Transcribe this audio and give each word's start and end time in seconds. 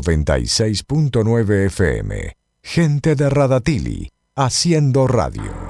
96.9 0.00 1.70
FM. 1.70 2.36
Gente 2.62 3.14
de 3.14 3.28
Radatili, 3.28 4.10
haciendo 4.34 5.06
radio. 5.06 5.63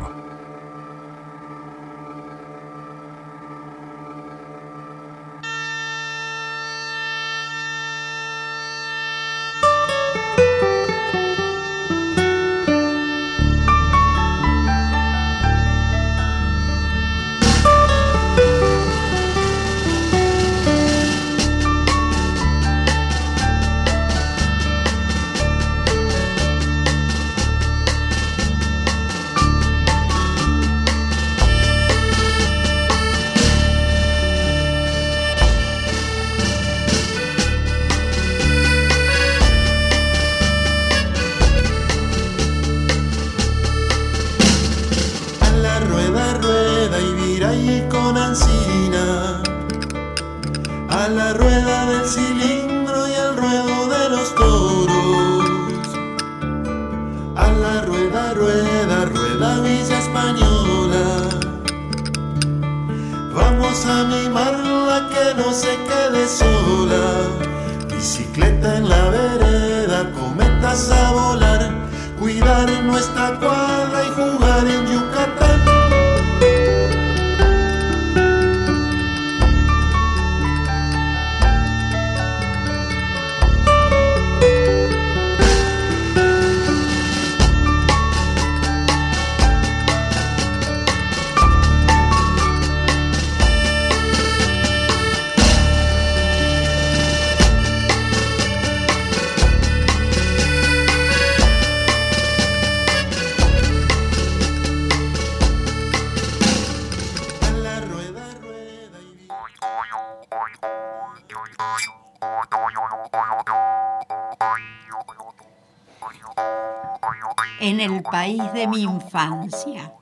El 117.85 118.03
país 118.03 118.43
de 118.53 118.67
mi 118.67 118.83
infancia. 118.83 119.93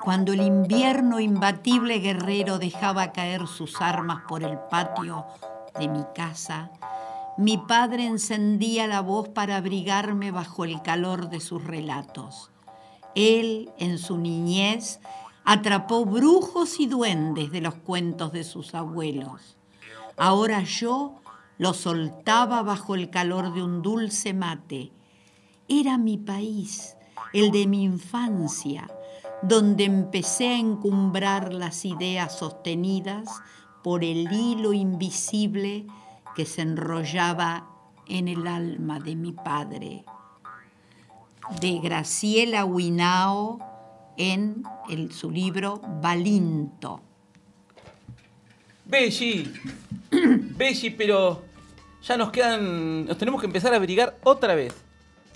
Cuando 0.00 0.32
el 0.32 0.40
invierno 0.40 1.20
imbatible 1.20 1.98
guerrero 1.98 2.58
dejaba 2.58 3.12
caer 3.12 3.46
sus 3.46 3.80
armas 3.80 4.22
por 4.26 4.42
el 4.42 4.58
patio 4.70 5.26
de 5.78 5.88
mi 5.88 6.02
casa, 6.14 6.70
mi 7.36 7.58
padre 7.58 8.06
encendía 8.06 8.86
la 8.86 9.00
voz 9.00 9.28
para 9.28 9.56
abrigarme 9.56 10.30
bajo 10.30 10.64
el 10.64 10.80
calor 10.82 11.28
de 11.28 11.40
sus 11.40 11.62
relatos. 11.62 12.50
Él, 13.14 13.70
en 13.78 13.98
su 13.98 14.16
niñez, 14.16 15.00
atrapó 15.44 16.04
brujos 16.04 16.80
y 16.80 16.86
duendes 16.86 17.50
de 17.50 17.60
los 17.60 17.74
cuentos 17.74 18.32
de 18.32 18.44
sus 18.44 18.74
abuelos. 18.74 19.56
Ahora 20.16 20.62
yo 20.62 21.20
lo 21.58 21.74
soltaba 21.74 22.62
bajo 22.62 22.94
el 22.94 23.10
calor 23.10 23.52
de 23.52 23.62
un 23.62 23.82
dulce 23.82 24.32
mate 24.32 24.92
era 25.68 25.98
mi 25.98 26.18
país, 26.18 26.96
el 27.32 27.50
de 27.50 27.66
mi 27.66 27.84
infancia, 27.84 28.88
donde 29.42 29.84
empecé 29.84 30.48
a 30.48 30.58
encumbrar 30.58 31.52
las 31.52 31.84
ideas 31.84 32.38
sostenidas 32.38 33.28
por 33.82 34.02
el 34.02 34.32
hilo 34.32 34.72
invisible 34.72 35.86
que 36.34 36.44
se 36.44 36.62
enrollaba 36.62 37.68
en 38.06 38.28
el 38.28 38.46
alma 38.46 38.98
de 38.98 39.14
mi 39.14 39.32
padre. 39.32 40.04
De 41.60 41.78
Graciela 41.78 42.64
Huinao 42.64 43.58
en 44.16 44.64
su 45.10 45.30
libro 45.30 45.80
Balinto. 46.02 47.02
Belli, 48.84 49.52
Belli, 50.10 50.90
pero 50.90 51.42
ya 52.02 52.16
nos 52.16 52.30
quedan, 52.30 53.04
nos 53.04 53.18
tenemos 53.18 53.40
que 53.40 53.46
empezar 53.46 53.72
a 53.74 53.76
abrigar 53.76 54.16
otra 54.24 54.54
vez. 54.54 54.74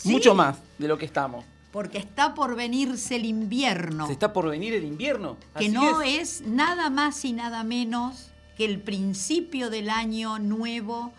Mucho 0.04 0.34
más 0.34 0.58
de 0.78 0.88
lo 0.88 0.98
que 0.98 1.04
estamos. 1.04 1.44
Porque 1.70 1.98
está 1.98 2.34
por 2.34 2.54
venirse 2.54 3.16
el 3.16 3.24
invierno. 3.24 4.06
Se 4.06 4.12
está 4.12 4.32
por 4.32 4.48
venir 4.48 4.74
el 4.74 4.84
invierno. 4.84 5.36
Que 5.58 5.68
no 5.68 6.02
es. 6.02 6.42
nada 6.42 6.90
más 6.90 7.24
y 7.24 7.32
nada 7.32 7.64
menos 7.64 8.30
que 8.56 8.66
el 8.66 8.78
principio 8.80 9.70
del 9.70 9.88
año 9.88 10.38
nuevo 10.38 11.12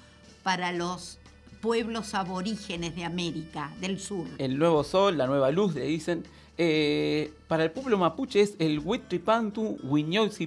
para 0.44 0.72
los 0.72 1.18
pueblos 1.62 2.14
aborígenes 2.14 2.96
de 2.96 3.06
América 3.06 3.72
del 3.80 4.00
Sur. 4.00 4.28
El 4.38 4.60
nuevo 4.60 4.84
sol, 4.84 5.18
la 5.18 5.28
nueva 5.28 5.50
luz, 5.50 5.74
le 5.74 5.86
dicen. 5.86 6.24
Eh, 6.56 7.34
para 7.48 7.64
el 7.64 7.72
pueblo 7.72 7.98
mapuche 7.98 8.42
es 8.42 8.56
el 8.60 8.78
Huitripantu, 8.78 9.80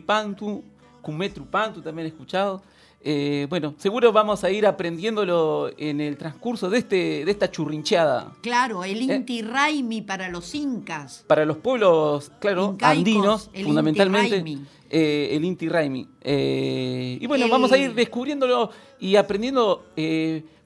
Pantu, 0.06 0.62
Kumetrupantu, 1.02 1.82
también 1.82 2.06
he 2.06 2.10
escuchado. 2.10 2.62
Eh, 3.08 3.46
bueno, 3.48 3.72
seguro 3.78 4.10
vamos 4.10 4.42
a 4.42 4.50
ir 4.50 4.66
aprendiéndolo 4.66 5.70
en 5.78 6.00
el 6.00 6.16
transcurso 6.16 6.68
de, 6.68 6.78
este, 6.78 7.24
de 7.24 7.30
esta 7.30 7.48
churrincheada. 7.48 8.32
Claro, 8.42 8.82
el 8.82 9.08
¿Eh? 9.08 9.14
Inti 9.14 9.42
Raimi 9.42 10.02
para 10.02 10.28
los 10.28 10.52
incas. 10.56 11.24
Para 11.28 11.44
los 11.44 11.58
pueblos, 11.58 12.32
claro, 12.40 12.76
andinos, 12.82 13.48
fundamentalmente. 13.62 14.58
Eh, 14.90 15.28
el 15.32 15.44
Inti 15.44 15.68
Raimi. 15.68 16.08
y 16.24 17.24
bueno, 17.28 17.48
vamos 17.48 17.70
a 17.70 17.78
ir 17.78 17.94
descubriéndolo 17.94 18.70
y 18.98 19.14
aprendiendo 19.14 19.84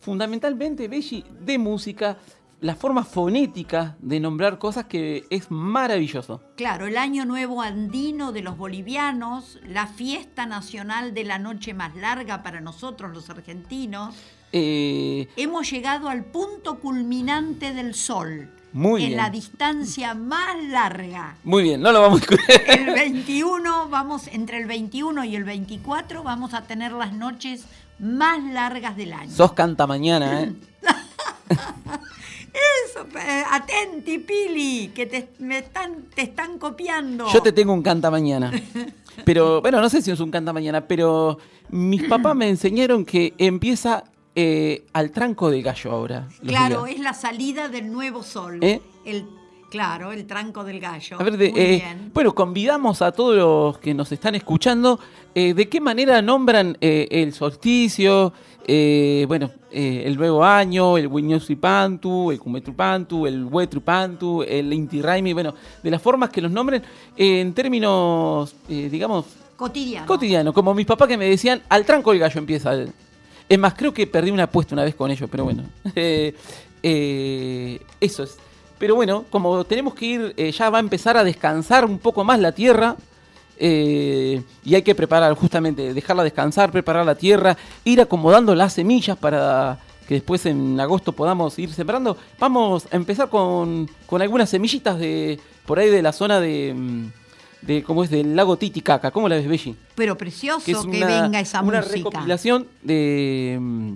fundamentalmente, 0.00 0.88
Belli, 0.88 1.22
de 1.40 1.58
música 1.58 2.16
la 2.60 2.74
forma 2.74 3.04
fonética 3.04 3.96
de 4.00 4.20
nombrar 4.20 4.58
cosas 4.58 4.84
que 4.84 5.24
es 5.30 5.50
maravilloso. 5.50 6.42
Claro, 6.56 6.86
el 6.86 6.96
Año 6.96 7.24
Nuevo 7.24 7.62
Andino 7.62 8.32
de 8.32 8.42
los 8.42 8.56
bolivianos, 8.56 9.58
la 9.66 9.86
fiesta 9.86 10.46
nacional 10.46 11.14
de 11.14 11.24
la 11.24 11.38
noche 11.38 11.74
más 11.74 11.96
larga 11.96 12.42
para 12.42 12.60
nosotros 12.60 13.12
los 13.12 13.30
argentinos. 13.30 14.14
Eh, 14.52 15.28
Hemos 15.36 15.70
llegado 15.70 16.08
al 16.08 16.24
punto 16.24 16.80
culminante 16.80 17.72
del 17.72 17.94
sol. 17.94 18.50
Muy 18.72 19.04
en 19.04 19.16
la 19.16 19.30
distancia 19.30 20.14
más 20.14 20.62
larga. 20.64 21.36
Muy 21.42 21.64
bien, 21.64 21.80
no 21.80 21.90
lo 21.90 22.02
vamos 22.02 22.20
a 22.20 22.22
escuchar. 22.22 22.78
El 22.78 22.94
21, 22.94 23.88
vamos, 23.88 24.28
entre 24.28 24.58
el 24.58 24.66
21 24.66 25.24
y 25.24 25.34
el 25.34 25.42
24 25.42 26.22
vamos 26.22 26.54
a 26.54 26.62
tener 26.62 26.92
las 26.92 27.12
noches 27.12 27.64
más 27.98 28.42
largas 28.44 28.96
del 28.96 29.12
año. 29.12 29.30
Sos 29.32 29.54
canta 29.54 29.88
mañana, 29.88 30.42
¿eh? 30.42 30.54
Eso, 32.52 33.06
atenti, 33.50 34.18
Pili, 34.18 34.88
que 34.94 35.06
te, 35.06 35.28
me 35.38 35.58
están, 35.58 36.06
te 36.14 36.22
están 36.22 36.58
copiando. 36.58 37.26
Yo 37.32 37.40
te 37.42 37.52
tengo 37.52 37.72
un 37.72 37.82
canta 37.82 38.10
mañana. 38.10 38.52
Pero, 39.24 39.60
bueno, 39.60 39.80
no 39.80 39.88
sé 39.88 40.02
si 40.02 40.10
es 40.10 40.20
un 40.20 40.30
canta 40.30 40.52
mañana, 40.52 40.86
pero 40.86 41.38
mis 41.70 42.04
papás 42.04 42.34
me 42.34 42.48
enseñaron 42.48 43.04
que 43.04 43.34
empieza 43.38 44.04
eh, 44.34 44.86
al 44.92 45.10
tranco 45.10 45.50
del 45.50 45.62
gallo 45.62 45.90
ahora. 45.90 46.28
Claro, 46.46 46.86
es 46.86 46.98
la 47.00 47.12
salida 47.12 47.68
del 47.68 47.92
nuevo 47.92 48.22
sol. 48.22 48.58
¿Eh? 48.62 48.80
El, 49.04 49.26
claro, 49.70 50.12
el 50.12 50.26
tranco 50.26 50.64
del 50.64 50.80
gallo. 50.80 51.20
A 51.20 51.24
ver, 51.24 51.36
Muy 51.36 51.60
eh, 51.60 51.82
bien. 51.84 52.10
Bueno, 52.14 52.34
convidamos 52.34 53.02
a 53.02 53.12
todos 53.12 53.36
los 53.36 53.78
que 53.78 53.92
nos 53.92 54.10
están 54.12 54.34
escuchando, 54.34 54.98
¿de 55.34 55.68
qué 55.68 55.80
manera 55.80 56.22
nombran 56.22 56.78
el 56.80 57.32
solsticio? 57.32 58.32
Eh, 58.72 59.24
bueno, 59.26 59.50
eh, 59.72 60.04
el 60.06 60.16
nuevo 60.16 60.44
año, 60.44 60.96
el 60.96 61.10
Pantu, 61.58 62.30
el 62.30 62.38
Kumetrupantu, 62.38 63.26
el 63.26 63.44
Wetrupantu, 63.44 64.44
el 64.44 64.72
Inti 64.72 65.02
Raimi, 65.02 65.32
bueno, 65.32 65.52
de 65.82 65.90
las 65.90 66.00
formas 66.00 66.30
que 66.30 66.40
los 66.40 66.52
nombren 66.52 66.80
eh, 67.16 67.40
en 67.40 67.52
términos, 67.52 68.54
digamos, 68.68 69.26
cotidianos. 69.56 70.06
Cotidiano, 70.06 70.52
como 70.52 70.72
mis 70.72 70.86
papás 70.86 71.08
que 71.08 71.16
me 71.16 71.28
decían, 71.28 71.62
al 71.68 71.84
tranco 71.84 72.12
el 72.12 72.20
gallo 72.20 72.38
empieza. 72.38 72.70
Es 73.48 73.58
más, 73.58 73.74
creo 73.74 73.92
que 73.92 74.06
perdí 74.06 74.30
una 74.30 74.44
apuesta 74.44 74.76
una 74.76 74.84
vez 74.84 74.94
con 74.94 75.10
ellos, 75.10 75.28
pero 75.28 75.42
bueno. 75.42 75.64
Eso 76.80 78.22
es. 78.22 78.38
Pero 78.78 78.94
bueno, 78.94 79.24
como 79.30 79.64
tenemos 79.64 79.94
que 79.94 80.06
ir, 80.06 80.52
ya 80.52 80.70
va 80.70 80.78
a 80.78 80.80
empezar 80.80 81.16
a 81.16 81.24
descansar 81.24 81.84
un 81.84 81.98
poco 81.98 82.22
más 82.22 82.38
la 82.38 82.52
tierra. 82.52 82.94
Eh, 83.62 84.42
y 84.64 84.74
hay 84.74 84.82
que 84.82 84.94
preparar, 84.94 85.34
justamente, 85.34 85.92
dejarla 85.92 86.24
descansar, 86.24 86.72
preparar 86.72 87.04
la 87.04 87.14
tierra, 87.14 87.56
ir 87.84 88.00
acomodando 88.00 88.54
las 88.54 88.72
semillas 88.72 89.18
para 89.18 89.78
que 90.08 90.14
después 90.14 90.46
en 90.46 90.80
agosto 90.80 91.12
podamos 91.12 91.58
ir 91.58 91.70
sembrando. 91.72 92.16
Vamos 92.38 92.88
a 92.90 92.96
empezar 92.96 93.28
con, 93.28 93.88
con 94.06 94.22
algunas 94.22 94.48
semillitas 94.48 94.98
de 94.98 95.38
por 95.66 95.78
ahí 95.78 95.90
de 95.90 96.00
la 96.00 96.12
zona 96.12 96.40
de, 96.40 96.74
mm, 96.74 97.06
de 97.60 97.82
¿cómo 97.82 98.02
es? 98.02 98.08
Del 98.08 98.34
lago 98.34 98.56
Titicaca. 98.56 99.10
¿Cómo 99.10 99.28
la 99.28 99.36
ves, 99.36 99.46
Belli? 99.46 99.76
Pero 99.94 100.16
precioso 100.16 100.64
que, 100.64 100.72
es 100.72 100.78
una, 100.78 101.06
venga 101.06 101.38
esa 101.38 101.60
una 101.60 101.80
música. 101.80 101.96
recopilación 101.96 102.66
de 102.82 103.58
mm, 103.60 103.92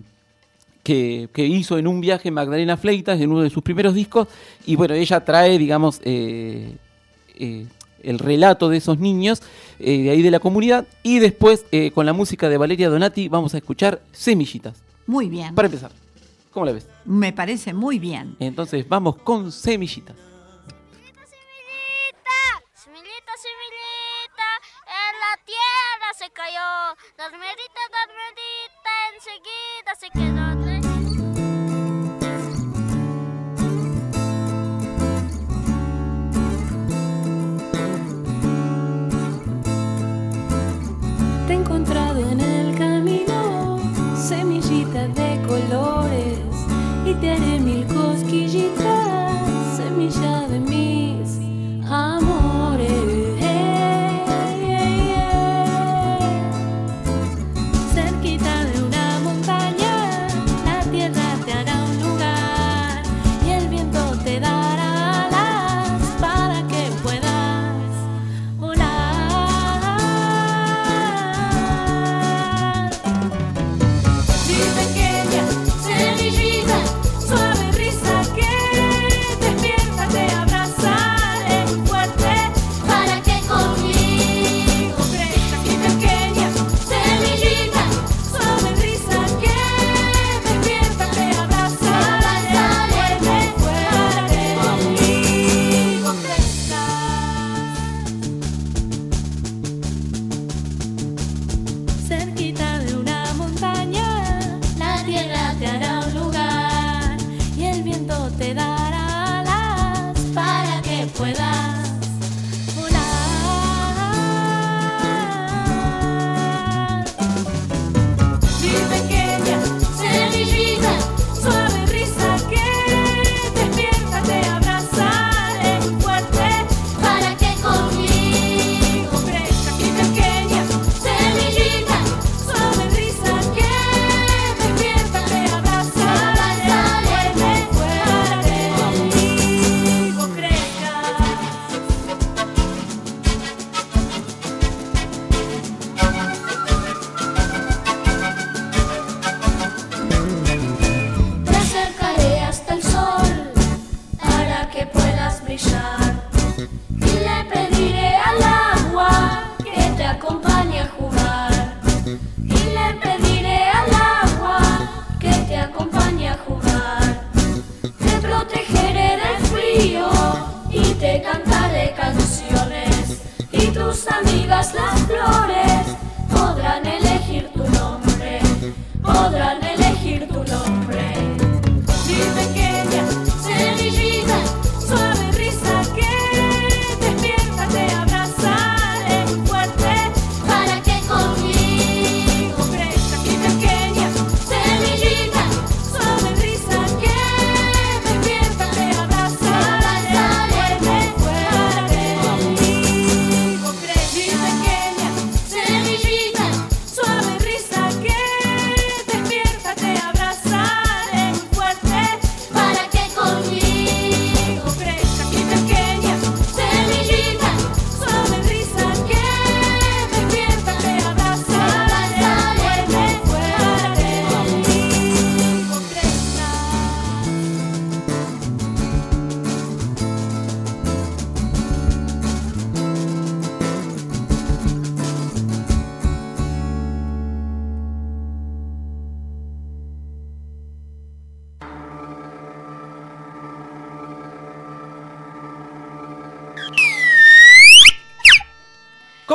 que, 0.83 1.31
que 1.33 1.47
hizo 1.47 1.79
en 1.79 1.89
un 1.89 2.03
viaje 2.03 2.31
Magdalena 2.31 2.77
Fleitas 2.77 3.19
en 3.19 3.31
uno 3.31 3.41
de 3.41 3.49
sus 3.49 3.63
primeros 3.63 3.95
discos 3.95 4.29
y 4.67 4.77
bueno 4.77 4.95
ella 4.95 5.25
trae 5.25 5.59
digamos 5.59 6.01
eh, 6.05 6.77
eh, 7.37 7.67
el 8.05 8.19
relato 8.19 8.69
de 8.69 8.77
esos 8.79 8.99
niños 8.99 9.43
eh, 9.79 10.03
de 10.05 10.11
ahí 10.11 10.23
de 10.23 10.31
la 10.31 10.41
comunidad 10.41 10.87
y 11.03 11.19
después 11.19 11.65
eh, 11.73 11.91
con 11.93 12.07
la 12.07 12.13
música 12.13 12.49
de 12.49 12.57
Valeria 12.59 12.89
Donati 12.89 13.29
vamos 13.29 13.55
a 13.55 13.59
escuchar 13.59 14.01
Semillitas 14.13 14.83
Muy 15.07 15.29
bien. 15.29 15.55
para 15.55 15.67
empezar 15.67 15.91
¿cómo 16.53 16.67
la 16.67 16.73
ves? 16.73 16.87
Me 17.05 17.33
parece 17.33 17.75
muy 17.75 17.99
bien. 17.99 18.37
Entonces 18.39 18.89
vamos 18.89 19.17
con 19.17 19.51
Semillitas 19.51 20.17
Semillita, 21.35 22.41
semillita, 22.75 23.33
semillita, 23.45 24.49
en 24.87 25.15
la 25.25 25.33
tierra 25.45 26.09
se 26.17 26.31
cayó. 26.33 26.95
Dormidita, 27.19 27.83
dormidita, 27.91 28.93
enseguida 29.15 29.95
se 29.99 30.09
quedó. 30.11 30.84
Colores, 45.55 46.39
y 47.07 47.15
haré 47.31 47.61
mil 47.61 47.84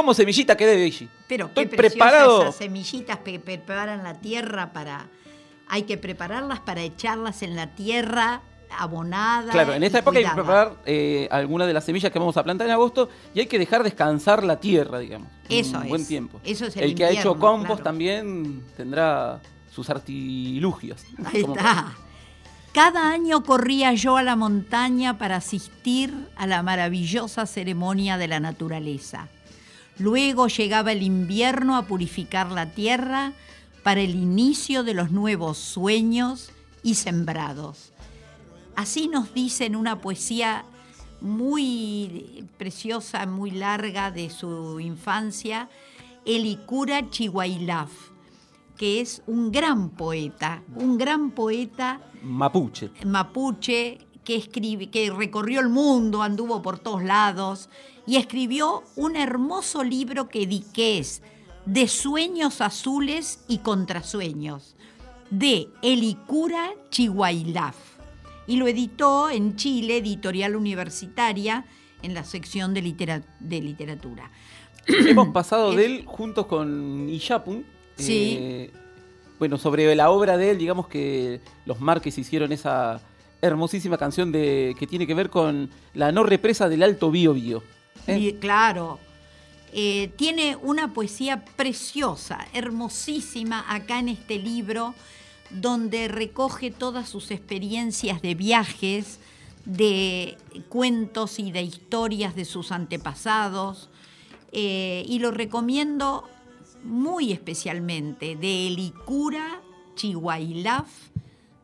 ¿Cómo 0.09 0.15
semillita 0.15 0.55
Belli? 0.55 1.07
Pero 1.27 1.45
Estoy 1.45 1.67
qué 1.67 1.77
preparado. 1.77 2.41
esas 2.41 2.55
semillitas 2.55 3.19
que 3.19 3.39
preparan 3.39 4.03
la 4.03 4.15
tierra 4.15 4.73
para... 4.73 5.05
Hay 5.67 5.83
que 5.83 5.99
prepararlas 5.99 6.59
para 6.61 6.81
echarlas 6.81 7.43
en 7.43 7.55
la 7.55 7.75
tierra 7.75 8.41
abonada. 8.75 9.51
Claro, 9.51 9.75
en 9.75 9.83
esta 9.83 9.99
época 9.99 10.17
hay 10.17 10.25
que 10.25 10.31
preparar 10.31 10.77
eh, 10.87 11.27
algunas 11.29 11.67
de 11.67 11.73
las 11.73 11.85
semillas 11.85 12.11
que 12.11 12.17
vamos 12.17 12.35
a 12.37 12.43
plantar 12.43 12.65
en 12.65 12.73
agosto 12.73 13.09
y 13.35 13.41
hay 13.41 13.45
que 13.45 13.59
dejar 13.59 13.83
descansar 13.83 14.43
la 14.43 14.59
tierra, 14.59 14.97
digamos. 14.97 15.27
Eso 15.47 15.77
un 15.77 15.83
es. 15.83 15.89
buen 15.89 16.07
tiempo. 16.07 16.41
Eso 16.43 16.65
es 16.65 16.77
el 16.77 16.95
que 16.95 17.05
ha 17.05 17.11
hecho 17.11 17.35
compost 17.37 17.67
claro. 17.67 17.83
también 17.83 18.65
tendrá 18.75 19.39
sus 19.69 19.91
artilugios. 19.91 21.03
Ahí 21.31 21.43
Como- 21.43 21.55
está. 21.55 21.93
Cada 22.73 23.11
año 23.11 23.43
corría 23.43 23.93
yo 23.93 24.17
a 24.17 24.23
la 24.23 24.35
montaña 24.35 25.19
para 25.19 25.35
asistir 25.35 26.13
a 26.35 26.47
la 26.47 26.63
maravillosa 26.63 27.45
ceremonia 27.45 28.17
de 28.17 28.27
la 28.27 28.39
naturaleza. 28.39 29.27
Luego 29.99 30.47
llegaba 30.47 30.93
el 30.93 31.03
invierno 31.03 31.75
a 31.75 31.83
purificar 31.83 32.51
la 32.51 32.71
tierra 32.71 33.33
para 33.83 34.01
el 34.01 34.15
inicio 34.15 34.83
de 34.83 34.93
los 34.93 35.11
nuevos 35.11 35.57
sueños 35.57 36.51
y 36.83 36.95
sembrados. 36.95 37.91
Así 38.75 39.09
nos 39.09 39.33
dice 39.33 39.65
en 39.65 39.75
una 39.75 39.99
poesía 39.99 40.63
muy 41.21 42.47
preciosa, 42.57 43.25
muy 43.25 43.51
larga 43.51 44.09
de 44.09 44.29
su 44.29 44.79
infancia, 44.79 45.69
Elikura 46.25 47.09
Chihuailaf, 47.09 47.91
que 48.77 49.01
es 49.01 49.21
un 49.27 49.51
gran 49.51 49.89
poeta, 49.89 50.63
un 50.75 50.97
gran 50.97 51.31
poeta 51.31 51.99
Mapuche. 52.23 52.91
mapuche 53.05 53.97
que, 54.23 54.35
escribe, 54.35 54.89
que 54.89 55.09
recorrió 55.11 55.59
el 55.59 55.69
mundo, 55.69 56.21
anduvo 56.21 56.61
por 56.61 56.79
todos 56.79 57.03
lados 57.03 57.69
y 58.05 58.17
escribió 58.17 58.83
un 58.95 59.15
hermoso 59.15 59.83
libro 59.83 60.29
que, 60.29 60.45
di- 60.47 60.65
que 60.73 60.97
es 60.99 61.21
De 61.65 61.87
sueños 61.87 62.61
azules 62.61 63.43
y 63.47 63.59
contrasueños, 63.59 64.75
de 65.29 65.67
Elicura 65.81 66.71
Chihuailaf. 66.89 67.75
Y 68.47 68.55
lo 68.57 68.67
editó 68.67 69.29
en 69.29 69.55
Chile, 69.55 69.97
editorial 69.97 70.55
universitaria, 70.55 71.65
en 72.01 72.13
la 72.15 72.23
sección 72.23 72.73
de, 72.73 72.81
litera- 72.81 73.21
de 73.39 73.61
literatura. 73.61 74.31
Hemos 74.87 75.27
pasado 75.29 75.71
de 75.73 75.85
él 75.85 76.05
juntos 76.07 76.45
con 76.47 77.07
Iyapun. 77.09 77.65
Sí. 77.95 78.37
eh, 78.39 78.71
bueno, 79.37 79.57
sobre 79.57 79.95
la 79.95 80.09
obra 80.09 80.37
de 80.37 80.51
él, 80.51 80.57
digamos 80.57 80.87
que 80.87 81.41
los 81.65 81.79
Márquez 81.79 82.17
hicieron 82.17 82.51
esa 82.51 82.99
hermosísima 83.41 83.97
canción 83.97 84.31
de 84.31 84.75
que 84.77 84.87
tiene 84.87 85.07
que 85.07 85.13
ver 85.13 85.29
con 85.29 85.69
la 85.93 86.11
no 86.11 86.23
represa 86.23 86.69
del 86.69 86.83
Alto 86.83 87.11
Bío 87.11 87.33
Bío. 87.33 87.63
¿eh? 88.07 88.37
Claro. 88.39 88.99
Eh, 89.71 90.11
tiene 90.15 90.55
una 90.55 90.93
poesía 90.93 91.45
preciosa, 91.55 92.47
hermosísima 92.53 93.63
acá 93.67 93.99
en 93.99 94.09
este 94.09 94.39
libro, 94.39 94.95
donde 95.51 96.07
recoge 96.07 96.71
todas 96.71 97.07
sus 97.07 97.29
experiencias 97.31 98.21
de 98.21 98.33
viajes, 98.33 99.19
de 99.65 100.37
cuentos 100.69 101.37
y 101.37 101.51
de 101.51 101.61
historias 101.61 102.35
de 102.35 102.45
sus 102.45 102.71
antepasados. 102.71 103.89
eh, 104.51 105.05
y 105.07 105.19
lo 105.19 105.29
recomiendo 105.29 106.27
muy 106.83 107.31
especialmente, 107.31 108.35
de 108.35 108.67
Elicura 108.67 109.61
Chihuailaf, 109.95 110.87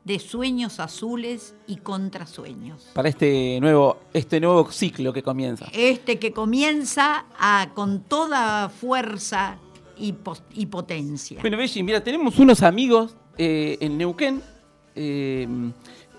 de 0.05 0.19
Sueños 0.19 0.79
Azules 0.79 1.55
y 1.67 1.77
Contrasueños. 1.77 2.87
Para 2.93 3.09
este 3.09 3.59
nuevo, 3.59 3.97
este 4.13 4.39
nuevo 4.39 4.71
ciclo 4.71 5.11
que 5.11 5.23
comienza. 5.23 5.65
Este 5.73 6.19
que 6.19 6.31
comienza 6.31 7.25
a, 7.37 7.71
con 7.73 8.01
toda 8.01 8.69
fuerza 8.69 9.57
y, 9.97 10.13
potencia. 10.67 11.41
Bueno, 11.41 11.57
Belli, 11.57 11.83
mira, 11.83 12.03
tenemos 12.03 12.37
unos 12.37 12.61
amigos 12.61 13.15
eh, 13.37 13.77
en 13.81 13.97
Neuquén, 13.97 14.43
eh, 14.95 15.47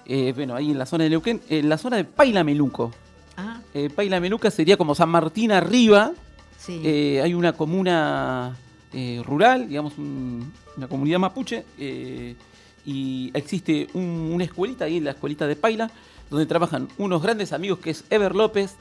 eh, 0.05 0.33
bueno, 0.35 0.57
ahí 0.57 0.73
en 0.73 0.79
la 0.79 0.87
zona 0.87 1.05
de 1.05 1.11
Neuquén, 1.11 1.41
en 1.49 1.69
la 1.69 1.79
zona 1.79 1.97
de 1.97 2.05
Paila 2.05 2.43
Meluco. 2.43 2.91
Ah, 3.37 3.61
Paila 3.95 4.19
Meluca 4.19 4.51
sería 4.51 4.77
como 4.77 4.95
San 4.95 5.11
Martín 5.11 5.53
arriba, 5.53 6.13
sí. 6.59 6.81
Hay 7.23 7.35
una 7.35 7.53
comuna 7.53 8.57
rural, 9.25 9.69
digamos, 9.69 9.97
un- 9.99 10.51
una 10.77 10.89
comunidad 10.89 11.19
mapuche, 11.19 11.65
y 12.87 13.31
existe 13.35 13.89
un- 13.95 14.31
una 14.33 14.45
escuelita 14.45 14.85
ahí, 14.87 15.01
la 15.01 15.11
escuelita 15.11 15.47
de 15.47 15.57
Paila, 15.57 15.91
donde 16.31 16.47
trabajan 16.47 16.89
unos 16.99 17.21
grandes 17.23 17.53
amigos 17.53 17.81
que 17.81 17.91
es 17.91 18.05
Ever 18.11 18.35
López, 18.35 18.77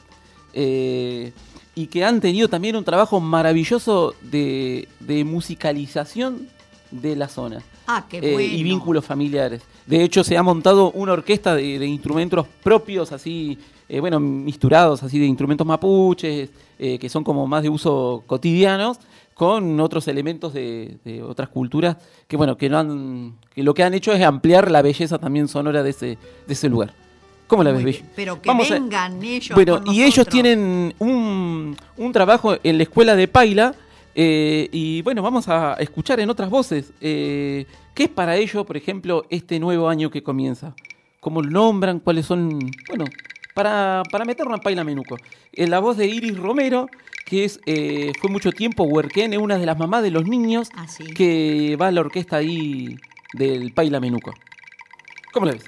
eh, 0.54 1.32
y 1.74 1.88
que 1.88 2.04
han 2.04 2.20
tenido 2.20 2.48
también 2.48 2.76
un 2.76 2.84
trabajo 2.84 3.20
maravilloso 3.20 4.14
de, 4.22 4.88
de 5.00 5.24
musicalización 5.24 6.48
de 6.90 7.16
la 7.16 7.28
zona. 7.28 7.62
ah, 7.86 8.06
qué 8.08 8.18
eh, 8.18 8.32
bueno. 8.32 8.54
y 8.54 8.62
vínculos 8.62 9.04
familiares. 9.04 9.62
De 9.86 10.02
hecho, 10.02 10.24
se 10.24 10.36
ha 10.36 10.42
montado 10.42 10.90
una 10.92 11.12
orquesta 11.12 11.54
de, 11.54 11.78
de 11.78 11.86
instrumentos 11.86 12.46
propios, 12.62 13.12
así, 13.12 13.56
eh, 13.88 14.00
bueno, 14.00 14.18
misturados, 14.18 15.02
así 15.02 15.18
de 15.18 15.26
instrumentos 15.26 15.66
mapuches, 15.66 16.50
eh, 16.78 16.98
que 16.98 17.08
son 17.08 17.22
como 17.22 17.46
más 17.46 17.62
de 17.62 17.68
uso 17.68 18.22
cotidianos, 18.26 18.98
con 19.34 19.78
otros 19.80 20.08
elementos 20.08 20.52
de, 20.54 20.96
de 21.04 21.22
otras 21.22 21.50
culturas, 21.50 21.96
que 22.26 22.36
bueno, 22.36 22.56
que, 22.56 22.68
no 22.68 22.78
han, 22.78 23.34
que 23.54 23.62
lo 23.62 23.74
que 23.74 23.82
han 23.84 23.92
hecho 23.94 24.12
es 24.12 24.22
ampliar 24.22 24.70
la 24.70 24.82
belleza 24.82 25.18
también 25.18 25.46
sonora 25.46 25.82
de 25.82 25.90
ese, 25.90 26.06
de 26.46 26.52
ese 26.52 26.68
lugar. 26.68 26.92
¿Cómo 27.46 27.62
la 27.62 27.70
ves, 27.70 27.84
bien, 27.84 28.10
Pero 28.16 28.42
que 28.42 28.48
Vamos 28.48 28.68
a- 28.72 28.74
vengan 28.74 29.22
ellos. 29.22 29.54
bueno, 29.54 29.80
y 29.92 30.02
ellos 30.02 30.26
tienen 30.26 30.94
un, 30.98 31.76
un 31.96 32.12
trabajo 32.12 32.56
en 32.64 32.76
la 32.78 32.82
escuela 32.82 33.14
de 33.14 33.28
Paila. 33.28 33.72
Eh, 34.18 34.68
y 34.72 35.02
bueno, 35.02 35.20
vamos 35.22 35.46
a 35.48 35.74
escuchar 35.74 36.18
en 36.20 36.30
otras 36.30 36.48
voces. 36.50 36.92
eh, 37.02 37.66
¿Qué 37.94 38.04
es 38.04 38.08
para 38.10 38.36
ellos, 38.36 38.64
por 38.66 38.76
ejemplo, 38.76 39.26
este 39.30 39.60
nuevo 39.60 39.88
año 39.88 40.10
que 40.10 40.22
comienza? 40.22 40.74
¿Cómo 41.20 41.42
lo 41.42 41.50
nombran? 41.50 42.00
¿Cuáles 42.00 42.24
son? 42.26 42.58
Bueno, 42.88 43.04
para, 43.54 44.02
para 44.10 44.24
meterlo 44.24 44.54
en 44.54 44.60
Paila 44.60 44.84
Menuco. 44.84 45.16
En 45.52 45.70
la 45.70 45.78
voz 45.80 45.96
de 45.96 46.06
Iris 46.06 46.36
Romero, 46.38 46.88
que 47.26 47.44
es 47.44 47.60
eh, 47.66 48.12
fue 48.20 48.30
mucho 48.30 48.52
tiempo 48.52 48.84
huerquén, 48.84 49.36
una 49.38 49.58
de 49.58 49.66
las 49.66 49.78
mamás 49.78 50.02
de 50.02 50.10
los 50.10 50.26
niños 50.26 50.68
Ah, 50.74 50.88
sí. 50.88 51.04
que 51.14 51.76
va 51.80 51.88
a 51.88 51.90
la 51.90 52.00
orquesta 52.00 52.36
ahí 52.36 52.96
del 53.34 53.72
Paila 53.72 54.00
Menuco. 54.00 54.32
¿Cómo 55.32 55.46
la 55.46 55.52
ves? 55.52 55.64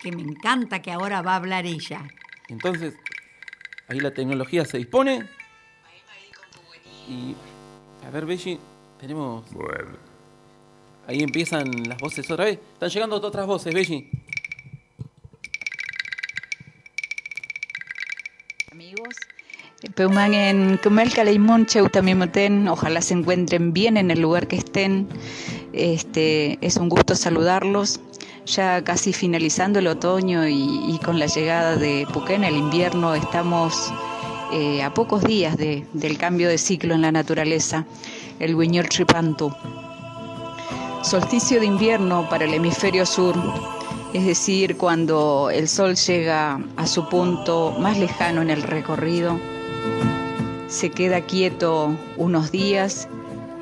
Que 0.00 0.12
me 0.12 0.22
encanta 0.22 0.80
que 0.80 0.90
ahora 0.92 1.20
va 1.22 1.32
a 1.32 1.36
hablar 1.36 1.66
ella. 1.66 2.02
Entonces, 2.48 2.94
ahí 3.88 4.00
la 4.00 4.12
tecnología 4.12 4.64
se 4.64 4.78
dispone. 4.78 5.26
Y, 7.08 7.34
a 8.08 8.10
ver, 8.10 8.24
Belli, 8.24 8.58
tenemos... 8.98 9.44
Ahí 11.06 11.20
empiezan 11.20 11.88
las 11.88 11.98
voces 11.98 12.30
otra 12.30 12.46
vez. 12.46 12.58
Están 12.72 12.88
llegando 12.88 13.16
otras 13.16 13.46
voces, 13.46 13.74
Belli. 13.74 14.08
Amigos, 18.72 19.14
Peuman 19.94 20.32
en 20.32 20.78
Kumel 20.78 21.12
Kaleimón, 21.12 21.66
Cheutamimoten, 21.66 22.68
ojalá 22.68 23.02
se 23.02 23.12
encuentren 23.12 23.74
bien 23.74 23.98
en 23.98 24.10
el 24.10 24.20
lugar 24.20 24.48
que 24.48 24.56
estén. 24.56 25.06
Este, 25.74 26.58
es 26.66 26.78
un 26.78 26.88
gusto 26.88 27.14
saludarlos. 27.14 28.00
Ya 28.46 28.82
casi 28.82 29.12
finalizando 29.12 29.80
el 29.80 29.86
otoño 29.86 30.48
y, 30.48 30.94
y 30.94 30.98
con 31.04 31.18
la 31.18 31.26
llegada 31.26 31.76
de 31.76 32.06
Puquén, 32.10 32.44
el 32.44 32.56
invierno, 32.56 33.14
estamos 33.14 33.92
eh, 34.52 34.82
a 34.82 34.92
pocos 34.94 35.22
días 35.24 35.56
de- 35.56 35.86
del 35.92 36.18
cambio 36.18 36.48
de 36.48 36.58
ciclo 36.58 36.94
en 36.94 37.02
la 37.02 37.12
naturaleza, 37.12 37.84
el 38.38 38.54
Huiñol 38.54 38.88
Tripantu. 38.88 39.52
Solsticio 41.02 41.60
de 41.60 41.66
invierno 41.66 42.28
para 42.28 42.44
el 42.44 42.54
hemisferio 42.54 43.06
sur, 43.06 43.34
es 44.12 44.24
decir, 44.26 44.76
cuando 44.76 45.50
el 45.52 45.68
sol 45.68 45.94
llega 45.96 46.60
a 46.76 46.86
su 46.86 47.08
punto 47.08 47.74
más 47.78 47.98
lejano 47.98 48.42
en 48.42 48.50
el 48.50 48.62
recorrido, 48.62 49.38
se 50.68 50.90
queda 50.90 51.20
quieto 51.22 51.96
unos 52.16 52.50
días 52.50 53.08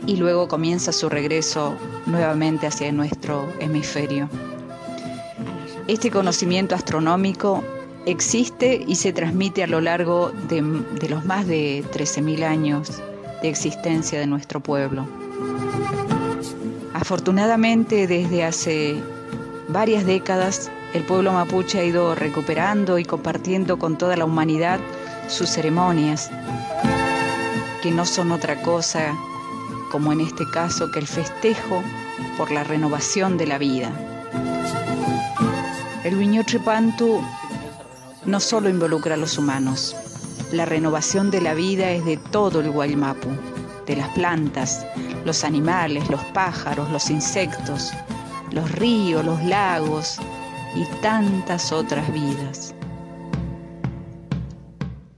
y 0.07 0.17
luego 0.17 0.49
comienza 0.49 0.93
su 0.93 1.09
regreso 1.09 1.75
nuevamente 2.07 2.67
hacia 2.67 2.91
nuestro 2.93 3.47
hemisferio. 3.61 4.29
Este 5.89 6.11
conocimiento 6.11 6.75
astronómico 6.75 7.63
existe 8.07 8.83
y 8.87 8.95
se 8.95 9.13
transmite 9.13 9.63
a 9.63 9.67
lo 9.67 9.81
largo 9.81 10.33
de, 10.49 10.63
de 10.63 11.09
los 11.09 11.25
más 11.25 11.47
de 11.47 11.85
13.000 11.93 12.45
años 12.45 13.03
de 13.43 13.49
existencia 13.49 14.19
de 14.19 14.27
nuestro 14.27 14.61
pueblo. 14.61 15.07
Afortunadamente, 16.95 18.07
desde 18.07 18.45
hace 18.45 18.97
varias 19.69 20.07
décadas, 20.07 20.71
el 20.95 21.03
pueblo 21.03 21.33
mapuche 21.33 21.79
ha 21.79 21.85
ido 21.85 22.15
recuperando 22.15 22.99
y 22.99 23.05
compartiendo 23.05 23.79
con 23.79 23.99
toda 23.99 24.17
la 24.17 24.25
humanidad 24.25 24.81
sus 25.29 25.51
ceremonias, 25.51 26.31
que 27.83 27.91
no 27.91 28.07
son 28.07 28.31
otra 28.33 28.63
cosa, 28.63 29.15
como 29.91 30.13
en 30.13 30.21
este 30.21 30.49
caso, 30.51 30.91
que 30.91 31.01
el 31.01 31.07
festejo 31.07 31.83
por 32.39 32.51
la 32.51 32.65
renovación 32.65 33.37
de 33.37 33.47
la 33.47 33.59
vida. 33.59 33.91
El 36.05 36.17
Huiñotripantu 36.17 37.21
no 38.27 38.41
solo 38.41 38.69
involucra 38.69 39.15
a 39.15 39.17
los 39.17 39.39
humanos, 39.39 39.97
la 40.53 40.65
renovación 40.65 41.31
de 41.31 41.41
la 41.41 41.55
vida 41.55 41.91
es 41.91 42.05
de 42.05 42.17
todo 42.17 42.61
el 42.61 42.71
Guaymapu, 42.71 43.29
de 43.87 43.97
las 43.97 44.09
plantas, 44.11 44.85
los 45.25 45.45
animales, 45.45 46.09
los 46.11 46.23
pájaros, 46.27 46.91
los 46.91 47.11
insectos, 47.11 47.93
los 48.51 48.71
ríos, 48.73 49.25
los 49.25 49.43
lagos 49.45 50.19
y 50.75 50.85
tantas 51.01 51.73
otras 51.73 52.13
vidas. 52.13 52.75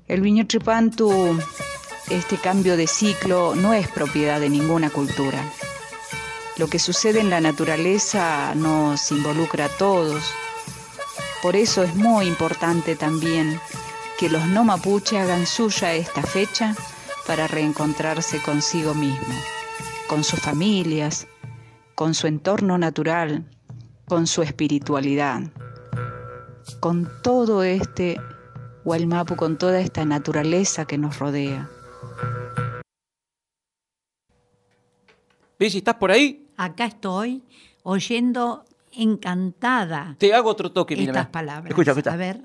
El 0.06 0.22
Viñotripantu, 0.22 1.38
este 2.08 2.36
cambio 2.36 2.76
de 2.76 2.86
ciclo, 2.86 3.54
no 3.54 3.74
es 3.74 3.88
propiedad 3.88 4.40
de 4.40 4.48
ninguna 4.48 4.88
cultura. 4.88 5.38
Lo 6.56 6.66
que 6.68 6.78
sucede 6.78 7.20
en 7.20 7.30
la 7.30 7.40
naturaleza 7.40 8.54
nos 8.54 9.10
involucra 9.12 9.66
a 9.66 9.68
todos. 9.68 10.24
Por 11.42 11.54
eso 11.54 11.82
es 11.82 11.94
muy 11.94 12.26
importante 12.26 12.96
también 12.96 13.60
que 14.18 14.28
los 14.28 14.46
no 14.48 14.64
mapuche 14.64 15.18
hagan 15.18 15.46
suya 15.46 15.94
esta 15.94 16.22
fecha 16.22 16.74
para 17.26 17.46
reencontrarse 17.46 18.42
consigo 18.42 18.92
mismo, 18.94 19.34
con 20.08 20.24
sus 20.24 20.40
familias, 20.40 21.28
con 21.94 22.14
su 22.14 22.26
entorno 22.26 22.76
natural, 22.78 23.48
con 24.06 24.26
su 24.26 24.42
espiritualidad, 24.42 25.42
con 26.80 27.08
todo 27.22 27.62
este 27.62 28.20
Hualmapu, 28.84 29.36
con 29.36 29.58
toda 29.58 29.80
esta 29.80 30.04
naturaleza 30.04 30.86
que 30.86 30.98
nos 30.98 31.18
rodea. 31.18 31.68
¿estás 35.58 35.96
por 35.96 36.10
ahí? 36.10 36.48
Acá 36.56 36.86
estoy 36.86 37.44
oyendo 37.82 38.64
encantada 38.98 40.14
Te 40.18 40.32
hago 40.34 40.50
otro 40.50 40.70
toque, 40.72 40.96
mira. 40.96 41.12
estas 41.12 41.26
palabras. 41.28 41.70
Escucha, 41.70 41.92
escucha. 41.92 42.12
A 42.12 42.16
ver, 42.16 42.40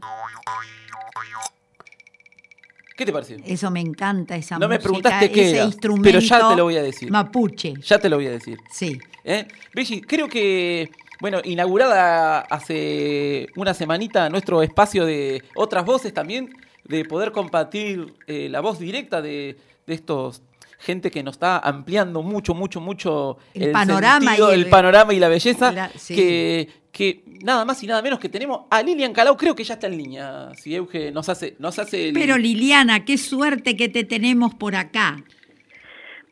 ¿Qué 2.96 3.06
te 3.06 3.12
pareció? 3.12 3.38
eso 3.44 3.72
me 3.72 3.80
encanta, 3.82 4.36
esa 4.36 4.60
No 4.60 4.68
me 4.68 4.76
música, 4.76 4.84
preguntaste 4.84 5.32
qué 5.32 5.42
ese 5.48 5.56
era, 5.58 5.66
instrumento 5.66 6.08
pero 6.08 6.20
ya 6.20 6.50
te 6.50 6.56
lo 6.56 6.64
voy 6.66 6.78
a 6.78 6.84
decir. 6.84 7.10
Mapuche, 7.10 7.74
Ya 7.82 7.98
te 7.98 8.08
lo 8.08 8.18
voy 8.18 8.28
a 8.28 8.32
decir. 8.32 8.58
sí. 8.72 9.00
¿Eh? 9.26 9.48
Belli, 9.74 10.02
creo 10.02 10.28
que, 10.28 10.92
bueno, 11.22 11.40
inaugurada 11.44 12.42
hace 12.42 13.48
una 13.56 13.74
semanita 13.74 14.30
nuestro 14.30 14.62
espacio 14.62 15.06
de 15.06 15.42
otras 15.56 15.86
voces 15.86 16.14
también, 16.14 16.54
de 16.84 17.06
poder 17.06 17.32
compartir 17.32 18.14
eh, 18.28 18.48
la 18.50 18.60
voz 18.60 18.78
directa 18.80 19.22
de, 19.22 19.58
de 19.88 19.94
estos 19.94 20.42
gente 20.84 21.10
que 21.10 21.24
nos 21.24 21.36
está 21.36 21.60
ampliando 21.60 22.22
mucho, 22.22 22.54
mucho, 22.54 22.82
mucho 22.82 23.38
El 23.54 23.72
panorama 23.72 24.26
sentido, 24.26 24.52
y 24.52 24.56
el- 24.56 24.64
el 24.66 24.70
panorama 24.70 25.14
y 25.14 25.20
la 25.20 25.30
belleza, 25.30 25.72
La- 25.72 25.90
sí. 25.96 26.14
que, 26.14 26.68
que 26.92 27.24
nada 27.42 27.64
más 27.66 27.82
y 27.84 27.88
nada 27.88 28.02
menos 28.02 28.20
que 28.20 28.28
tenemos 28.30 28.62
a 28.70 28.82
Lilian 28.84 29.14
Calau, 29.14 29.38
creo 29.38 29.56
que 29.56 29.64
ya 29.64 29.76
está 29.76 29.88
en 29.88 29.98
línea, 29.98 30.52
si 30.56 30.76
Euge 30.76 31.12
nos 31.12 31.30
hace, 31.30 31.56
nos 31.60 31.80
hace 31.80 32.10
el- 32.10 32.14
Pero 32.14 32.38
Liliana, 32.38 33.06
qué 33.06 33.18
suerte 33.18 33.76
que 33.78 33.88
te 33.88 34.04
tenemos 34.04 34.54
por 34.56 34.76
acá. 34.76 35.24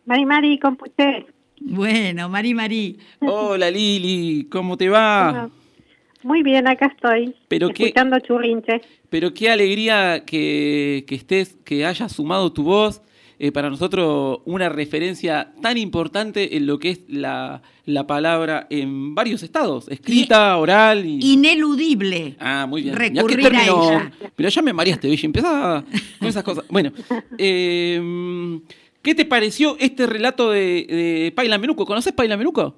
Mari 0.05 0.25
Mari, 0.25 0.59
computé. 0.59 1.25
Bueno, 1.61 2.27
Mari 2.27 2.53
Mari, 2.53 2.97
Hola 3.21 3.69
Lili, 3.71 4.47
¿cómo 4.51 4.75
te 4.77 4.89
va? 4.89 5.49
Muy 6.23 6.43
bien, 6.43 6.67
acá 6.67 6.87
estoy. 6.87 7.35
Pero 7.47 7.69
qué- 7.69 7.85
escuchando 7.85 8.19
churrinche. 8.19 8.81
Pero 9.09 9.33
qué 9.33 9.49
alegría 9.49 10.23
que, 10.25 11.03
que 11.07 11.15
estés, 11.15 11.57
que 11.63 11.85
hayas 11.85 12.11
sumado 12.11 12.51
tu 12.51 12.63
voz. 12.63 13.01
Eh, 13.43 13.51
para 13.51 13.71
nosotros 13.71 14.41
una 14.45 14.69
referencia 14.69 15.51
tan 15.63 15.75
importante 15.75 16.57
en 16.57 16.67
lo 16.67 16.77
que 16.77 16.91
es 16.91 17.01
la, 17.07 17.63
la 17.85 18.05
palabra 18.05 18.67
en 18.69 19.15
varios 19.15 19.41
estados, 19.41 19.87
escrita, 19.87 20.55
oral 20.57 21.03
y... 21.07 21.33
ineludible. 21.33 22.35
Ah, 22.39 22.67
muy 22.69 22.83
bien. 22.83 22.95
Recurrir 22.95 23.39
a 23.47 23.49
terminó- 23.49 23.89
ella. 23.89 24.11
Pero 24.35 24.47
ya 24.47 24.61
me 24.61 24.73
mareaste, 24.73 25.07
Belli, 25.09 25.25
empezá 25.25 25.83
con 26.19 26.27
esas 26.27 26.43
cosas. 26.43 26.65
Bueno, 26.69 26.91
eh, 27.39 28.59
¿qué 29.01 29.15
te 29.15 29.25
pareció 29.25 29.75
este 29.79 30.05
relato 30.05 30.51
de, 30.51 30.85
de 30.87 31.33
Paila 31.35 31.57
Menuco? 31.57 31.83
¿Conoces 31.87 32.13
Paila 32.13 32.37
Menuco? 32.37 32.75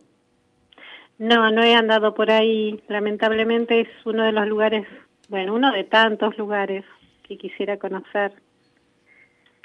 No, 1.17 1.51
no 1.51 1.61
he 1.61 1.75
andado 1.75 2.13
por 2.13 2.31
ahí. 2.31 2.79
Lamentablemente 2.87 3.81
es 3.81 3.89
uno 4.05 4.23
de 4.23 4.31
los 4.31 4.47
lugares, 4.47 4.87
bueno, 5.27 5.55
uno 5.55 5.73
de 5.73 5.83
tantos 5.83 6.37
lugares 6.37 6.85
que 7.27 7.37
quisiera 7.37 7.75
conocer 7.77 8.31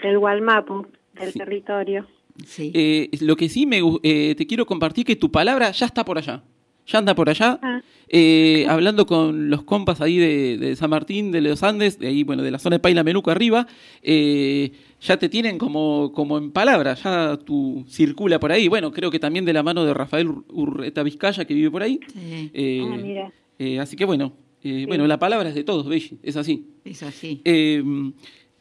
del 0.02 0.18
Gualmapu, 0.18 0.86
del 1.18 1.32
Sí. 1.32 1.38
territorio. 1.38 2.06
Sí. 2.46 2.70
Eh, 2.74 3.10
lo 3.20 3.36
que 3.36 3.48
sí 3.48 3.66
me, 3.66 3.80
eh, 4.02 4.34
te 4.36 4.46
quiero 4.46 4.64
compartir 4.66 5.04
que 5.04 5.16
tu 5.16 5.30
palabra 5.30 5.70
ya 5.72 5.86
está 5.86 6.04
por 6.04 6.18
allá. 6.18 6.42
Ya 6.86 7.00
anda 7.00 7.14
por 7.14 7.28
allá. 7.28 7.58
Ah. 7.62 7.82
Eh, 8.08 8.64
hablando 8.68 9.04
con 9.04 9.50
los 9.50 9.62
compas 9.64 10.00
ahí 10.00 10.16
de, 10.16 10.56
de 10.56 10.74
San 10.76 10.88
Martín, 10.88 11.30
de 11.32 11.42
los 11.42 11.62
Andes, 11.62 11.98
de 11.98 12.06
ahí, 12.06 12.22
bueno, 12.22 12.42
de 12.42 12.50
la 12.50 12.58
zona 12.58 12.76
de 12.76 12.80
Paila 12.80 13.04
Menuco 13.04 13.30
arriba, 13.30 13.66
eh, 14.02 14.70
ya 15.00 15.18
te 15.18 15.28
tienen 15.28 15.58
como, 15.58 16.12
como 16.14 16.38
en 16.38 16.50
palabra, 16.50 16.94
ya 16.94 17.36
tú 17.44 17.84
circula 17.88 18.40
por 18.40 18.52
ahí. 18.52 18.68
Bueno, 18.68 18.90
creo 18.92 19.10
que 19.10 19.18
también 19.18 19.44
de 19.44 19.52
la 19.52 19.62
mano 19.62 19.84
de 19.84 19.92
Rafael 19.92 20.28
Ur- 20.28 20.44
Urreta 20.48 21.02
Vizcaya, 21.02 21.44
que 21.44 21.52
vive 21.52 21.70
por 21.70 21.82
ahí. 21.82 22.00
Sí, 22.10 22.50
Eh, 22.54 22.80
Ah, 22.90 22.96
mira. 22.96 23.32
eh, 23.58 23.80
así 23.80 23.94
que 23.94 24.06
bueno, 24.06 24.32
eh, 24.64 24.84
bueno, 24.88 25.06
la 25.06 25.18
palabra 25.18 25.50
es 25.50 25.54
de 25.54 25.64
todos, 25.64 25.86
Belli, 25.86 26.18
es 26.22 26.36
así. 26.38 26.68
es 26.86 27.02
así. 27.02 27.42
Eh, 27.44 27.82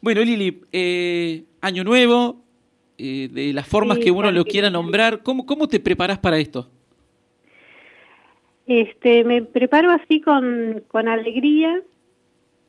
bueno, 0.00 0.20
Lili, 0.22 0.60
eh, 0.72 1.44
año 1.60 1.84
nuevo, 1.84 2.42
eh, 2.98 3.28
de 3.30 3.52
las 3.52 3.66
formas 3.66 3.98
Sí, 3.98 4.04
que 4.04 4.10
uno 4.10 4.30
lo 4.30 4.44
quiera 4.44 4.70
nombrar, 4.70 5.22
¿cómo, 5.22 5.46
¿cómo 5.46 5.68
te 5.68 5.80
preparas 5.80 6.18
para 6.18 6.38
esto? 6.38 6.68
Este, 8.66 9.24
me 9.24 9.42
preparo 9.42 9.90
así 9.90 10.20
con, 10.20 10.82
con 10.88 11.08
alegría, 11.08 11.80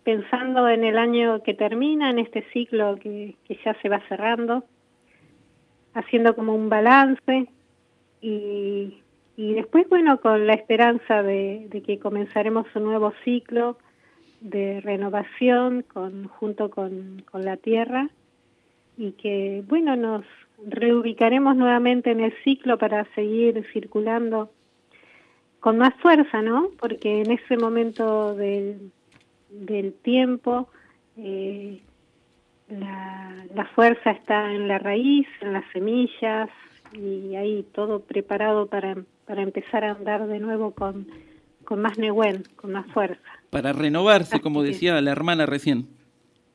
pensando 0.03 0.67
en 0.69 0.83
el 0.83 0.97
año 0.97 1.43
que 1.43 1.53
termina, 1.53 2.09
en 2.09 2.19
este 2.19 2.45
ciclo 2.53 2.97
que, 2.99 3.35
que 3.45 3.59
ya 3.65 3.75
se 3.81 3.89
va 3.89 4.01
cerrando, 4.07 4.63
haciendo 5.93 6.35
como 6.35 6.55
un 6.55 6.69
balance 6.69 7.47
y, 8.21 9.01
y 9.35 9.53
después, 9.53 9.87
bueno, 9.89 10.21
con 10.21 10.47
la 10.47 10.53
esperanza 10.53 11.21
de, 11.21 11.67
de 11.69 11.81
que 11.81 11.99
comenzaremos 11.99 12.65
un 12.75 12.83
nuevo 12.85 13.13
ciclo 13.23 13.77
de 14.41 14.81
renovación 14.81 15.83
con, 15.83 16.27
junto 16.27 16.69
con, 16.69 17.23
con 17.29 17.43
la 17.45 17.57
tierra 17.57 18.09
y 18.97 19.13
que, 19.13 19.63
bueno, 19.67 19.95
nos 19.95 20.25
reubicaremos 20.65 21.55
nuevamente 21.55 22.11
en 22.11 22.19
el 22.19 22.33
ciclo 22.43 22.77
para 22.77 23.05
seguir 23.15 23.65
circulando 23.71 24.51
con 25.59 25.77
más 25.77 25.93
fuerza, 25.95 26.41
¿no? 26.41 26.69
Porque 26.79 27.21
en 27.21 27.31
ese 27.31 27.57
momento 27.57 28.35
del, 28.35 28.91
del 29.49 29.93
tiempo 29.93 30.69
eh, 31.17 31.81
la, 32.69 33.45
la 33.53 33.65
fuerza 33.65 34.11
está 34.11 34.53
en 34.53 34.67
la 34.67 34.79
raíz, 34.79 35.27
en 35.41 35.53
las 35.53 35.65
semillas 35.71 36.49
y 36.93 37.35
ahí 37.35 37.65
todo 37.73 38.01
preparado 38.01 38.67
para, 38.67 38.95
para 39.25 39.41
empezar 39.41 39.83
a 39.83 39.91
andar 39.91 40.27
de 40.27 40.39
nuevo 40.39 40.71
con, 40.71 41.07
con 41.69 41.83
más 41.83 41.99
Nehuen, 41.99 42.45
con 42.55 42.71
más 42.71 42.87
fuerza. 42.87 43.21
Para 43.51 43.73
renovarse, 43.73 44.39
como 44.41 44.63
decía 44.63 44.99
la 45.01 45.11
hermana 45.11 45.45
recién. 45.45 45.87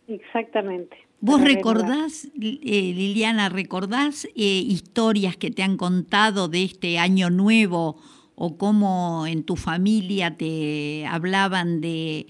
Exactamente. 0.08 0.96
¿Vos 1.20 1.40
recordás, 1.40 2.24
eh, 2.34 2.92
Liliana, 2.96 3.48
recordás 3.48 4.24
eh, 4.24 4.32
historias 4.34 5.36
que 5.36 5.52
te 5.52 5.62
han 5.62 5.76
contado 5.76 6.48
de 6.48 6.64
este 6.64 6.98
año 6.98 7.30
nuevo 7.30 7.96
o 8.34 8.58
cómo 8.58 9.24
en 9.28 9.44
tu 9.44 9.54
familia 9.54 10.36
te 10.36 11.06
hablaban 11.06 11.80
de, 11.80 12.26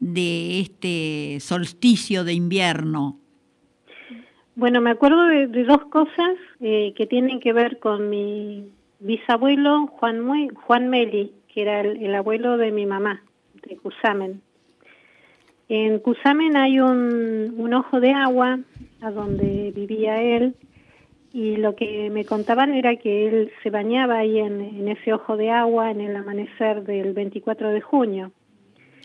de 0.00 0.60
este 0.60 1.38
solsticio 1.40 2.24
de 2.24 2.32
invierno? 2.32 3.18
Bueno, 4.54 4.80
me 4.80 4.90
acuerdo 4.90 5.22
de, 5.26 5.48
de 5.48 5.64
dos 5.64 5.84
cosas 5.90 6.38
eh, 6.60 6.94
que 6.96 7.06
tienen 7.06 7.40
que 7.40 7.52
ver 7.52 7.78
con 7.78 8.08
mi 8.08 8.70
bisabuelo 9.02 9.88
Juan, 9.88 10.48
Juan 10.54 10.88
Meli, 10.88 11.32
que 11.52 11.62
era 11.62 11.80
el, 11.80 12.02
el 12.02 12.14
abuelo 12.14 12.56
de 12.56 12.72
mi 12.72 12.86
mamá, 12.86 13.22
de 13.66 13.76
Cusamen. 13.76 14.40
En 15.68 16.00
Cusamen 16.00 16.56
hay 16.56 16.80
un, 16.80 17.54
un 17.56 17.74
ojo 17.74 18.00
de 18.00 18.12
agua 18.12 18.58
a 19.00 19.10
donde 19.10 19.72
vivía 19.74 20.20
él 20.20 20.54
y 21.32 21.56
lo 21.56 21.74
que 21.74 22.10
me 22.10 22.24
contaban 22.24 22.74
era 22.74 22.96
que 22.96 23.26
él 23.26 23.52
se 23.62 23.70
bañaba 23.70 24.18
ahí 24.18 24.38
en, 24.38 24.60
en 24.60 24.88
ese 24.88 25.14
ojo 25.14 25.36
de 25.36 25.50
agua 25.50 25.90
en 25.90 26.00
el 26.02 26.14
amanecer 26.14 26.84
del 26.84 27.14
24 27.14 27.70
de 27.70 27.80
junio. 27.80 28.32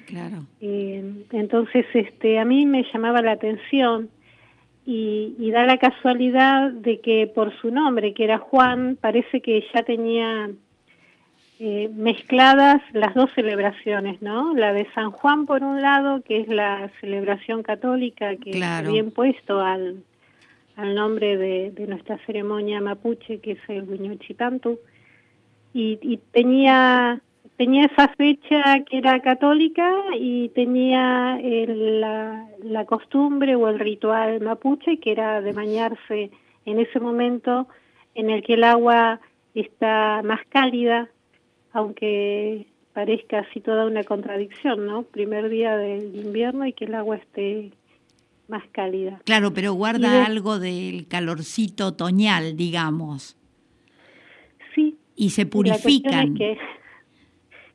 Claro. 0.07 0.45
Eh, 0.61 1.03
entonces, 1.31 1.85
este, 1.93 2.39
a 2.39 2.45
mí 2.45 2.65
me 2.65 2.83
llamaba 2.91 3.21
la 3.21 3.31
atención 3.33 4.09
y, 4.85 5.35
y 5.39 5.51
da 5.51 5.65
la 5.65 5.77
casualidad 5.77 6.71
de 6.71 6.99
que 6.99 7.27
por 7.27 7.55
su 7.59 7.71
nombre, 7.71 8.13
que 8.13 8.23
era 8.23 8.37
Juan, 8.39 8.97
parece 8.99 9.41
que 9.41 9.63
ya 9.73 9.83
tenía 9.83 10.49
eh, 11.59 11.89
mezcladas 11.95 12.81
las 12.93 13.13
dos 13.15 13.29
celebraciones, 13.33 14.21
¿no? 14.21 14.53
La 14.53 14.73
de 14.73 14.87
San 14.93 15.11
Juan 15.11 15.45
por 15.45 15.63
un 15.63 15.81
lado, 15.81 16.21
que 16.21 16.41
es 16.41 16.47
la 16.47 16.89
celebración 17.01 17.63
católica 17.63 18.35
que 18.35 18.51
Claro. 18.51 18.91
bien 18.91 19.11
puesto 19.11 19.59
al, 19.61 20.03
al 20.75 20.93
nombre 20.95 21.35
de, 21.37 21.71
de 21.71 21.87
nuestra 21.87 22.17
ceremonia 22.25 22.79
mapuche, 22.81 23.39
que 23.39 23.53
es 23.53 23.59
el 23.69 23.89
Huiñuchitantu, 23.89 24.79
y, 25.73 25.97
y 26.01 26.17
tenía 26.31 27.19
tenía 27.57 27.85
esa 27.85 28.09
fecha 28.09 28.83
que 28.87 28.99
era 28.99 29.19
católica 29.19 29.91
y 30.19 30.49
tenía 30.49 31.39
el- 31.41 32.01
la, 32.01 32.45
la 32.63 32.85
costumbre 32.85 33.55
o 33.55 33.67
el 33.67 33.79
ritual 33.79 34.41
mapuche 34.41 34.99
que 34.99 35.11
era 35.11 35.41
de 35.41 35.53
bañarse 35.53 36.29
en 36.65 36.79
ese 36.79 36.99
momento 36.99 37.67
en 38.13 38.29
el 38.29 38.43
que 38.43 38.53
el 38.53 38.63
agua 38.63 39.19
está 39.55 40.21
más 40.23 40.41
cálida, 40.49 41.09
aunque 41.77 42.65
parezca 42.93 43.39
así 43.39 43.59
toda 43.61 43.85
una 43.85 44.03
contradicción, 44.03 44.87
¿no? 44.87 45.03
Primer 45.03 45.49
día 45.49 45.77
del 45.77 46.15
invierno 46.15 46.65
y 46.65 46.73
que 46.73 46.85
el 46.85 46.95
agua 46.95 47.17
esté 47.17 47.69
más 48.47 48.63
cálida. 48.71 49.19
Claro, 49.25 49.53
pero 49.53 49.73
guarda 49.73 50.11
de- 50.11 50.25
algo 50.25 50.57
del 50.57 51.07
calorcito 51.07 51.87
otoñal, 51.87 52.57
digamos. 52.57 53.37
Sí, 54.73 54.95
Y 55.15 55.29
se 55.31 55.43
La 55.43 55.49
cuestión 55.49 55.75
es 55.75 55.81
purifican. 55.83 56.33
que- 56.35 56.57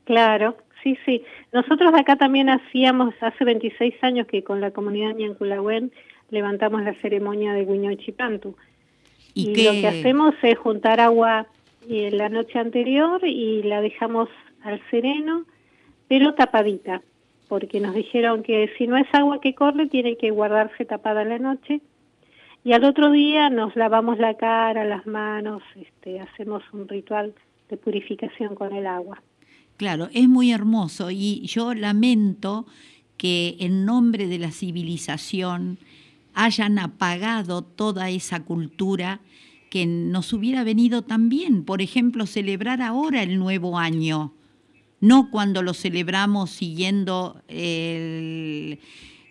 claro, 0.04 0.56
sí, 0.82 0.96
sí. 1.06 1.22
Nosotros 1.52 1.92
acá 1.94 2.16
también 2.16 2.48
hacíamos, 2.48 3.14
hace 3.20 3.44
26 3.44 3.94
años 4.02 4.26
que 4.26 4.42
con 4.42 4.60
la 4.60 4.70
comunidad 4.72 5.14
Ñanculahuen 5.14 5.92
levantamos 6.30 6.82
la 6.82 6.94
ceremonia 6.94 7.52
de 7.52 7.62
Huiñochipantu. 7.64 8.56
Y, 9.34 9.50
Y, 9.50 9.52
que, 9.52 9.64
lo 9.64 9.72
que 9.72 9.86
hacemos 9.88 10.34
es 10.42 10.58
juntar 10.58 10.98
agua 11.00 11.46
eh, 11.88 12.10
la 12.12 12.28
noche 12.28 12.58
anterior 12.58 13.20
y 13.24 13.62
la 13.62 13.80
dejamos 13.80 14.28
al 14.62 14.80
sereno, 14.90 15.44
pero 16.08 16.34
tapadita, 16.34 17.02
porque 17.48 17.80
nos 17.80 17.94
dijeron 17.94 18.42
que 18.42 18.70
si 18.78 18.86
no 18.86 18.96
es 18.96 19.06
agua 19.12 19.40
que 19.40 19.54
corre, 19.54 19.86
tiene 19.86 20.16
que 20.16 20.30
guardarse 20.30 20.84
tapada 20.84 21.24
la 21.24 21.38
noche. 21.38 21.80
Y 22.64 22.72
al 22.72 22.84
otro 22.84 23.10
día 23.10 23.50
nos 23.50 23.74
lavamos 23.74 24.18
la 24.18 24.34
cara, 24.36 24.84
las 24.84 25.06
manos, 25.06 25.62
este, 25.74 26.20
hacemos 26.20 26.62
un 26.72 26.86
ritual 26.86 27.34
de 27.68 27.76
purificación 27.76 28.54
con 28.54 28.72
el 28.74 28.86
agua. 28.86 29.20
Claro, 29.76 30.08
es 30.12 30.28
muy 30.28 30.52
hermoso 30.52 31.10
y 31.10 31.40
yo 31.46 31.74
lamento 31.74 32.66
que 33.16 33.56
en 33.58 33.84
nombre 33.84 34.26
de 34.26 34.38
la 34.38 34.52
civilización 34.52 35.78
hayan 36.34 36.78
apagado 36.78 37.62
toda 37.62 38.10
esa 38.10 38.44
cultura 38.44 39.20
que 39.72 39.86
nos 39.86 40.34
hubiera 40.34 40.64
venido 40.64 41.00
tan 41.00 41.30
bien. 41.30 41.64
Por 41.64 41.80
ejemplo, 41.80 42.26
celebrar 42.26 42.82
ahora 42.82 43.22
el 43.22 43.38
nuevo 43.38 43.78
año, 43.78 44.34
no 45.00 45.30
cuando 45.30 45.62
lo 45.62 45.72
celebramos 45.72 46.50
siguiendo 46.50 47.40
el- 47.48 48.78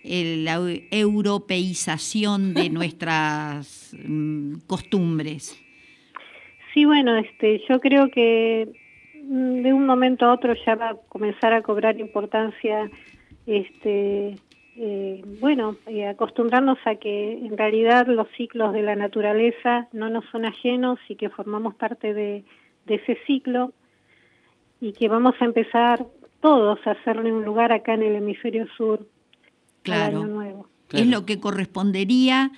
el- 0.03 0.43
la 0.43 0.55
europeización 0.89 2.55
de 2.55 2.69
nuestras 2.79 3.95
mm, 4.03 4.61
costumbres. 4.65 5.55
Sí, 6.73 6.85
bueno, 6.85 7.15
este, 7.17 7.61
yo 7.69 7.79
creo 7.79 8.09
que 8.09 8.67
mm, 9.23 9.61
de 9.61 9.73
un 9.73 9.85
momento 9.85 10.25
a 10.25 10.33
otro 10.33 10.55
ya 10.65 10.73
va 10.73 10.89
a 10.89 10.95
comenzar 11.07 11.53
a 11.53 11.61
cobrar 11.61 11.99
importancia, 11.99 12.89
este, 13.45 14.37
eh, 14.77 15.21
bueno, 15.39 15.75
eh, 15.87 16.07
acostumbrarnos 16.07 16.77
a 16.85 16.95
que 16.95 17.33
en 17.33 17.57
realidad 17.57 18.07
los 18.07 18.27
ciclos 18.37 18.73
de 18.73 18.81
la 18.81 18.95
naturaleza 18.95 19.87
no 19.91 20.09
nos 20.09 20.23
son 20.31 20.45
ajenos 20.45 20.99
y 21.09 21.15
que 21.15 21.29
formamos 21.29 21.75
parte 21.75 22.13
de, 22.13 22.43
de 22.85 22.95
ese 22.95 23.17
ciclo 23.27 23.73
y 24.79 24.93
que 24.93 25.07
vamos 25.09 25.35
a 25.39 25.45
empezar 25.45 26.05
todos 26.41 26.79
a 26.87 26.91
hacerle 26.91 27.31
un 27.31 27.43
lugar 27.45 27.71
acá 27.71 27.93
en 27.93 28.03
el 28.03 28.15
hemisferio 28.15 28.65
sur 28.77 29.07
al 29.85 29.91
año 29.93 30.09
Claro. 30.11 30.25
nuevo. 30.27 30.67
Claro. 30.87 31.05
es 31.05 31.11
lo 31.11 31.25
que 31.25 31.39
correspondería 31.39 32.51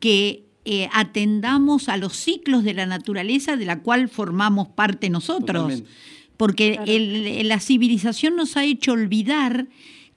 que 0.00 0.44
eh, 0.66 0.88
atendamos 0.92 1.88
a 1.88 1.96
los 1.96 2.12
ciclos 2.14 2.64
de 2.64 2.74
la 2.74 2.84
naturaleza 2.86 3.56
de 3.56 3.64
la 3.64 3.80
cual 3.80 4.08
formamos 4.08 4.68
parte 4.68 5.08
nosotros. 5.08 5.46
Totalmente. 5.62 5.90
Porque 6.36 6.72
Claro. 6.76 6.90
el- 6.92 7.48
la 7.48 7.58
civilización 7.60 8.36
nos 8.36 8.56
ha 8.56 8.64
hecho 8.64 8.92
olvidar 8.92 9.66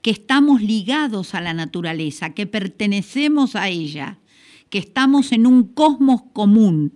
que 0.04 0.10
estamos 0.10 0.60
ligados 0.60 1.34
a 1.34 1.40
la 1.40 1.54
naturaleza, 1.54 2.34
que 2.34 2.46
pertenecemos 2.46 3.56
a 3.56 3.70
ella, 3.70 4.18
que 4.68 4.76
estamos 4.76 5.32
en 5.32 5.46
un 5.46 5.72
cosmos 5.72 6.20
común. 6.34 6.92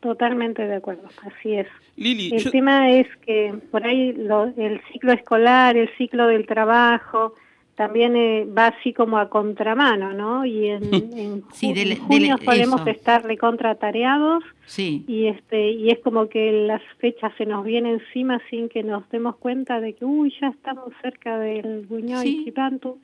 Totalmente 0.00 0.66
de 0.66 0.74
acuerdo, 0.74 1.08
así 1.22 1.54
es. 1.54 1.68
Lili, 1.96 2.30
El 2.34 2.42
yo- 2.42 2.50
tema 2.50 2.90
es 2.90 3.06
que 3.24 3.54
por 3.70 3.86
ahí 3.86 4.12
lo- 4.12 4.52
el 4.56 4.80
ciclo 4.92 5.12
escolar, 5.12 5.76
el 5.76 5.88
ciclo 5.96 6.26
del 6.26 6.46
trabajo, 6.46 7.34
también 7.76 8.16
eh, 8.16 8.46
va 8.46 8.68
así 8.68 8.92
como 8.94 9.18
a 9.18 9.28
contramano, 9.28 10.12
¿no? 10.14 10.44
Y 10.46 10.66
en, 10.68 10.82
en, 11.14 11.44
Sí, 11.52 11.68
ju- 11.70 11.74
del- 11.74 11.92
en 11.92 11.98
junio 11.98 12.36
del- 12.36 12.44
solemos 12.44 12.80
eso. 12.80 12.90
estar 12.90 13.22
recontratareados 13.24 14.42
Sí, 14.64 15.04
y 15.06 15.26
este 15.26 15.70
y 15.70 15.90
es 15.90 15.98
como 16.00 16.28
que 16.28 16.50
las 16.66 16.82
fechas 16.98 17.32
se 17.38 17.46
nos 17.46 17.64
vienen 17.64 18.00
encima 18.00 18.40
sin 18.50 18.68
que 18.68 18.82
nos 18.82 19.08
demos 19.10 19.36
cuenta 19.36 19.80
de 19.80 19.92
que, 19.94 20.04
uy, 20.04 20.34
ya 20.40 20.48
estamos 20.48 20.92
cerca 21.02 21.38
del 21.38 21.86
Buñol 21.86 22.22
Sí. 22.22 22.40
y 22.40 22.44
Chipantu 22.46 22.98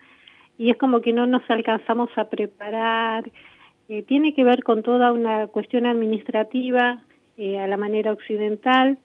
y 0.59 0.71
es 0.71 0.77
como 0.77 1.01
que 1.01 1.13
no 1.13 1.27
nos 1.27 1.43
alcanzamos 1.51 2.11
a 2.17 2.29
preparar. 2.29 3.31
Eh, 3.89 4.03
tiene 4.03 4.33
que 4.35 4.45
ver 4.45 4.63
con 4.63 4.83
toda 4.83 5.13
una 5.13 5.47
cuestión 5.49 5.87
administrativa 5.87 7.03
eh, 7.37 7.59
a 7.59 7.67
la 7.67 7.77
manera 7.77 8.13
occidental 8.13 8.99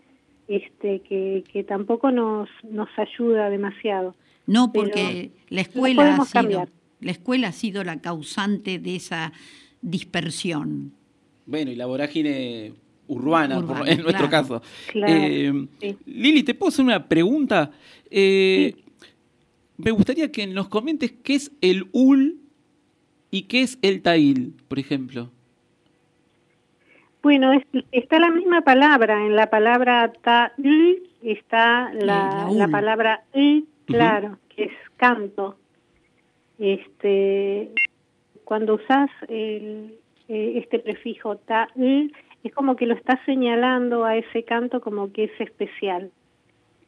este 0.48 1.02
que, 1.02 1.44
que 1.52 1.64
tampoco 1.64 2.12
nos, 2.12 2.48
nos 2.64 2.88
ayuda 2.98 3.50
demasiado. 3.50 4.16
No 4.48 4.72
Pero 4.74 4.86
porque 4.86 5.32
la 5.50 5.62
escuela 5.62 6.16
ha 6.16 6.26
sido 6.26 6.34
cambiar. 6.42 6.70
la 7.02 7.12
escuela 7.12 7.48
ha 7.50 7.52
sido 7.52 7.84
la 7.84 8.02
causante 8.02 8.80
de 8.80 8.96
esa 8.96 9.32
dispersión. 9.82 10.92
Bueno, 11.46 11.72
y 11.72 11.76
la 11.76 11.86
vorágine 11.86 12.74
urbana, 13.08 13.62
por- 13.66 13.88
en 13.88 14.02
nuestro 14.02 14.30
caso. 14.30 14.62
Claro, 14.92 15.14
Eh, 15.16 15.68
sí. 15.80 15.98
Lili, 16.06 16.44
¿te 16.44 16.54
puedo 16.56 16.70
hacer 16.70 16.84
una 16.84 17.08
pregunta? 17.08 17.72
Eh, 18.10 18.74
Me 19.80 19.92
gustaría 19.92 20.32
que 20.32 20.48
nos 20.48 20.70
comentes 20.70 21.14
qué 21.24 21.36
es 21.36 21.52
el 21.62 21.86
ul 21.92 22.40
y 23.30 23.44
qué 23.44 23.62
es 23.62 23.78
el 23.84 24.02
tail, 24.02 24.56
por 24.68 24.80
ejemplo. 24.80 25.30
Bueno, 27.22 27.54
es- 27.54 27.84
está 27.92 28.20
la 28.20 28.32
misma 28.32 28.62
palabra. 28.62 29.26
En 29.26 29.36
la 29.36 29.50
palabra 29.50 30.12
ta 30.24 30.54
está 31.22 31.94
la 31.94 32.48
la 32.52 32.68
palabra 32.70 33.24
y, 33.36 33.66
claro, 33.88 34.38
que 34.56 34.66
es 34.66 34.74
canto. 34.98 35.58
Este, 36.60 37.72
cuando 38.44 38.76
usas 38.76 39.10
el, 39.28 39.98
eh, 40.28 40.54
este 40.56 40.80
prefijo 40.80 41.38
ta 41.38 41.70
es 41.76 42.54
como 42.54 42.76
que 42.76 42.86
lo 42.86 42.94
estás 42.96 43.20
señalando 43.26 44.06
a 44.06 44.16
ese 44.16 44.44
canto 44.44 44.82
como 44.82 45.12
que 45.12 45.26
es 45.26 45.42
especial, 45.42 46.12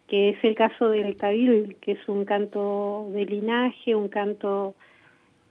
que 0.08 0.30
es 0.30 0.44
el 0.44 0.56
caso 0.56 0.90
del 0.90 1.16
tabil, 1.18 1.76
que 1.82 1.94
es 1.94 2.10
un 2.10 2.26
canto 2.26 3.10
de 3.12 3.26
linaje, 3.26 3.96
un 3.96 4.10
canto 4.10 4.76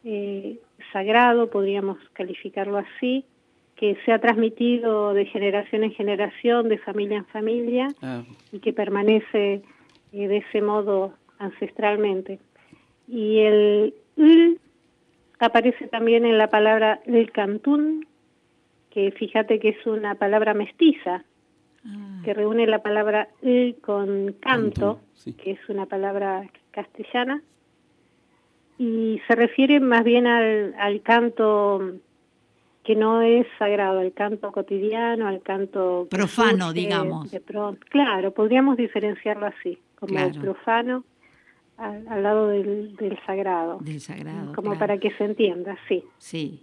eh, 0.04 0.58
sagrado, 0.92 1.50
podríamos 1.50 1.98
calificarlo 2.12 2.78
así, 2.78 3.24
que 3.76 3.96
se 4.04 4.12
ha 4.12 4.18
transmitido 4.18 5.14
de 5.14 5.26
generación 5.26 5.84
en 5.84 5.92
generación, 5.92 6.68
de 6.68 6.78
familia 6.78 7.18
en 7.18 7.26
familia, 7.26 7.88
Ah, 8.02 8.22
y 8.50 8.58
que 8.58 8.72
permanece 8.72 9.62
eh, 10.12 10.28
de 10.28 10.38
ese 10.38 10.62
modo 10.62 11.12
ancestralmente. 11.38 12.38
Y 13.06 13.38
el 13.40 13.94
ul 14.16 14.58
aparece 15.38 15.86
también 15.88 16.24
en 16.26 16.36
la 16.38 16.48
palabra 16.48 17.00
el 17.06 17.30
cantún, 17.32 18.06
que 18.90 19.10
fíjate 19.12 19.58
que 19.60 19.70
es 19.70 19.86
una 19.86 20.14
palabra 20.16 20.54
mestiza, 20.54 21.24
Ah, 21.86 22.20
que 22.24 22.34
reúne 22.34 22.66
la 22.66 22.82
palabra 22.82 23.28
ul 23.40 23.76
con 23.80 24.34
canto, 24.40 24.40
Canto, 24.40 25.00
sí. 25.14 25.32
que 25.34 25.52
es 25.52 25.68
una 25.68 25.86
palabra 25.86 26.44
castellana, 26.72 27.40
y 28.78 29.20
se 29.26 29.34
refiere 29.36 29.80
más 29.80 30.04
bien 30.04 30.26
al, 30.26 30.74
al 30.78 31.02
canto 31.02 31.92
que 32.84 32.94
no 32.96 33.22
es 33.22 33.46
sagrado, 33.58 34.00
al 34.00 34.12
canto 34.12 34.50
cotidiano, 34.50 35.28
al 35.28 35.40
canto 35.42 36.06
Profano, 36.10 36.66
surge 36.68 36.80
digamos. 36.80 37.30
de 37.30 37.40
pronto. 37.40 37.86
Claro, 37.90 38.32
podríamos 38.32 38.76
diferenciarlo 38.76 39.46
así, 39.46 39.78
como 39.98 40.12
Claro. 40.14 40.40
profano 40.40 41.04
al, 41.78 42.06
al 42.08 42.22
lado 42.22 42.48
del, 42.48 42.94
del 42.96 43.18
sagrado, 43.24 43.78
del 43.80 44.00
sagrado. 44.00 44.52
como 44.54 44.70
claro. 44.72 44.78
para 44.78 44.98
que 44.98 45.10
se 45.12 45.24
entienda, 45.24 45.76
sí. 45.88 46.02
Sí. 46.18 46.60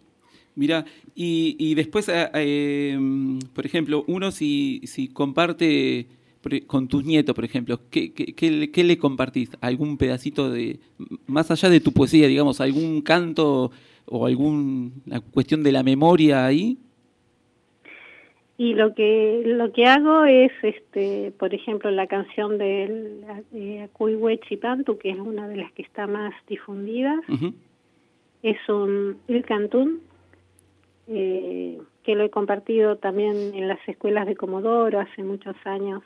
Mira, 0.58 0.86
y, 1.15 1.56
y 1.60 1.75
después, 1.75 2.08
eh, 2.08 2.30
eh, 2.34 2.97
por 3.54 3.65
ejemplo, 3.65 4.04
uno 4.08 4.32
si, 4.32 4.80
si 4.86 5.10
comparte 5.10 6.08
por- 6.41 6.65
con 6.65 6.88
tus 6.88 7.04
nietos, 7.04 7.36
por 7.36 7.43
ejemplo, 7.43 7.82
¿qué, 7.89 8.13
qué, 8.13 8.34
qué 8.34 8.51
le- 8.51 8.71
qué 8.71 8.84
le 8.84 8.97
compartís? 8.97 9.49
¿Algún 9.60 9.97
pedacito 9.97 10.49
de, 10.49 10.80
más 11.28 11.51
allá 11.51 11.69
de 11.69 11.80
tu 11.82 11.91
poesía, 11.91 12.28
digamos, 12.28 12.62
algún 12.62 13.01
canto 13.01 13.71
o 14.06 14.25
alguna 14.28 15.19
cuestión 15.32 15.62
de 15.63 15.71
la 15.73 15.84
memoria 15.84 16.45
ahí? 16.45 16.78
Y 18.57 18.73
lo 18.73 18.93
que 18.95 19.43
lo 19.45 19.73
que 19.73 19.85
hago 19.85 20.23
es, 20.23 20.51
este, 20.63 21.33
por 21.37 21.53
ejemplo, 21.53 21.91
la 21.91 22.07
canción 22.07 22.57
del 22.57 23.21
de 23.51 23.81
Acuihue 23.83 24.39
Chipantu, 24.39 24.97
que 24.97 25.09
es 25.09 25.19
una 25.19 25.47
de 25.49 25.57
las 25.57 25.71
que 25.73 25.81
está 25.81 26.07
más 26.07 26.33
difundida, 26.47 27.19
es 28.43 28.57
un 28.69 29.17
el 29.27 29.43
cantún 29.43 29.99
eh, 31.07 31.79
que 32.03 32.15
lo 32.15 32.23
he 32.23 32.29
compartido 32.29 32.95
también 32.97 33.35
en 33.53 33.67
las 33.67 33.79
escuelas 33.87 34.25
de 34.25 34.35
Comodoro 34.35 34.99
hace 35.01 35.23
muchos 35.23 35.55
años, 35.65 36.01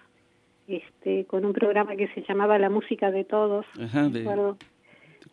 este, 0.68 1.26
con 1.26 1.46
un 1.46 1.54
programa 1.54 1.96
que 1.96 2.08
se 2.10 2.24
llamaba 2.24 2.58
La 2.58 2.70
música 2.70 3.12
de 3.12 3.26
todos. 3.26 3.66
Ajá, 3.80 4.10
de- 4.10 4.22
acuerdo. 4.22 4.58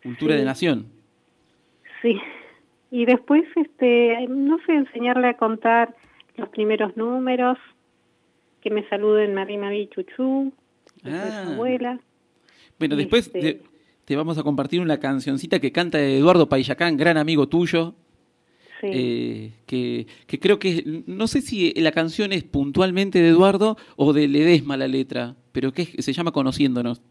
Cultura 0.03 0.33
Sí. 0.33 0.39
de 0.39 0.45
nación. 0.45 0.85
Sí. 2.03 2.19
Y 2.91 3.05
después, 3.05 3.43
este, 3.55 4.27
no 4.29 4.57
sé, 4.65 4.73
enseñarle 4.73 5.27
a 5.29 5.33
contar 5.37 5.95
los 6.37 6.49
primeros 6.49 6.95
números, 6.97 7.57
que 8.61 8.69
me 8.69 8.87
saluden 8.89 9.33
Mari 9.33 9.57
Mari 9.57 9.87
Chuchu, 9.87 10.51
que 11.03 11.09
Ah. 11.11 11.43
su 11.45 11.53
abuela. 11.53 11.99
Bueno, 12.79 12.95
después 12.95 13.27
Este- 13.27 13.39
te, 13.55 13.61
te 14.05 14.15
vamos 14.15 14.37
a 14.37 14.43
compartir 14.43 14.81
una 14.81 14.99
cancioncita 14.99 15.59
que 15.59 15.71
canta 15.71 15.99
Eduardo 16.01 16.47
Paillacán, 16.47 16.95
gran 16.97 17.17
amigo 17.17 17.47
tuyo. 17.47 17.93
Sí. 18.79 18.87
eh, 18.93 19.51
que, 19.65 20.05
que 20.27 20.39
creo 20.39 20.59
que, 20.59 21.01
no 21.07 21.25
sé 21.25 21.41
si 21.41 21.73
la 21.73 21.91
canción 21.91 22.31
es 22.31 22.43
puntualmente 22.43 23.19
de 23.19 23.29
Eduardo 23.29 23.75
o 23.95 24.13
de 24.13 24.27
Ledesma 24.27 24.77
la 24.77 24.87
letra, 24.87 25.33
pero 25.51 25.71
que 25.71 25.81
es- 25.81 26.05
se 26.05 26.13
llama 26.13 26.31
Conociéndonos. 26.31 27.01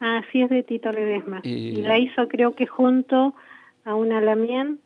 Ah, 0.00 0.20
sí, 0.30 0.42
es 0.42 0.50
de 0.50 0.62
Tito 0.62 0.92
Ledesma. 0.92 1.40
Eh. 1.44 1.48
Y 1.76 1.76
la 1.76 1.98
hizo 1.98 2.28
creo 2.28 2.54
que 2.54 2.66
junto 2.66 3.34
a 3.86 3.94
una 3.94 4.20
Lamien, 4.20 4.80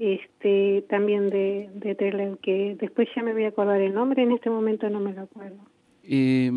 este, 0.00 0.82
también 0.88 1.28
de, 1.28 1.68
de 1.74 1.94
Trelew, 1.94 2.38
que 2.42 2.74
después 2.80 3.06
ya 3.14 3.22
me 3.22 3.32
voy 3.34 3.44
a 3.44 3.48
acordar 3.48 3.80
el 3.80 3.92
nombre, 3.94 4.22
en 4.22 4.32
este 4.32 4.48
momento 4.50 4.88
no 4.88 4.98
me 4.98 5.12
lo 5.12 5.20
acuerdo. 5.22 5.58
Eh, 6.02 6.50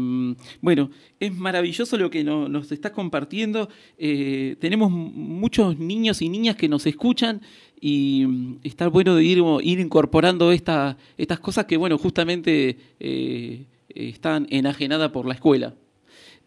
bueno, 0.61 0.89
es 1.19 1.35
maravilloso 1.35 1.97
lo 1.97 2.09
que 2.09 2.23
no- 2.23 2.47
nos 2.47 2.71
estás 2.71 2.91
compartiendo. 2.93 3.67
Eh, 3.97 4.55
tenemos 4.59 4.89
muchos 4.89 5.77
niños 5.77 6.21
y 6.21 6.29
niñas 6.29 6.55
que 6.55 6.69
nos 6.69 6.85
escuchan 6.87 7.41
y 7.79 8.25
mm, 8.25 8.59
está 8.63 8.87
bueno 8.87 9.13
de 9.15 9.25
ir, 9.25 9.39
ir 9.61 9.79
incorporando 9.79 10.51
esta, 10.53 10.97
estas 11.17 11.39
cosas 11.39 11.65
que, 11.65 11.75
bueno, 11.75 11.97
justamente 11.97 12.77
eh, 13.01 13.65
están 13.89 14.47
enajenadas 14.49 15.11
por 15.11 15.27
la 15.27 15.33
escuela. 15.33 15.75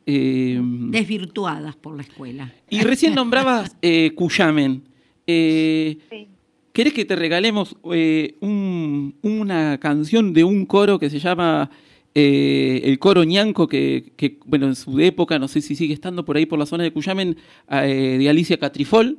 Eh, 0.07 0.59
Desvirtuadas 0.63 1.77
por 1.77 1.95
la 1.97 2.03
escuela. 2.03 2.55
y 2.71 2.81
recién 2.81 3.15
nombrabas 3.15 3.77
eh, 3.83 4.13
Cuyamen. 4.15 4.83
Eh, 5.27 5.99
Sí. 6.11 6.29
¿Querés 6.77 6.93
que 6.93 7.07
te 7.07 7.17
regalemos 7.17 7.75
eh, 7.91 8.35
un- 8.41 9.15
una 9.23 9.79
canción 9.81 10.35
de 10.35 10.45
un 10.45 10.67
coro 10.67 10.99
que 10.99 11.09
se 11.09 11.19
llama 11.19 11.71
eh, 12.15 12.83
el 12.85 12.99
coro 12.99 13.25
ñanco, 13.25 13.67
que, 13.67 14.13
que, 14.15 14.37
bueno, 14.45 14.67
en 14.67 14.77
su 14.77 15.01
época, 15.01 15.39
no 15.39 15.49
sé 15.49 15.63
si 15.63 15.75
sigue 15.75 15.95
estando 15.95 16.27
por 16.27 16.37
ahí 16.37 16.45
por 16.45 16.59
la 16.59 16.67
zona 16.67 16.85
de 16.85 16.93
Cuyamen, 16.93 17.39
eh, 17.71 18.17
de 18.19 18.29
Alicia 18.29 18.59
Catrifol? 18.59 19.17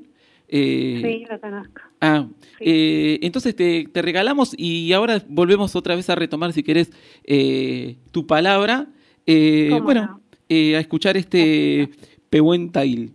Sí, 0.47 1.25
lo 1.27 1.39
conozco. 1.41 1.81
Ah, 1.99 2.27
Sí. 2.59 3.17
entonces 3.23 3.55
te, 3.55 3.87
te 3.91 4.01
regalamos 4.03 4.53
y 4.55 4.93
ahora 4.93 5.23
volvemos 5.27 5.75
otra 5.75 5.95
vez 5.95 6.11
a 6.11 6.15
retomar, 6.15 6.53
si 6.53 6.61
querés, 6.61 6.91
tu 8.11 8.27
palabra. 8.27 8.87
Eh, 9.25 9.69
¿Cómo 9.71 9.81
bueno, 9.81 10.01
no? 10.05 10.21
a 10.77 10.79
escuchar 10.79 11.17
este 11.17 11.89
Pehuen 12.29 12.71
Tail. 12.71 13.13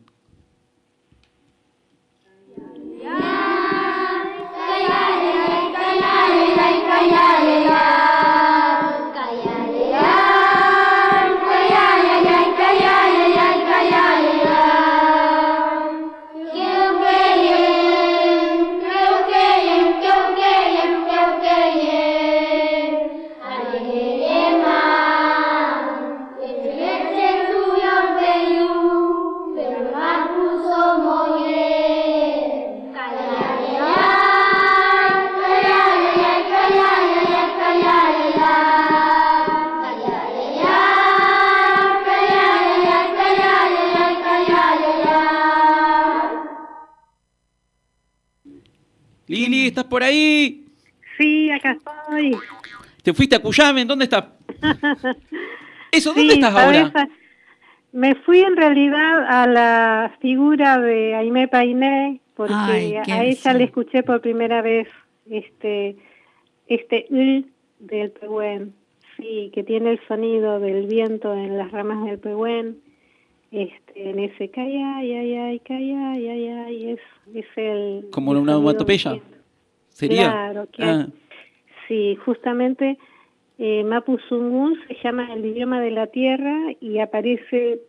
¿Estás 49.73 49.85
por 49.85 50.03
ahí? 50.03 50.67
Sí, 51.17 51.51
acá 51.51 51.73
estoy. 51.73 52.37
¿Te 53.03 53.15
fuiste 53.15 53.37
a 53.37 53.41
Cuyamen? 53.41 53.89
¿Dónde 53.89 54.05
estás? 54.05 54.27
Eso, 55.91 56.13
¿dónde 56.13 56.35
Sí, 56.35 56.41
estás 56.41 56.55
ahora? 56.55 57.09
Me 57.93 58.15
fui 58.15 58.41
en 58.41 58.57
realidad 58.57 59.27
a 59.29 59.47
la 59.47 60.17
figura 60.21 60.79
de 60.79 61.15
Aimé 61.15 61.49
Painé, 61.49 62.21
porque 62.35 62.55
Ay, 62.55 62.97
a 62.97 63.25
ella 63.25 63.55
le 63.55 63.65
escuché 63.65 64.03
por 64.03 64.21
primera 64.21 64.63
vez 64.63 64.89
este 65.31 65.97
este 66.67 67.07
l 67.11 67.45
del 67.81 68.11
pehuen, 68.13 68.75
sí, 69.17 69.51
que 69.55 69.63
tiene 69.63 69.91
el 69.91 70.01
sonido 70.07 70.61
del 70.61 70.87
viento 70.87 71.35
en 71.35 71.59
las 71.59 71.71
ramas 71.71 72.05
del 72.07 72.19
pehuen, 72.19 72.79
este, 73.51 74.11
en 74.11 74.19
ese 74.21 74.49
calla, 74.49 74.97
ay, 74.97 75.13
ay, 75.13 75.35
ay, 75.35 75.61
calla, 75.61 76.13
ay, 76.13 76.29
ay, 76.29 76.91
es, 76.93 77.01
es 77.35 77.47
el... 77.57 78.09
Como 78.11 78.33
el 78.33 78.39
una 78.39 78.57
onomatopeya. 78.57 79.21
¿Sería? 79.93 80.31
Claro, 80.31 80.67
que 80.71 80.83
Ah, 80.83 81.07
Sí, 81.89 82.17
justamente 82.25 82.99
eh, 83.59 83.85
Mapuzungún 83.85 84.79
se 84.89 84.97
llama 85.03 85.33
el 85.35 85.45
idioma 85.45 85.81
de 85.81 85.91
la 85.91 86.07
tierra 86.07 86.73
y 86.81 86.99
aparece 86.99 87.81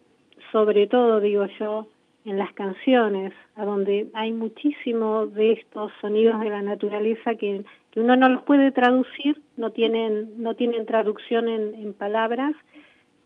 sobre 0.52 0.88
todo, 0.88 1.20
digo 1.20 1.46
yo, 1.60 1.88
en 2.26 2.38
las 2.38 2.54
canciones, 2.54 3.34
a 3.56 3.66
donde 3.66 4.08
hay 4.14 4.32
muchísimo 4.32 5.26
de 5.28 5.54
estos 5.54 5.92
sonidos 6.00 6.40
de 6.42 6.50
la 6.50 6.62
naturaleza 6.62 7.36
que, 7.36 7.64
que 7.92 8.00
uno 8.00 8.16
no 8.16 8.30
los 8.30 8.44
puede 8.44 8.72
traducir, 8.72 9.42
no 9.58 9.72
tienen, 9.72 10.42
no 10.42 10.56
tienen 10.56 10.86
traducción 10.86 11.50
en, 11.50 11.74
en 11.76 11.94
palabras, 11.94 12.54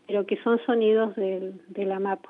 pero 0.07 0.25
que 0.25 0.37
son 0.37 0.59
sonidos 0.65 1.15
del, 1.15 1.61
de 1.67 1.85
la 1.85 1.99
Mapu. 1.99 2.29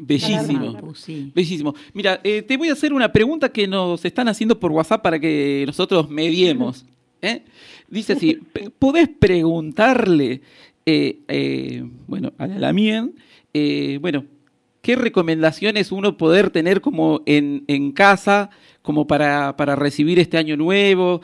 Bellísimo. 0.00 0.94
Sí. 0.94 1.30
Bellísimo. 1.34 1.74
Mira, 1.92 2.20
eh, 2.24 2.42
te 2.42 2.56
voy 2.56 2.68
a 2.68 2.72
hacer 2.72 2.92
una 2.92 3.12
pregunta 3.12 3.50
que 3.50 3.66
nos 3.66 4.04
están 4.04 4.28
haciendo 4.28 4.58
por 4.58 4.72
WhatsApp 4.72 5.02
para 5.02 5.18
que 5.18 5.64
nosotros 5.66 6.08
mediemos. 6.08 6.84
¿eh? 7.22 7.42
Dice 7.88 8.14
así, 8.14 8.38
¿podés 8.78 9.08
preguntarle, 9.08 10.42
eh, 10.86 11.18
eh, 11.28 11.84
bueno, 12.06 12.32
a 12.38 12.46
la 12.46 12.58
Lamien, 12.58 13.14
eh, 13.52 13.98
bueno, 14.00 14.24
qué 14.80 14.96
recomendaciones 14.96 15.92
uno 15.92 16.16
poder 16.16 16.50
tener 16.50 16.80
como 16.80 17.22
en, 17.26 17.64
en 17.66 17.92
casa, 17.92 18.50
como 18.82 19.06
para, 19.06 19.56
para 19.56 19.76
recibir 19.76 20.18
este 20.18 20.38
año 20.38 20.56
nuevo? 20.56 21.20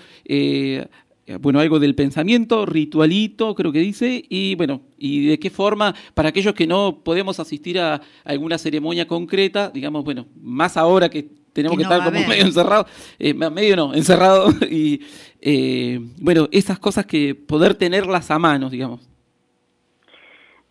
Eh, 1.26 1.38
bueno, 1.40 1.58
algo 1.58 1.80
del 1.80 1.96
pensamiento, 1.96 2.66
ritualito, 2.66 3.54
creo 3.56 3.72
que 3.72 3.80
dice, 3.80 4.24
y 4.28 4.54
bueno, 4.54 4.82
y 4.96 5.26
de 5.26 5.38
qué 5.40 5.50
forma, 5.50 5.92
para 6.14 6.28
aquellos 6.28 6.54
que 6.54 6.68
no 6.68 7.00
podemos 7.02 7.40
asistir 7.40 7.80
a 7.80 8.00
alguna 8.24 8.58
ceremonia 8.58 9.08
concreta, 9.08 9.70
digamos, 9.70 10.04
bueno, 10.04 10.26
más 10.40 10.76
ahora 10.76 11.08
que 11.08 11.28
tenemos 11.52 11.76
Que 11.76 11.82
que, 11.82 11.88
no 11.88 11.94
estar 11.94 12.06
como 12.06 12.18
haber. 12.18 12.28
medio 12.28 12.44
encerrados, 12.44 12.86
eh, 13.18 13.34
medio 13.34 13.74
no, 13.74 13.94
encerrado, 13.94 14.50
y 14.70 15.00
eh, 15.40 15.98
bueno, 16.20 16.48
esas 16.52 16.78
cosas 16.78 17.06
que 17.06 17.34
poder 17.34 17.74
tenerlas 17.74 18.30
a 18.30 18.38
manos, 18.38 18.70
digamos. 18.70 19.08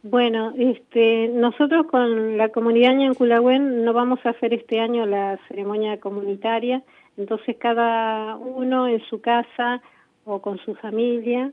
Bueno, 0.04 0.54
este, 0.58 1.28
nosotros 1.34 1.88
con 1.88 2.38
la 2.38 2.50
comunidad 2.50 2.96
Ñanculahuen 2.96 3.84
no 3.84 3.92
vamos 3.92 4.20
a 4.24 4.30
hacer 4.30 4.54
este 4.54 4.80
año 4.80 5.06
la 5.06 5.38
ceremonia 5.50 6.00
comunitaria, 6.00 6.84
entonces 7.18 7.58
cada 7.60 8.38
uno 8.38 8.88
en 8.88 9.04
su 9.10 9.20
casa 9.20 9.82
o 10.26 10.42
con 10.42 10.58
su 10.60 10.76
familia 10.76 11.52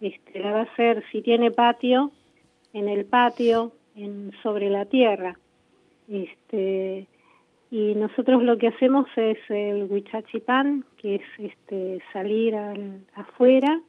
este, 0.00 0.40
la 0.40 0.52
va 0.52 0.58
a 0.60 0.62
hacer, 0.64 1.04
si 1.12 1.22
tiene 1.22 1.50
patio, 1.50 2.10
en 2.72 2.88
el 2.88 3.04
patio, 3.06 3.72
en, 3.94 4.32
sobre 4.42 4.68
la 4.68 4.84
tierra. 4.86 5.38
Este, 6.08 7.06
y 7.70 7.94
nosotros 7.94 8.42
lo 8.42 8.58
que 8.58 8.68
hacemos 8.68 9.06
es 9.16 9.38
el 9.48 9.84
huichachipán, 9.90 10.84
que 10.98 11.16
es 11.16 11.22
este, 11.38 12.00
salir 12.12 12.54
al- 12.54 13.00
afuera 13.14 13.80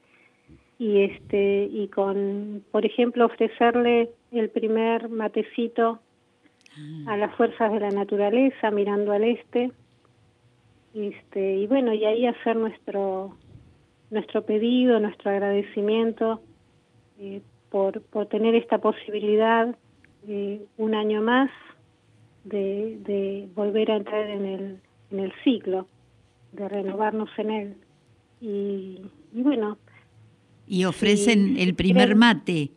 y 0.79 1.01
este 1.01 1.67
y 1.71 1.87
con 1.87 2.63
por 2.71 2.85
ejemplo 2.85 3.25
ofrecerle 3.25 4.11
el 4.31 4.49
primer 4.51 5.09
matecito 5.09 5.99
a 7.07 7.17
las 7.17 7.33
fuerzas 7.35 7.73
de 7.73 7.79
la 7.79 7.89
naturaleza 7.89 8.69
mirando 8.69 9.11
al 9.11 9.23
este 9.23 9.71
este 10.93 11.55
y 11.57 11.65
bueno 11.67 11.93
y 11.95 12.05
ahí 12.05 12.27
hacer 12.27 12.55
nuestro 12.57 13.35
nuestro 14.09 14.45
pedido 14.45 14.99
nuestro 14.99 15.31
agradecimiento 15.31 16.41
eh, 17.19 17.41
por 17.69 18.01
por 18.03 18.27
tener 18.27 18.55
esta 18.55 18.77
posibilidad 18.79 19.75
eh, 20.27 20.61
un 20.77 20.95
año 20.95 21.21
más 21.21 21.49
de, 22.43 22.97
de 23.05 23.47
volver 23.55 23.91
a 23.91 23.97
entrar 23.97 24.29
en 24.29 24.45
el 24.45 24.79
en 25.11 25.19
el 25.19 25.33
ciclo 25.43 25.87
de 26.53 26.67
renovarnos 26.69 27.29
en 27.37 27.51
él 27.51 27.75
y, 28.41 29.01
y 29.33 29.41
bueno 29.41 29.77
Y 30.67 30.85
ofrecen 30.85 31.55
Sí, 31.55 31.61
el 31.63 31.75
primer 31.75 32.15
mate. 32.15 32.71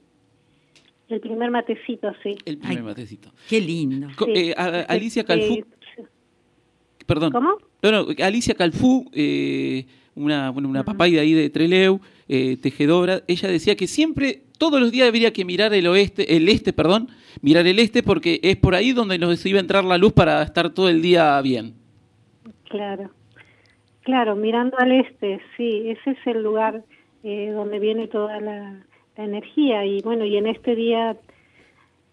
El 1.09 1.21
primer 1.21 1.51
matecito, 1.51 2.13
sí. 2.23 2.37
El 2.45 2.59
primer 2.59 2.79
Ay. 2.79 2.85
matecito. 2.85 3.33
Qué 3.49 3.61
lindo. 3.61 4.07
Co- 4.17 4.27
Sí. 4.27 4.33
eh, 4.51 4.55
a- 4.57 4.83
Alicia 4.89 5.23
Este, 5.23 5.33
Calfú, 5.35 5.65
perdón. 7.05 7.33
¿Cómo? 7.33 7.59
No, 7.83 7.91
no, 7.91 8.07
Alicia 8.25 8.55
Calfú, 8.55 9.11
eh, 9.13 9.87
una, 10.15 10.51
bueno, 10.51 10.69
una 10.69 10.85
papay 10.85 11.13
de 11.13 11.21
ahí 11.21 11.33
de 11.33 11.51
Treleu, 11.51 12.01
eh, 12.29 12.57
tejedora, 12.57 13.23
ella 13.27 13.49
decía 13.49 13.77
que 13.77 13.87
siempre, 13.87 14.43
todos 14.59 14.81
los 14.81 14.93
días 14.93 15.09
habría 15.09 15.33
que 15.33 15.45
mirar 15.45 15.73
el 15.75 15.87
oeste, 15.87 16.37
el 16.37 16.49
este, 16.49 16.73
perdón, 16.73 17.09
mirar 17.43 17.67
el 17.67 17.79
este 17.79 18.03
porque 18.03 18.41
es 18.43 18.57
por 18.57 18.75
ahí 18.75 18.93
donde 18.93 19.19
nos 19.19 19.45
iba 19.47 19.59
a 19.59 19.61
entrar 19.61 19.85
la 19.85 19.99
luz 19.99 20.13
para 20.13 20.43
estar 20.43 20.71
todo 20.71 20.89
el 20.89 21.03
día 21.03 21.41
bien. 21.41 21.75
Claro. 22.69 23.11
Claro, 24.03 24.35
mirando 24.35 24.79
al 24.79 24.93
este, 24.93 25.41
sí, 25.57 25.91
ese 25.91 26.11
es 26.13 26.27
el 26.27 26.43
lugar 26.43 26.83
eh, 27.23 27.51
donde 27.51 27.79
viene 27.79 28.09
toda 28.09 28.41
la, 28.41 28.83
la 29.17 29.25
energía 29.25 29.85
y 29.85 30.01
bueno, 30.03 30.25
y 30.25 30.37
en 30.37 30.47
este 30.47 30.75
día, 30.75 31.17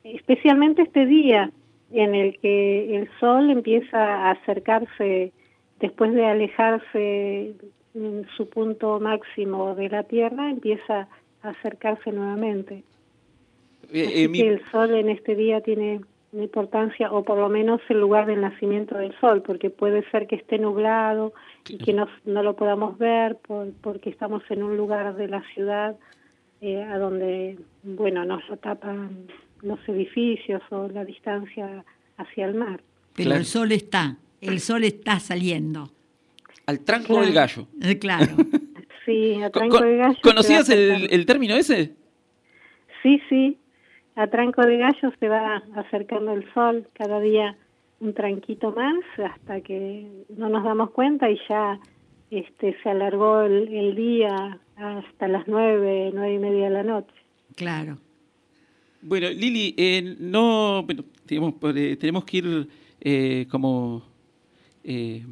especialmente 0.03 0.81
este 0.81 1.05
día 1.05 1.51
en 1.91 2.13
el 2.13 2.37
que 2.39 2.97
el 2.97 3.09
sol 3.19 3.49
empieza 3.49 3.97
a 3.97 4.31
acercarse 4.31 5.31
después 5.79 6.13
de 6.13 6.25
alejarse 6.25 7.53
en 7.97 8.27
su 8.37 8.47
punto 8.49 8.99
máximo 8.99 9.75
de 9.75 9.89
la 9.89 10.03
Tierra, 10.03 10.49
empieza 10.49 11.07
a 11.41 11.49
acercarse 11.49 12.11
nuevamente. 12.11 12.83
Eh, 13.91 14.05
Así 14.07 14.23
eh, 14.23 14.27
mi- 14.27 14.37
que 14.39 14.47
el 14.49 14.61
sol 14.71 14.91
en 14.93 15.09
este 15.09 15.35
día 15.35 15.61
tiene 15.61 16.01
una 16.33 16.43
importancia, 16.43 17.11
o 17.11 17.23
por 17.23 17.37
lo 17.37 17.47
menos 17.49 17.79
el 17.89 17.99
lugar 18.01 18.25
del 18.27 18.41
nacimiento 18.41 18.97
del 18.97 19.17
sol, 19.19 19.41
porque 19.41 19.69
puede 19.69 20.03
ser 20.11 20.27
que 20.27 20.35
esté 20.35 20.57
nublado 20.59 21.33
y 21.69 21.77
que 21.77 21.93
no, 21.93 22.07
no 22.25 22.43
lo 22.43 22.55
podamos 22.55 22.97
ver 22.97 23.37
por, 23.37 23.71
porque 23.81 24.09
estamos 24.09 24.43
en 24.49 24.61
un 24.63 24.75
lugar 24.77 25.15
de 25.15 25.27
la 25.29 25.41
ciudad 25.53 25.95
eh, 26.61 26.83
a 26.83 26.97
donde, 26.97 27.57
bueno, 27.83 28.25
nos 28.25 28.47
lo 28.49 28.57
tapan 28.57 29.27
los 29.61 29.79
edificios 29.87 30.61
o 30.69 30.87
la 30.89 31.05
distancia 31.05 31.85
hacia 32.17 32.45
el 32.45 32.55
mar. 32.55 32.81
Pero 33.15 33.29
Claro. 33.29 33.39
el 33.39 33.45
sol 33.45 33.71
está, 33.71 34.17
el 34.41 34.59
sol 34.59 34.83
está 34.83 35.19
saliendo. 35.19 35.89
Al 36.67 36.79
tranco 36.81 37.07
Claro. 37.13 37.25
del 37.25 37.33
gallo. 37.33 37.67
Eh, 37.81 37.97
Claro. 37.97 38.27
Sí, 39.05 39.35
a 39.41 39.49
Co- 39.49 39.59
tranco 39.59 39.77
co- 39.77 39.83
de 39.85 39.95
gallo. 39.97 40.17
¿Conocías 40.21 40.69
el, 40.69 41.07
el 41.09 41.25
término 41.25 41.55
ese? 41.55 41.95
Sí, 43.01 43.21
sí, 43.29 43.57
a 44.17 44.27
tranco 44.27 44.61
de 44.63 44.77
gallo 44.77 45.13
se 45.17 45.29
va 45.29 45.63
acercando 45.75 46.33
el 46.33 46.43
sol 46.53 46.85
cada 46.93 47.21
día 47.21 47.55
un 48.01 48.13
tranquito 48.13 48.73
más 48.73 48.95
hasta 49.17 49.61
que 49.61 50.07
no 50.35 50.49
nos 50.49 50.65
damos 50.65 50.91
cuenta 50.91 51.29
y 51.31 51.39
ya 51.47 51.79
este 52.31 52.75
se 52.83 52.89
alargó 52.89 53.43
el, 53.43 53.69
el 53.73 53.95
día 53.95 54.59
hasta 54.75 55.29
las 55.29 55.47
nueve, 55.47 56.11
nueve 56.13 56.33
y 56.33 56.39
media 56.39 56.65
de 56.65 56.69
la 56.71 56.83
noche. 56.83 57.13
Claro. 57.55 57.97
Bueno, 59.01 59.29
Lili, 59.29 59.73
eh, 59.77 60.17
no, 60.19 60.83
bueno, 60.83 61.05
tenemos, 61.25 61.53
por, 61.53 61.77
eh, 61.77 61.95
tenemos 61.95 62.25
que 62.25 62.37
ir 62.39 62.67
eh, 62.99 63.47
como, 63.49 64.03
eh, 64.83 65.23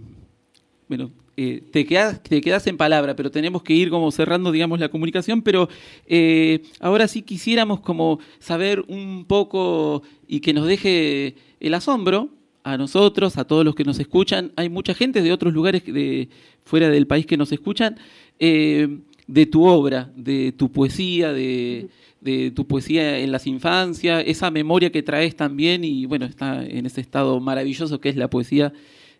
bueno, 0.87 1.11
eh, 1.37 1.61
te 1.71 1.85
quedas, 1.85 2.21
te 2.23 2.41
quedas 2.41 2.65
en 2.67 2.77
palabra, 2.77 3.15
pero 3.15 3.31
tenemos 3.31 3.63
que 3.63 3.73
ir 3.73 3.89
como 3.89 4.11
cerrando, 4.11 4.51
digamos, 4.51 4.79
la 4.79 4.89
comunicación, 4.89 5.41
pero 5.41 5.69
eh, 6.07 6.61
ahora 6.79 7.07
sí 7.07 7.21
quisiéramos 7.21 7.81
como 7.81 8.19
saber 8.39 8.83
un 8.87 9.25
poco 9.25 10.03
y 10.27 10.39
que 10.39 10.53
nos 10.53 10.67
deje 10.67 11.35
el 11.59 11.73
asombro 11.73 12.29
a 12.63 12.77
nosotros, 12.77 13.37
a 13.37 13.45
todos 13.45 13.63
los 13.65 13.75
que 13.75 13.83
nos 13.83 13.99
escuchan. 13.99 14.51
Hay 14.55 14.69
mucha 14.69 14.93
gente 14.93 15.21
de 15.21 15.31
otros 15.31 15.53
lugares 15.53 15.85
de 15.85 16.29
fuera 16.63 16.89
del 16.89 17.07
país 17.07 17.25
que 17.25 17.37
nos 17.37 17.51
escuchan. 17.51 17.97
eh, 18.39 18.99
de 19.27 19.45
tu 19.45 19.65
obra, 19.65 20.11
de 20.15 20.51
tu 20.51 20.71
poesía, 20.71 21.33
de, 21.33 21.89
de 22.21 22.51
tu 22.51 22.67
poesía 22.67 23.19
en 23.19 23.31
las 23.31 23.47
infancias, 23.47 24.23
esa 24.27 24.51
memoria 24.51 24.91
que 24.91 25.03
traes 25.03 25.35
también 25.35 25.83
y 25.83 26.05
bueno, 26.05 26.25
está 26.25 26.63
en 26.63 26.85
ese 26.85 27.01
estado 27.01 27.39
maravilloso 27.39 27.99
que 27.99 28.09
es 28.09 28.15
la 28.17 28.29
poesía 28.29 28.73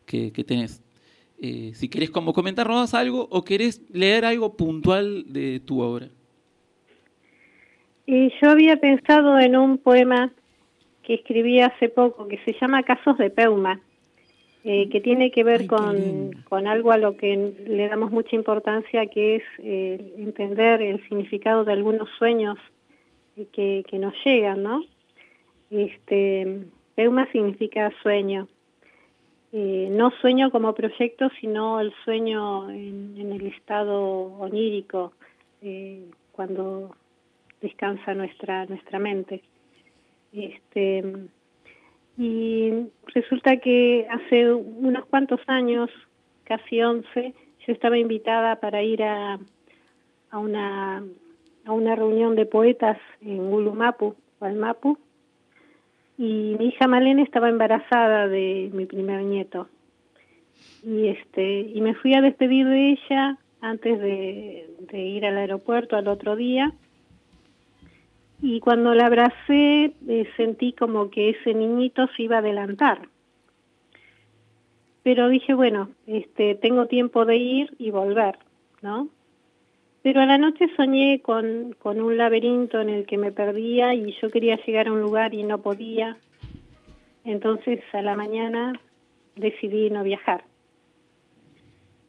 que, 0.06 0.32
que 0.32 0.44
tenés. 0.44 0.85
Eh, 1.42 1.72
si 1.74 1.90
querés 1.90 2.10
como 2.12 2.34
comentarnos 2.34 2.94
algo 2.94 3.28
o 3.30 3.44
querés 3.44 3.82
leer 3.92 4.26
algo 4.26 4.56
puntual 4.56 5.26
de 5.32 5.60
tu 5.60 5.82
obra. 5.82 6.08
Y 8.06 8.32
yo 8.42 8.52
había 8.52 8.78
pensado 8.78 9.40
en 9.40 9.56
un 9.56 9.78
poema 9.78 10.32
que 11.04 11.16
escribí 11.16 11.60
hace 11.60 11.90
poco 11.90 12.28
que 12.28 12.40
se 12.46 12.54
llama 12.60 12.84
Casos 12.84 13.18
de 13.18 13.30
Peuma, 13.30 13.80
eh, 14.64 14.90
que 14.90 15.02
tiene 15.02 15.32
que 15.32 15.44
ver 15.44 15.62
Ay, 15.62 15.68
con, 15.68 16.32
con 16.48 16.68
algo 16.68 16.92
a 16.92 16.98
lo 16.98 17.18
que 17.18 17.54
le 17.68 17.88
damos 17.88 18.12
mucha 18.12 18.36
importancia, 18.36 19.06
que 19.08 19.38
es 19.38 19.44
eh, 19.60 20.14
entender 20.18 20.82
el 20.82 21.04
significado 21.08 21.66
de 21.66 21.74
algunos 21.74 22.10
sueños 22.18 22.58
que, 23.52 23.84
que 23.88 24.00
nos 24.00 24.14
llegan, 24.24 24.64
¿no? 24.64 24.84
Este, 25.70 26.62
Peuma 26.96 27.30
significa 27.32 27.92
sueño. 28.02 28.48
Eh, 29.58 29.88
no 29.90 30.12
sueño 30.20 30.52
como 30.52 30.76
proyecto, 30.76 31.30
sino 31.40 31.80
el 31.80 31.94
sueño 32.04 32.70
en, 32.70 33.32
el 33.32 33.48
estado 33.48 33.94
onírico, 34.38 35.14
eh, 35.62 36.12
cuando 36.34 36.94
descansa 37.62 38.14
nuestra 38.14 38.66
nuestra 38.66 39.00
mente. 39.00 39.44
Este 40.34 41.06
y 42.18 42.88
resulta 43.14 43.56
que 43.62 44.06
hace 44.10 44.54
unos 44.54 45.06
cuantos 45.06 45.40
años, 45.48 45.90
casi 46.44 46.82
11, 46.82 47.34
yo 47.66 47.74
estaba 47.74 47.98
invitada 47.98 48.58
para 48.58 48.84
ir 48.84 49.04
a, 49.04 49.40
a 50.32 50.38
una 50.38 51.02
a 51.64 51.72
una 51.72 51.96
reunión 51.96 52.36
de 52.36 52.46
poetas 52.46 52.98
en 53.22 53.50
Gulumapu, 53.50 54.16
Mapu, 54.42 54.98
y 56.18 56.56
mi 56.58 56.68
hija 56.68 56.88
Malena 56.88 57.24
estaba 57.24 57.50
embarazada 57.50 58.28
de 58.28 58.70
mi 58.74 58.86
primer 58.86 59.24
nieto. 59.24 59.68
Y 60.84 61.08
este 61.08 61.60
y 61.62 61.82
me 61.82 61.96
fui 61.96 62.14
a 62.14 62.22
despedir 62.22 62.68
de 62.68 62.92
ella 62.92 63.38
antes 63.62 64.00
de, 64.00 64.68
ir 64.94 65.26
al 65.26 65.38
aeropuerto 65.38 65.98
al 65.98 66.08
otro 66.08 66.36
día 66.36 66.72
y 68.42 68.60
cuando 68.60 68.94
la 68.94 69.08
abracé 69.08 69.94
eh, 70.08 70.30
sentí 70.38 70.74
como 70.74 71.10
que 71.10 71.32
ese 71.32 71.54
niñito 71.54 72.08
se 72.16 72.24
iba 72.24 72.38
a 72.38 72.40
adelantar. 72.40 73.10
Pero 75.04 75.30
dije, 75.30 75.54
bueno, 75.54 75.90
este, 76.08 76.56
tengo 76.56 76.88
tiempo 76.88 77.26
de 77.26 77.38
ir 77.38 77.76
y 77.78 77.92
volver, 77.92 78.38
¿no? 78.82 79.10
Pero 80.06 80.22
a 80.22 80.28
la 80.28 80.38
noche 80.38 80.70
soñé 80.76 81.20
con, 81.24 81.74
con 81.80 82.00
un 82.00 82.16
laberinto 82.16 82.80
en 82.80 82.90
el 82.90 83.08
que 83.08 83.18
me 83.18 83.32
perdía 83.32 83.96
y 83.96 84.16
yo 84.22 84.30
quería 84.30 84.56
llegar 84.64 84.88
a 84.88 84.94
un 84.94 85.02
lugar 85.02 85.34
y 85.34 85.42
no 85.42 85.64
podía. 85.64 86.16
Entonces 87.24 87.80
a 87.92 88.04
la 88.04 88.16
mañana 88.16 88.80
decidí 89.36 89.90
no 89.90 90.04
viajar. 90.04 90.44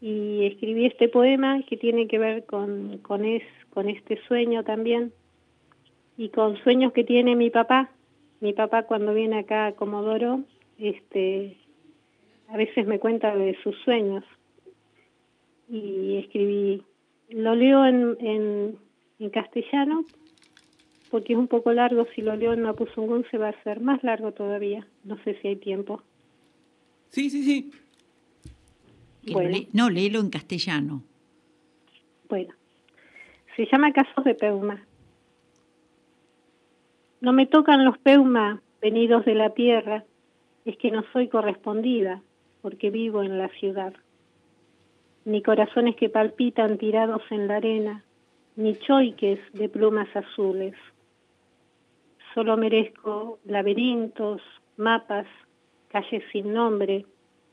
Y 0.02 0.44
escribí 0.44 0.84
este 0.84 1.08
poema 1.08 1.62
que 1.62 1.78
tiene 1.78 2.06
que 2.06 2.18
ver 2.18 2.44
con, 2.44 2.98
con, 2.98 3.24
es, 3.24 3.42
con 3.70 3.88
este 3.88 4.20
sueño 4.28 4.62
también 4.62 5.14
y 6.18 6.28
con 6.28 6.58
sueños 6.58 6.92
que 6.92 7.02
tiene 7.02 7.34
mi 7.34 7.48
papá. 7.48 7.88
Mi 8.40 8.52
papá 8.52 8.82
cuando 8.82 9.14
viene 9.14 9.38
acá 9.38 9.68
a 9.68 9.72
Comodoro, 9.72 10.40
este, 10.78 11.56
a 12.48 12.58
veces 12.58 12.86
me 12.86 12.98
cuenta 12.98 13.34
de 13.34 13.56
sus 13.62 13.74
sueños. 13.84 14.22
Y 15.70 16.18
escribí, 16.18 16.82
lo 17.30 17.54
leo 17.54 17.84
en, 17.86 18.16
en, 18.20 18.78
en 19.18 19.30
castellano, 19.30 20.04
porque 21.10 21.32
es 21.34 21.38
un 21.38 21.48
poco 21.48 21.72
largo, 21.72 22.06
si 22.14 22.22
lo 22.22 22.36
leo 22.36 22.52
en 22.52 22.62
Mapuzungún 22.62 23.24
se 23.30 23.38
va 23.38 23.48
a 23.48 23.50
hacer 23.50 23.80
más 23.80 24.02
largo 24.04 24.32
todavía. 24.32 24.86
No 25.04 25.16
sé 25.24 25.38
si 25.40 25.48
hay 25.48 25.56
tiempo. 25.56 26.02
Sí, 27.10 27.30
sí, 27.30 27.42
sí. 27.44 27.72
Bueno. 29.32 29.50
le- 29.50 29.68
no, 29.72 29.90
léelo 29.90 30.20
en 30.20 30.30
castellano. 30.30 31.02
Bueno, 32.28 32.54
se 33.56 33.66
llama 33.70 33.92
Casos 33.92 34.24
de 34.24 34.34
Peuma. 34.34 34.84
No 37.20 37.32
me 37.32 37.46
tocan 37.46 37.84
los 37.84 37.98
Peuma 37.98 38.60
venidos 38.80 39.24
de 39.24 39.34
la 39.34 39.50
tierra, 39.50 40.04
es 40.64 40.76
que 40.76 40.90
no 40.90 41.04
soy 41.12 41.28
correspondida, 41.28 42.22
porque 42.62 42.90
vivo 42.90 43.22
en 43.22 43.38
la 43.38 43.48
ciudad. 43.48 43.94
Ni 45.26 45.42
corazones 45.42 45.96
que 45.96 46.08
palpitan 46.08 46.78
tirados 46.78 47.22
en 47.30 47.46
la 47.46 47.56
arena, 47.56 48.02
ni 48.56 48.74
choiques 48.76 49.40
de 49.52 49.68
plumas 49.68 50.08
azules. 50.16 50.74
Solo 52.32 52.56
merezco 52.56 53.38
laberintos, 53.44 54.40
mapas, 54.78 55.26
calles 55.88 56.24
sin 56.32 56.54
nombre 56.54 57.04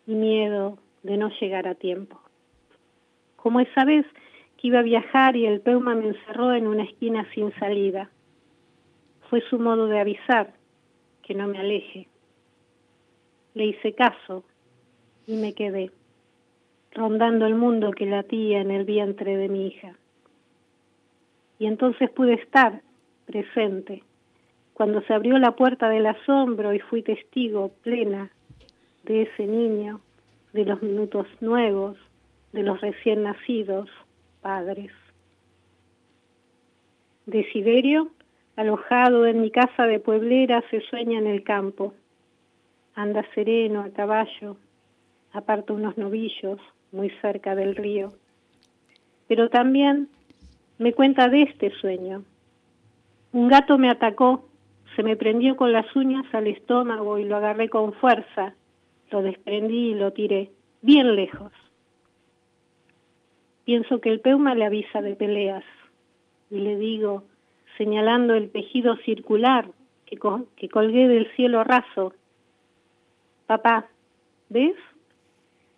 y 0.07 0.15
miedo 0.15 0.77
de 1.03 1.17
no 1.17 1.29
llegar 1.41 1.67
a 1.67 1.75
tiempo 1.75 2.23
como 3.43 3.59
esa 3.59 3.83
vez 3.83 4.05
que 4.55 4.69
iba 4.69 4.79
a 4.79 4.83
viajar 4.83 5.35
y 5.35 5.45
el 5.45 5.59
Peuma 5.59 5.95
me 5.95 6.07
encerró 6.07 6.53
en 6.53 6.65
una 6.65 6.83
esquina 6.83 7.27
sin 7.35 7.53
salida. 7.59 8.09
Fue 9.29 9.41
su 9.49 9.59
modo 9.59 9.87
de 9.87 9.99
avisar 9.99 10.53
que 11.23 11.33
no 11.33 11.45
me 11.47 11.59
aleje. 11.59 12.07
Le 13.53 13.65
hice 13.65 13.93
caso 13.95 14.45
y 15.27 15.35
me 15.35 15.53
quedé, 15.53 15.91
rondando 16.93 17.45
el 17.45 17.55
mundo 17.55 17.91
que 17.91 18.05
latía 18.05 18.61
en 18.61 18.71
el 18.71 18.85
vientre 18.85 19.37
de 19.37 19.49
mi 19.49 19.67
hija. 19.67 19.95
Y 21.59 21.65
entonces 21.65 22.09
pude 22.11 22.33
estar 22.33 22.81
presente, 23.25 24.03
cuando 24.73 25.01
se 25.01 25.13
abrió 25.13 25.37
la 25.37 25.55
puerta 25.55 25.89
del 25.89 26.05
asombro 26.05 26.73
y 26.73 26.79
fui 26.79 27.03
testigo 27.03 27.71
plena 27.83 28.31
de 29.03 29.23
ese 29.23 29.45
niño, 29.45 30.01
de 30.51 30.65
los 30.65 30.81
minutos 30.81 31.27
nuevos, 31.41 31.97
de 32.51 32.63
los 32.63 32.79
recién 32.81 33.23
nacidos 33.23 33.89
padres. 34.41 34.91
Desiderio, 37.25 38.09
alojado 38.55 39.25
en 39.25 39.41
mi 39.41 39.51
casa 39.51 39.87
de 39.87 39.99
pueblera, 39.99 40.63
se 40.69 40.81
sueña 40.81 41.19
en 41.19 41.27
el 41.27 41.43
campo. 41.43 41.93
Anda 42.95 43.25
sereno 43.33 43.81
a 43.81 43.89
caballo, 43.89 44.57
aparta 45.31 45.73
unos 45.73 45.97
novillos, 45.97 46.59
muy 46.93 47.09
cerca 47.21 47.55
del 47.55 47.75
río. 47.75 48.13
Pero 49.27 49.49
también 49.49 50.07
me 50.77 50.93
cuenta 50.93 51.27
de 51.27 51.41
este 51.41 51.71
sueño. 51.71 52.23
Un 53.33 53.47
gato 53.49 53.77
me 53.77 53.89
atacó, 53.89 54.47
se 54.95 55.03
me 55.03 55.17
prendió 55.17 55.57
con 55.57 55.73
las 55.73 55.93
uñas 55.95 56.25
al 56.33 56.47
estómago 56.47 57.17
y 57.17 57.25
lo 57.25 57.35
agarré 57.35 57.67
con 57.67 57.93
fuerza, 57.93 58.53
lo 59.11 59.21
desprendí 59.21 59.91
y 59.91 59.95
lo 59.95 60.13
tiré, 60.13 60.51
bien 60.81 61.15
lejos. 61.15 61.51
Pienso 63.65 63.99
que 63.99 64.09
el 64.09 64.19
peuma 64.19 64.55
le 64.55 64.65
avisa 64.65 65.01
de 65.01 65.15
peleas 65.15 65.63
y 66.51 66.59
le 66.59 66.77
digo, 66.77 67.23
señalando 67.77 68.35
el 68.35 68.51
tejido 68.51 68.97
circular 68.97 69.67
que, 70.05 70.19
que 70.55 70.69
colgué 70.69 71.07
del 71.07 71.31
cielo 71.35 71.63
raso, 71.63 72.13
papá, 73.47 73.87
¿ves? 74.49 74.75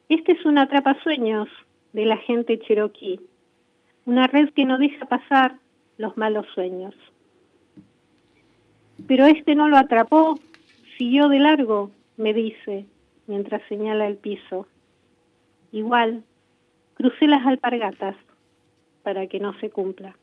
Este 0.09 0.33
es 0.33 0.45
un 0.45 0.57
atrapasueños 0.57 1.47
de 1.93 2.05
la 2.05 2.17
gente 2.17 2.59
cherokee, 2.59 3.19
una 4.05 4.27
red 4.27 4.49
que 4.53 4.65
no 4.65 4.77
deja 4.77 5.05
pasar 5.07 5.55
los 5.97 6.15
malos 6.15 6.45
sueños. 6.53 6.93
Pero 9.07 9.25
este 9.25 9.55
no 9.55 9.67
lo 9.67 9.77
atrapó, 9.77 10.39
siguió 10.97 11.27
de 11.27 11.39
largo, 11.39 11.91
me 12.17 12.33
dice, 12.33 12.85
mientras 13.27 13.61
señala 13.67 14.07
el 14.07 14.17
piso. 14.17 14.67
Igual, 15.71 16.23
crucé 16.93 17.27
las 17.27 17.45
alpargatas 17.45 18.15
para 19.03 19.27
que 19.27 19.39
no 19.39 19.57
se 19.59 19.69
cumpla. 19.69 20.15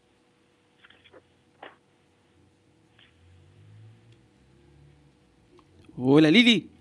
Hola 5.96 6.30
Lili. 6.30 6.71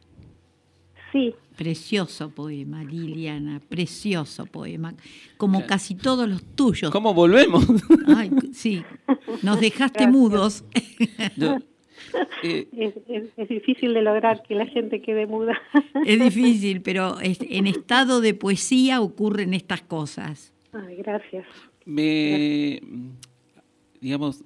Sí. 1.12 1.34
Precioso 1.58 2.30
poema, 2.30 2.84
Liliana, 2.84 3.60
precioso 3.60 4.46
poema, 4.46 4.96
como 5.38 5.66
casi 5.68 5.96
todos 5.96 6.28
los 6.28 6.44
tuyos. 6.56 6.92
¿Cómo 6.92 7.14
volvemos? 7.14 7.66
Ay, 8.16 8.32
sí, 8.54 8.84
nos 9.44 9.60
dejaste 9.60 10.08
mudos. 10.08 10.64
Eh, 12.44 12.68
es, 13.38 13.48
difícil 13.48 13.94
de 13.94 14.02
lograr 14.02 14.44
que 14.44 14.56
la 14.56 14.66
gente 14.66 15.02
quede 15.02 15.28
muda. 15.28 15.62
Es 16.06 16.20
difícil, 16.24 16.82
pero 16.82 17.18
en 17.22 17.68
estado 17.68 18.22
de 18.22 18.34
poesía 18.34 19.02
ocurren 19.02 19.54
estas 19.54 19.82
cosas. 19.82 20.52
Ay, 20.74 20.98
gracias. 20.98 21.46
Me, 21.86 22.82
digamos, 24.02 24.44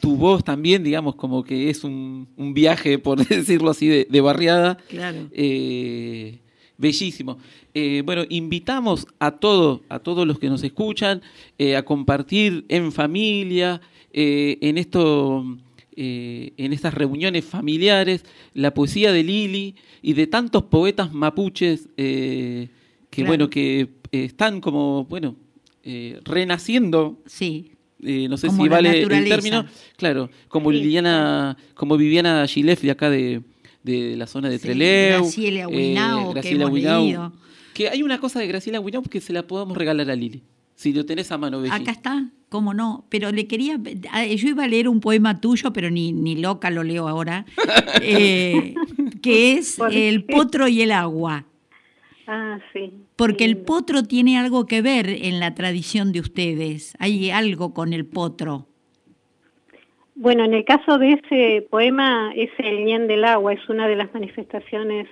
tu 0.00 0.16
voz 0.16 0.44
también, 0.44 0.84
digamos, 0.84 1.14
como 1.14 1.44
que 1.44 1.70
es 1.70 1.84
un, 1.84 2.26
viaje, 2.36 2.98
por 2.98 3.18
decirlo 3.28 3.70
así, 3.70 3.88
de, 3.88 4.20
barriada. 4.20 4.76
Claro. 4.88 5.28
Eh, 5.32 6.38
bellísimo. 6.78 7.38
Eh, 7.74 8.02
bueno, 8.04 8.24
invitamos 8.28 9.06
a 9.18 9.32
todos, 9.32 9.80
a 9.88 9.98
todos 9.98 10.26
los 10.26 10.38
que 10.38 10.48
nos 10.48 10.62
escuchan, 10.62 11.22
a 11.76 11.82
compartir 11.82 12.64
en 12.68 12.92
familia, 12.92 13.80
en 14.12 14.78
esto 14.78 15.44
eh, 15.98 16.52
en 16.58 16.74
estas 16.74 16.92
reuniones 16.92 17.46
familiares 17.46 18.26
la 18.52 18.74
poesía 18.74 19.12
de 19.12 19.22
Lili 19.22 19.76
y 20.02 20.12
de 20.12 20.26
tantos 20.26 20.64
poetas 20.64 21.14
mapuches 21.14 21.88
eh, 21.96 22.68
que 23.08 23.24
bueno 23.24 23.48
que 23.48 23.80
eh, 23.80 23.88
están 24.24 24.60
como 24.60 25.06
bueno 25.06 25.36
renaciendo 26.22 27.18
sí 27.24 27.70
no 27.98 28.36
sé 28.36 28.50
si 28.50 28.68
vale 28.68 29.02
el 29.02 29.28
término 29.28 29.64
claro 29.96 30.30
como 30.48 30.70
Liliana 30.70 31.56
como 31.74 31.96
Viviana 31.96 32.46
Gilef 32.46 32.82
de 32.82 32.90
acá 32.90 33.10
de, 33.10 33.42
la 33.84 34.26
zona 34.26 34.48
de 34.48 34.58
Treleu 34.58 35.22
Graciela 35.22 35.68
Huinao, 35.68 36.34
que, 36.34 37.30
que 37.74 37.88
hay 37.88 38.02
una 38.02 38.18
cosa 38.18 38.40
de 38.40 38.46
Graciela 38.46 38.80
Huinao 38.80 39.02
que 39.02 39.20
se 39.20 39.32
la 39.32 39.46
podamos 39.46 39.76
regalar 39.76 40.10
a 40.10 40.16
Lili 40.16 40.42
si 40.76 40.92
lo 40.92 41.06
tenés 41.06 41.32
a 41.32 41.38
mano, 41.38 41.62
Acá 41.70 41.90
está, 41.90 42.28
cómo 42.50 42.74
no. 42.74 43.06
Pero 43.08 43.32
le 43.32 43.46
quería. 43.46 43.78
Yo 43.78 44.48
iba 44.48 44.64
a 44.64 44.68
leer 44.68 44.88
un 44.88 45.00
poema 45.00 45.40
tuyo, 45.40 45.72
pero 45.72 45.90
ni, 45.90 46.12
ni 46.12 46.36
loca 46.36 46.70
lo 46.70 46.84
leo 46.84 47.08
ahora. 47.08 47.46
Eh, 48.02 48.74
que 49.22 49.54
es 49.54 49.78
El 49.90 50.24
potro 50.24 50.68
y 50.68 50.82
el 50.82 50.92
agua. 50.92 51.46
Ah, 52.26 52.58
sí. 52.72 52.92
Porque 53.16 53.44
el 53.44 53.58
potro 53.58 54.02
tiene 54.02 54.38
algo 54.38 54.66
que 54.66 54.82
ver 54.82 55.08
en 55.08 55.38
la 55.40 55.54
tradición 55.54 56.12
de 56.12 56.20
ustedes. 56.20 56.96
Hay 56.98 57.30
algo 57.30 57.72
con 57.72 57.92
el 57.92 58.04
potro. 58.06 58.66
Bueno, 60.14 60.44
en 60.44 60.54
el 60.54 60.64
caso 60.64 60.98
de 60.98 61.12
ese 61.12 61.66
poema, 61.70 62.32
es 62.34 62.50
el 62.58 62.84
ñen 62.84 63.06
del 63.06 63.24
agua, 63.24 63.52
es 63.52 63.68
una 63.68 63.86
de 63.86 63.96
las 63.96 64.12
manifestaciones 64.14 65.08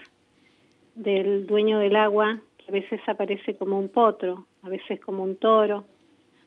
del 0.94 1.46
dueño 1.46 1.78
del 1.78 1.96
agua, 1.96 2.40
que 2.56 2.64
a 2.68 2.72
veces 2.72 3.00
aparece 3.06 3.56
como 3.56 3.78
un 3.78 3.88
potro 3.88 4.46
a 4.64 4.68
veces 4.68 4.98
como 5.00 5.22
un 5.22 5.36
toro, 5.36 5.84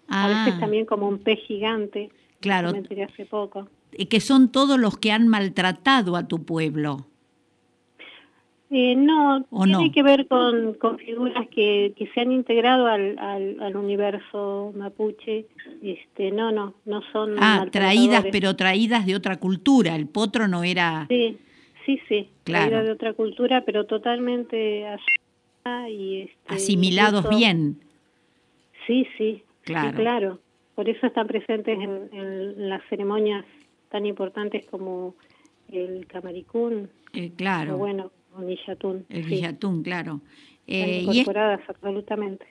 a 0.08 0.28
veces 0.28 0.54
ah. 0.56 0.60
también 0.60 0.86
como 0.86 1.08
un 1.08 1.20
pez 1.20 1.40
gigante. 1.48 2.10
Claro. 2.40 2.72
Me 2.72 3.04
hace 3.04 3.26
poco. 3.26 3.70
Y 3.92 4.08
que 4.08 4.20
son 4.20 4.52
todos 4.52 4.80
los 4.80 4.98
que 4.98 5.12
han 5.12 5.28
maltratado 5.28 6.16
a 6.16 6.28
tu 6.28 6.44
pueblo. 6.44 7.08
Eh, 8.70 8.96
no, 8.98 9.46
tiene 9.50 9.92
que 9.94 10.04
ver 10.04 10.28
con, 10.28 10.74
con 10.74 10.98
figuras 10.98 11.48
que, 11.48 11.94
que, 11.96 12.08
se 12.08 12.20
han 12.20 12.34
integrado 12.34 12.88
al, 12.88 13.18
al, 13.18 13.76
universo 13.78 14.74
mapuche. 14.76 15.46
Este, 15.82 16.32
no, 16.32 16.52
no, 16.52 16.74
no 16.86 17.02
son. 17.14 17.36
Ah, 17.40 17.66
traídas, 17.72 18.26
pero 18.32 18.56
traídas 18.58 19.06
de 19.06 19.16
otra 19.16 19.38
cultura. 19.38 19.96
El 19.96 20.08
potro 20.08 20.50
no 20.50 20.66
era. 20.66 21.06
Sí, 21.08 21.38
sí, 21.86 22.00
sí. 22.10 22.30
Traídas 22.44 22.84
de 22.84 22.92
otra 22.92 23.14
cultura, 23.14 23.64
pero 23.66 23.86
totalmente 23.86 24.86
y 25.90 26.22
este, 26.22 26.36
asimilados 26.48 27.28
bien. 27.30 27.80
Sí, 28.86 29.06
sí, 29.18 29.44
claro. 29.64 30.40
Por 30.76 30.90
eso 30.90 31.08
están 31.08 31.28
presentes 31.28 31.78
en, 31.80 32.70
las 32.70 32.82
ceremonias 32.90 33.46
tan 33.90 34.06
importantes 34.06 34.66
como 34.70 35.16
el 35.72 36.06
camaricún. 36.08 36.90
Eh, 37.14 37.32
claro. 37.36 37.76
O 37.76 37.78
bueno, 37.78 38.12
o. 38.38 39.06
El 39.10 39.28
Nillatún, 39.28 39.84
claro. 39.84 40.22
Eh, 40.68 41.04
incorporadas 41.04 41.62
absolutamente. 41.68 42.46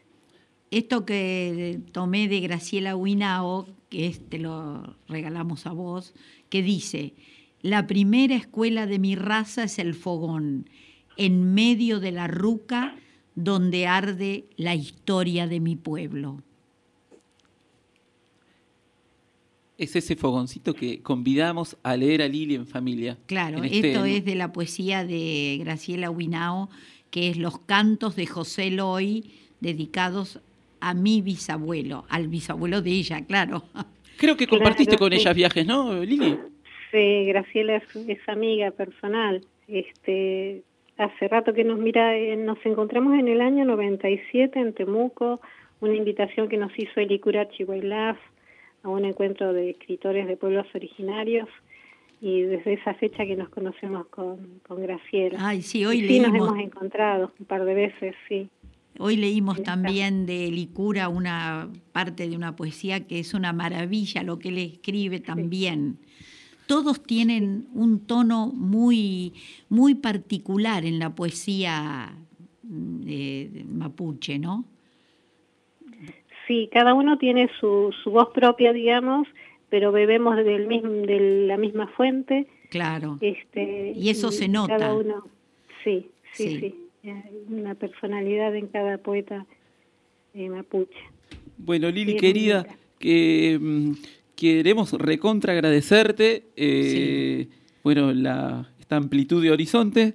Esto 0.71 1.05
que 1.05 1.81
tomé 1.93 2.29
de 2.29 2.41
Graciela 2.41 2.97
Huinao, 2.97 3.67
que 3.89 4.11
te 4.29 4.39
lo 4.39 4.97
regalamos 5.09 5.67
a 5.67 5.73
vos, 5.73 6.15
que 6.49 6.63
dice, 6.63 7.15
la 7.63 7.87
primera 7.87 8.35
escuela 8.35 8.87
de 8.87 8.99
mi 8.99 9.15
raza 9.15 9.65
es 9.65 9.79
el 9.79 9.95
fogón, 9.95 10.69
en 11.17 11.55
medio 11.55 12.01
de 12.01 12.13
la 12.13 12.27
ruca 12.27 12.97
donde 13.35 13.87
arde 13.87 14.47
la 14.57 14.75
historia 14.75 15.47
de 15.47 15.61
mi 15.61 15.77
pueblo. 15.77 16.43
Es 19.79 19.95
ese 19.95 20.17
fogoncito 20.17 20.73
que 20.73 21.03
convidamos 21.03 21.77
a 21.83 21.97
leer 21.97 22.23
a 22.23 22.29
Lili 22.29 22.55
en 22.55 22.67
familia. 22.67 23.19
Claro, 23.27 23.63
este 23.63 23.91
esto 23.91 24.07
es 24.07 24.25
de 24.25 24.35
la 24.35 24.53
poesía 24.53 25.05
de 25.05 25.59
Graciela 25.61 26.11
Huinao, 26.11 26.71
que 27.11 27.29
es 27.29 27.37
Los 27.37 27.59
cantos 27.59 28.17
de 28.17 28.27
José 28.27 28.71
Loy, 28.71 29.25
dedicados 29.61 30.41
a 30.81 30.95
mi 30.95 31.21
bisabuelo, 31.21 32.07
al 32.09 32.29
bisabuelo 32.29 32.81
de 32.81 32.91
ella, 32.91 33.25
claro. 33.27 33.65
Creo 34.17 34.37
que 34.37 34.47
compartiste 34.47 34.97
con 34.97 35.13
ella 35.13 35.35
viajes, 35.35 35.67
¿no, 35.67 36.03
Lili? 36.03 36.39
Sí, 36.91 37.27
Graciela 37.27 37.77
es, 37.77 37.97
es 38.09 38.29
amiga 38.29 38.71
personal. 38.71 39.45
Este, 39.69 40.63
hace 40.97 41.29
rato 41.29 41.53
que 41.53 41.65
nos 41.65 41.79
mira, 41.79 42.17
eh, 42.17 42.37
nos 42.37 42.65
encontramos 42.65 43.19
en 43.19 43.29
el 43.29 43.43
año 43.43 43.67
97 43.67 44.59
en 44.59 44.73
Temuco, 44.73 45.41
una 45.81 45.95
invitación 45.95 46.49
que 46.49 46.57
nos 46.57 46.73
hizo 46.79 46.99
Elicura 46.99 47.49
Chihuahua 47.51 48.17
a 48.87 48.91
un 48.91 49.05
encuentro 49.05 49.53
de 49.53 49.71
escritores 49.71 50.27
de 50.27 50.37
pueblos 50.37 50.67
originarios 50.75 51.49
y 52.21 52.43
desde 52.43 52.75
esa 52.75 52.95
fecha 52.95 53.27
que 53.27 53.37
nos 53.37 53.49
conocemos 53.49 54.07
con, 54.07 54.61
con 54.67 54.81
Graciela. 54.81 55.39
Ay, 55.41 55.63
sí, 55.63 55.85
hoy 55.85 56.07
sí 56.07 56.21
nos 56.21 56.35
hemos 56.35 56.59
encontrado 56.59 57.33
un 57.39 57.47
par 57.47 57.65
de 57.65 57.75
veces, 57.75 58.15
sí. 58.29 58.49
Hoy 58.99 59.17
leímos 59.17 59.63
también 59.63 60.25
de 60.25 60.51
Licura 60.51 61.09
una 61.11 61.69
parte 61.93 62.29
de 62.29 62.37
una 62.37 62.57
poesía 62.57 63.07
que 63.07 63.19
es 63.19 63.35
una 63.35 63.53
maravilla 63.53 64.23
lo 64.23 64.39
que 64.39 64.49
él 64.49 64.59
escribe 64.59 65.21
también 65.21 65.99
todos 66.67 67.03
tienen 67.03 67.69
un 67.75 68.01
tono 68.01 68.49
muy, 68.49 69.35
muy 69.69 69.95
particular 69.95 70.85
en 70.85 70.99
la 70.99 71.15
poesía 71.15 72.17
mm, 72.65 73.79
mapuche, 73.79 74.39
¿no? 74.39 74.65
Sí, 76.47 76.69
cada 76.73 76.95
uno 76.95 77.19
tiene 77.19 77.51
su, 77.61 77.95
su 78.03 78.11
voz 78.11 78.29
propia, 78.33 78.73
digamos, 78.73 79.27
pero 79.69 79.93
bebemos 79.93 80.37
del 80.37 80.67
mismo, 80.67 80.91
de 80.91 81.47
la 81.47 81.57
misma 81.57 81.89
fuente. 81.89 82.47
Claro. 82.71 83.19
Este, 83.21 83.93
y 83.97 84.11
eso 84.11 84.31
se 84.31 84.49
nota. 84.49 84.77
Cada 84.77 84.95
uno, 84.95 85.27
sí, 85.83 86.09
sí, 86.33 86.75
sí. 87.03 87.13
una 87.49 87.75
personalidad 87.75 88.55
en 88.55 88.69
cada 88.69 88.99
poeta 88.99 89.47
eh, 90.35 90.49
mapuche. 90.49 90.99
Bueno, 91.59 91.91
Lili, 91.91 92.17
querida, 92.17 92.67
que 92.99 93.59
mm, 93.61 93.93
queremos 94.37 94.93
recontra 94.93 95.53
agradecerte, 95.53 96.45
eh, 96.57 97.49
bueno, 97.83 98.13
la, 98.13 98.69
esta 98.79 98.97
amplitud 98.97 99.43
de 99.43 99.51
horizonte, 99.51 100.15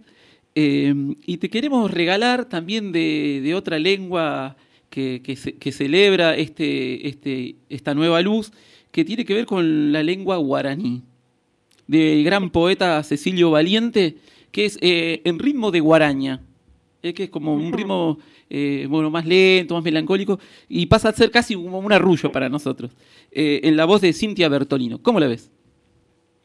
eh, 0.54 0.94
y 1.26 1.38
te 1.38 1.50
queremos 1.50 1.92
regalar 1.92 2.46
también 2.46 2.92
de, 2.92 3.54
otra 3.56 3.80
lengua 3.80 4.56
que, 4.92 5.22
que 5.24 5.36
ce- 5.36 5.54
que 5.54 5.72
celebra 5.72 6.36
este, 6.36 7.08
este, 7.08 7.56
esta 7.70 7.96
nueva 7.96 8.22
luz 8.22 8.52
que 8.92 9.04
tiene 9.04 9.26
que 9.26 9.34
ver 9.34 9.46
con 9.48 9.92
la 9.92 10.04
lengua 10.04 10.38
guaraní, 10.38 11.02
del 11.88 12.24
gran 12.24 12.52
poeta 12.52 13.02
Cecilio 13.04 13.50
Valiente, 13.50 14.18
que 14.52 14.66
es 14.66 14.78
eh, 14.82 15.22
en 15.24 15.40
ritmo 15.40 15.72
de 15.72 15.80
guaraña, 15.80 16.42
eh, 17.02 17.14
que 17.14 17.24
es 17.24 17.30
como 17.30 17.56
un 17.56 17.74
ritmo 17.74 18.20
eh, 18.50 18.86
bueno, 18.90 19.10
más 19.10 19.26
lento, 19.26 19.74
más 19.76 19.84
melancólico, 19.84 20.40
y 20.70 20.86
pasa 20.88 21.10
a 21.10 21.14
ser 21.14 21.32
casi 21.32 21.56
como 21.56 21.80
un 21.80 21.92
arrullo 21.94 22.32
para 22.32 22.50
nosotros, 22.50 22.92
eh, 23.32 23.62
en 23.64 23.76
la 23.78 23.86
voz 23.86 24.02
de 24.02 24.12
Cintia 24.14 24.50
Bertolino. 24.50 25.02
¿Cómo 25.02 25.20
la 25.20 25.28
ves? 25.28 25.50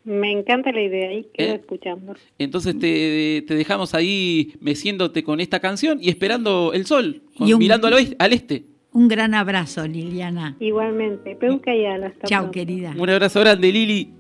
Me 0.07 0.31
encanta 0.31 0.71
la 0.71 0.81
idea 0.83 1.13
y 1.13 1.25
quedo 1.35 1.53
¿Eh? 1.55 1.61
escuchando. 1.61 2.15
Entonces 2.39 2.79
te, 2.79 3.43
te 3.47 3.55
dejamos 3.57 3.93
ahí 3.93 4.53
meciéndote 4.61 5.25
con 5.25 5.41
esta 5.41 5.59
canción 5.59 5.99
y 6.01 6.09
esperando 6.11 6.73
el 6.73 6.87
sol, 6.87 7.23
con- 7.37 7.49
Y 7.49 7.53
un- 7.53 7.59
mirando 7.59 7.89
al, 7.89 7.95
oeste- 7.95 8.17
al 8.21 8.33
este. 8.33 8.65
Un 8.93 9.09
gran 9.09 9.35
abrazo, 9.35 9.87
Liliana. 9.87 10.57
Igualmente. 10.61 11.35
Peuca 11.35 11.75
y 11.75 11.85
Ala. 11.85 12.07
Hasta 12.07 12.29
Chao, 12.29 12.43
pronto. 12.45 12.53
querida. 12.53 12.95
Un 12.97 13.11
abrazo 13.11 13.41
grande, 13.41 13.71
Lili. 13.73 14.13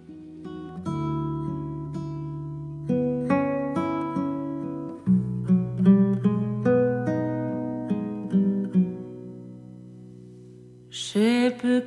Je 10.90 11.50
peux 11.50 11.80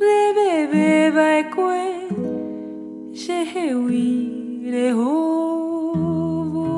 bébé 0.00 0.88
baikwe 1.16 1.80
shehewi 3.22 4.08
rehovo 4.72 6.68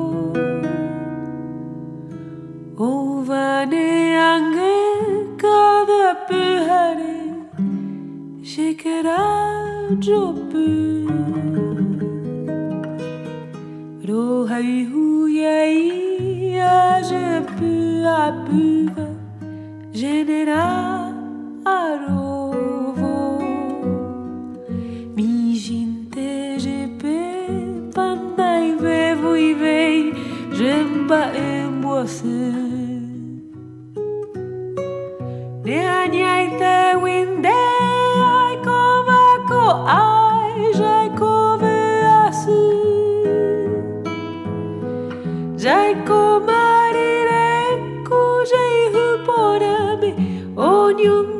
ovane 2.89 3.89
ange 4.31 4.75
kada 5.43 6.05
pyhare 6.27 7.17
shekera 8.51 9.21
jopu. 10.05 10.65
Rohai 14.09 14.75
huyai 14.91 15.81
aje 16.75 17.25
pu 17.55 17.71
apuva 18.21 19.07
genera 19.99 20.65
aro. 21.77 22.22
bałem 31.13 31.81
włosy. 31.81 32.39
Neañaite 35.65 36.75
winde 37.03 37.59
aikowako 38.41 39.63
aj 39.87 40.55
żajkowy 40.79 41.77
asy. 42.25 42.61
Żajko 45.63 46.21
marirek 46.47 47.81
kurzej 48.09 48.77
hyporami 48.93 50.11
onium 50.55 51.32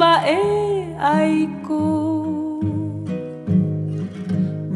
mbae 0.00 0.96
aiko. 0.98 1.82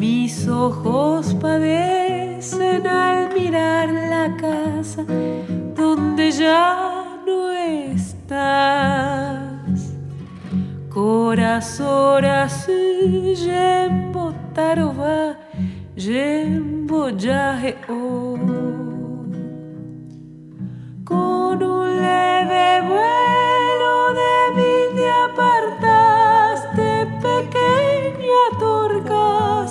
Mis 0.00 0.34
ojos 0.48 1.34
padecen 1.42 2.86
al 2.86 3.32
mirar 3.32 3.88
la 4.12 4.26
casa 4.36 5.02
donde 5.80 6.30
ya 6.30 6.66
no 7.26 7.38
estás. 7.92 8.74
Corazoras 10.90 12.66
jembo 13.44 14.24
tarova 14.52 15.38
jembo 15.96 17.00
jahe 17.24 17.72
o. 17.88 18.36
Con 21.10 21.56
un 21.62 21.88
leve 22.06 22.66
vuelo 22.90 23.94
de 24.20 24.34
mí 24.56 24.63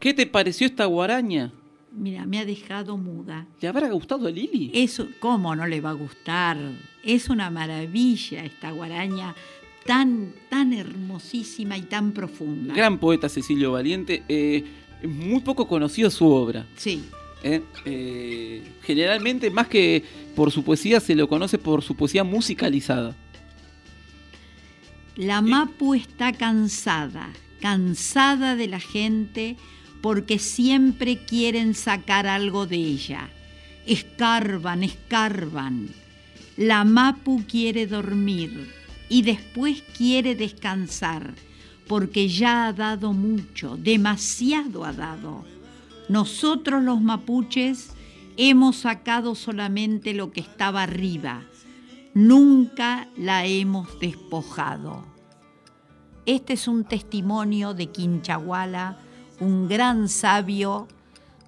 ¿Qué 0.00 0.14
te 0.14 0.26
pareció 0.26 0.66
esta 0.66 0.86
guaraña? 0.86 1.52
Mira, 1.92 2.24
me 2.24 2.38
ha 2.38 2.44
dejado 2.44 2.96
muda. 2.96 3.46
¿Le 3.60 3.68
habrá 3.68 3.90
gustado 3.90 4.26
a 4.26 4.30
Lili? 4.30 4.70
Eso, 4.72 5.08
¿cómo 5.18 5.54
no 5.54 5.66
le 5.66 5.80
va 5.80 5.90
a 5.90 5.94
gustar? 5.94 6.56
Es 7.04 7.28
una 7.28 7.50
maravilla 7.50 8.44
esta 8.44 8.70
guaraña 8.70 9.34
tan, 9.84 10.32
tan 10.48 10.72
hermosísima 10.72 11.76
y 11.76 11.82
tan 11.82 12.12
profunda. 12.12 12.74
Gran 12.74 12.98
poeta 12.98 13.28
Cecilio 13.28 13.72
Valiente. 13.72 14.22
eh, 14.28 14.64
muy 15.02 15.40
poco 15.40 15.66
conocido 15.66 16.10
su 16.10 16.26
obra. 16.26 16.66
Sí, 16.76 17.04
¿eh? 17.42 17.62
Eh, 17.84 18.62
generalmente, 18.82 19.50
más 19.50 19.66
que 19.68 20.04
por 20.34 20.50
su 20.50 20.62
poesía, 20.62 21.00
se 21.00 21.14
lo 21.14 21.28
conoce 21.28 21.58
por 21.58 21.82
su 21.82 21.94
poesía 21.94 22.24
musicalizada. 22.24 23.14
la 25.16 25.42
Mapu 25.42 25.94
está 25.94 26.32
cansada, 26.32 27.30
cansada 27.60 28.56
de 28.56 28.68
la 28.68 28.80
gente 28.80 29.56
porque 30.00 30.38
siempre 30.38 31.18
quieren 31.18 31.74
sacar 31.74 32.26
algo 32.26 32.66
de 32.66 32.76
ella. 32.76 33.30
Escarban, 33.86 34.82
escarban. 34.82 35.88
La 36.56 36.84
Mapu 36.84 37.44
quiere 37.46 37.86
dormir 37.86 38.72
y 39.08 39.22
después 39.22 39.82
quiere 39.96 40.34
descansar 40.34 41.34
porque 41.86 42.28
ya 42.28 42.66
ha 42.66 42.72
dado 42.72 43.12
mucho, 43.12 43.76
demasiado 43.76 44.84
ha 44.84 44.92
dado. 44.92 45.44
Nosotros 46.08 46.82
los 46.82 47.00
mapuches 47.00 47.94
Hemos 48.42 48.76
sacado 48.76 49.34
solamente 49.34 50.14
lo 50.14 50.32
que 50.32 50.40
estaba 50.40 50.82
arriba, 50.82 51.42
nunca 52.14 53.06
la 53.18 53.44
hemos 53.44 54.00
despojado. 54.00 55.04
Este 56.24 56.54
es 56.54 56.66
un 56.66 56.84
testimonio 56.84 57.74
de 57.74 57.88
Quinchahuala, 57.88 58.98
un 59.40 59.68
gran 59.68 60.08
sabio 60.08 60.86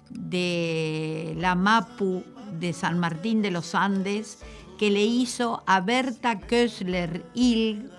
de 0.09 1.35
la 1.37 1.55
Mapu 1.55 2.23
de 2.59 2.73
San 2.73 2.99
Martín 2.99 3.41
de 3.41 3.51
los 3.51 3.75
Andes, 3.75 4.39
que 4.77 4.89
le 4.89 5.03
hizo 5.03 5.63
a 5.65 5.79
Berta 5.81 6.39
Kösler 6.39 7.25
Hill 7.33 7.89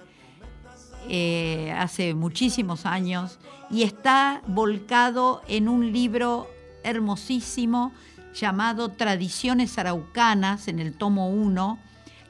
eh, 1.09 1.73
hace 1.77 2.15
muchísimos 2.15 2.87
años 2.87 3.39
y 3.71 3.83
está 3.83 4.43
volcado 4.47 5.43
en 5.49 5.69
un 5.69 5.93
libro 5.93 6.49
hermosísimo 6.83 7.93
llamado 8.35 8.91
Tradiciones 8.91 9.79
Araucanas, 9.79 10.69
en 10.69 10.79
el 10.79 10.93
tomo 10.93 11.31
1, 11.31 11.79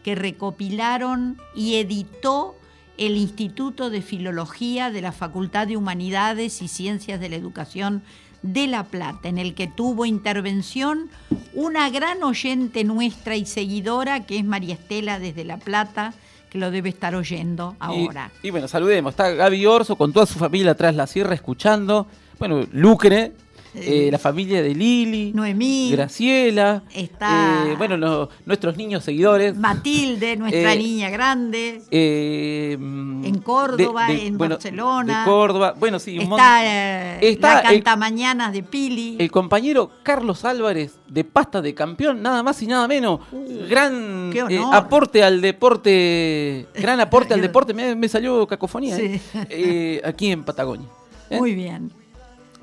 que 0.03 0.15
recopilaron 0.15 1.39
y 1.55 1.77
editó 1.77 2.57
el 2.99 3.17
Instituto 3.17 3.91
de 3.91 4.03
Filología 4.03 4.91
de 4.91 5.03
la 5.03 5.13
Facultad 5.13 5.67
de 5.67 5.77
Humanidades 5.77 6.63
y 6.63 6.69
Ciencias 6.69 7.21
de 7.21 7.29
la 7.29 7.37
Educación 7.37 8.03
de 8.43 8.67
La 8.67 8.85
Plata, 8.85 9.29
en 9.29 9.39
el 9.39 9.55
que 9.55 9.67
tuvo 9.67 10.05
intervención 10.05 11.09
una 11.55 11.89
gran 11.91 12.23
oyente 12.23 12.85
nuestra 12.85 13.37
y 13.37 13.47
seguidora, 13.47 14.27
que 14.27 14.39
es 14.39 14.45
María 14.45 14.75
Estela 14.75 15.19
desde 15.19 15.45
La 15.45 15.57
Plata, 15.57 16.13
que 16.51 16.59
lo 16.59 16.71
debe 16.71 16.91
estar 16.91 17.15
oyendo 17.15 17.75
ahora. 17.81 18.31
Y, 18.43 18.49
y 18.49 18.51
bueno, 18.51 18.69
saludemos. 18.69 19.13
Está 19.13 19.31
Gaby 19.31 19.67
Orso 19.67 19.97
con 19.97 20.13
toda 20.13 20.27
su 20.27 20.39
familia 20.39 20.73
atrás 20.73 20.95
la 20.95 21.07
sierra 21.07 21.35
escuchando. 21.35 22.07
Bueno, 22.39 22.67
Lucre, 22.73 23.33
eh, 23.75 24.09
la 24.11 24.19
familia 24.19 24.63
de 24.63 24.75
Lili, 24.75 25.33
Noemí, 25.35 25.91
Graciela, 25.93 26.83
Está- 26.95 27.65
eh, 27.67 27.75
bueno, 27.77 28.29
nuestros 28.47 28.77
niños 28.77 29.03
seguidores. 29.05 29.57
Matilde, 29.57 30.37
nuestra 30.37 30.75
Eh, 30.75 30.79
niña 30.79 31.11
grande. 31.11 31.83
eh, 31.91 32.73
En 32.73 33.39
Córdoba, 33.41 34.07
de- 34.09 34.15
de- 34.17 34.27
en 34.27 34.39
bueno, 34.39 34.55
Barcelona. 34.57 35.21
De 35.21 35.25
Córdoba, 35.31 35.75
bueno, 35.79 35.99
sí, 35.99 36.19
Está, 36.19 36.65
eh, 36.65 37.19
Está 37.29 37.55
la 37.57 37.63
Cantamañanas 37.63 38.53
de 38.53 38.63
Pili. 38.63 39.17
el 39.19 39.31
compañero 39.31 39.91
Carlos 40.03 40.45
Álvarez 40.45 40.99
de 41.09 41.25
Pasta 41.25 41.61
de 41.63 41.75
Campeón, 41.75 42.23
nada 42.23 42.43
más 42.43 42.63
y 42.63 42.67
nada 42.67 42.87
menos. 42.89 43.21
gran 43.69 44.31
Uh, 44.31 44.49
eh, 44.49 44.59
honor. 44.59 44.75
aporte 44.75 45.23
al 45.23 45.41
deporte, 45.41 46.67
gran 46.75 47.01
aporte 47.01 47.35
al 47.35 47.41
deporte, 47.41 47.75
me, 47.75 47.95
me 47.95 48.09
salió 48.09 48.47
cacofonía, 48.47 48.97
Sí. 48.97 49.03
eh, 49.03 49.21
eh, 49.51 50.01
aquí 50.05 50.31
en 50.31 50.45
Patagonia. 50.45 50.89
¿eh? 51.31 51.39
Muy 51.39 51.55
bien. 51.55 51.93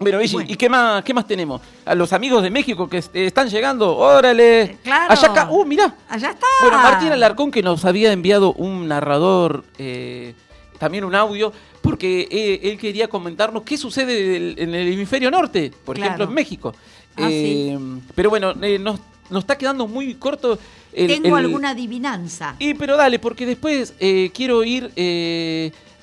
Bueno. 0.01 0.19
¿y 0.49 0.55
qué 0.55 0.67
más, 0.67 1.03
qué 1.03 1.13
más 1.13 1.27
tenemos? 1.27 1.61
A 1.85 1.93
los 1.93 2.11
amigos 2.11 2.41
de 2.41 2.49
México 2.49 2.89
que 2.89 2.97
están 3.13 3.49
llegando, 3.49 3.95
órale. 3.95 4.77
claro. 4.83 5.11
Allá 5.13 5.27
acá, 5.31 5.47
uh, 5.51 5.63
mirá. 5.65 5.95
Allá 6.09 6.31
está. 6.31 6.45
Bueno, 6.61 6.77
Martín 6.79 7.11
Alarcón 7.11 7.51
que 7.51 7.61
nos 7.61 7.85
había 7.85 8.11
enviado 8.11 8.53
un 8.53 8.87
narrador, 8.87 9.63
eh, 9.77 10.33
también 10.79 11.03
un 11.03 11.13
audio, 11.13 11.53
porque 11.81 12.27
eh, 12.31 12.59
él 12.71 12.77
quería 12.79 13.07
comentarnos 13.07 13.61
qué 13.63 13.77
sucede 13.77 14.55
en 14.61 14.73
el 14.73 14.93
hemisferio 14.93 15.29
norte, 15.29 15.71
por 15.85 15.95
Claro. 15.95 16.07
ejemplo 16.09 16.25
en 16.25 16.33
México. 16.33 16.73
Ah, 17.17 17.27
Eh, 17.29 17.77
Pero 18.15 18.29
bueno, 18.31 18.53
nos, 18.53 18.99
nos 19.29 19.43
está 19.43 19.55
quedando 19.57 19.87
muy 19.87 20.15
corto. 20.15 20.57
el- 20.93 21.07
Tengo 21.07 21.37
el- 21.37 21.45
alguna 21.45 21.69
adivinanza. 21.71 22.55
y 22.57 22.73
pero 22.73 22.97
dale, 22.97 23.19
porque 23.19 23.45
después 23.45 23.93
quiero 24.33 24.63
ir 24.63 24.91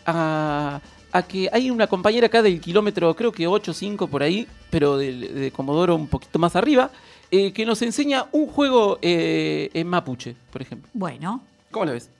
a, 0.06 0.80
a 1.12 1.22
que 1.22 1.48
hay 1.52 1.70
una 1.70 1.86
compañera 1.86 2.26
acá 2.26 2.42
del 2.42 2.60
kilómetro, 2.60 3.14
creo 3.14 3.32
que 3.32 3.46
8 3.46 3.70
o 3.70 3.74
5 3.74 4.06
por 4.08 4.22
ahí, 4.22 4.46
pero 4.70 4.96
de, 4.96 5.52
Comodoro 5.54 5.94
un 5.96 6.06
poquito 6.06 6.38
más 6.38 6.56
arriba, 6.56 6.90
eh, 7.30 7.52
que 7.52 7.66
nos 7.66 7.82
enseña 7.82 8.26
un 8.32 8.46
juego 8.46 8.98
eh, 9.02 9.70
en 9.74 9.86
mapuche, 9.86 10.36
por 10.50 10.62
ejemplo. 10.62 10.90
Bueno, 10.92 11.42
¿Cómo 11.70 11.84
la 11.84 11.92
ves? 11.92 12.10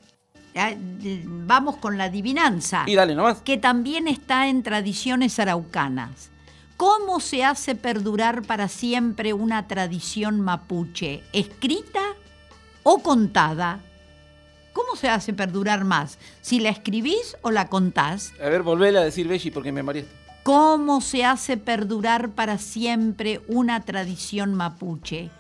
vamos 1.24 1.76
con 1.76 1.97
la 1.99 2.05
adivinanza. 2.05 2.82
Y 2.86 2.97
dale 2.97 3.14
nomás. 3.14 3.43
que 3.43 3.59
también 3.59 4.09
está 4.09 4.49
en 4.49 4.64
tradiciones 4.64 5.39
araucanas. 5.39 6.30
¿Cómo 6.76 7.20
se 7.20 7.45
hace 7.45 7.74
perdurar 7.74 8.43
para 8.43 8.68
siempre 8.68 9.32
una 9.32 9.68
tradición 9.68 10.41
mapuche? 10.41 11.22
¿Escrita 11.32 12.01
o 12.82 12.99
contada? 13.03 13.80
¿Cómo 14.79 14.95
se 14.95 15.09
hace 15.09 15.33
perdurar 15.33 15.85
más? 15.85 16.20
¿Si 16.41 16.61
la 16.61 16.68
escribís 16.68 17.37
o 17.43 17.51
la 17.51 17.66
contás? 17.66 18.33
A 18.41 18.49
ver, 18.49 18.62
volvela 18.62 19.01
a 19.01 19.03
decir 19.03 19.26
Belli 19.26 19.51
porque 19.51 19.72
me 19.72 19.83
mareaste. 19.83 20.14
¿Cómo 20.45 21.01
se 21.01 21.24
hace 21.24 21.57
perdurar 21.57 22.31
para 22.31 22.59
siempre 22.59 23.41
una 23.49 23.81
tradición 23.81 24.55
mapuche? 24.55 25.31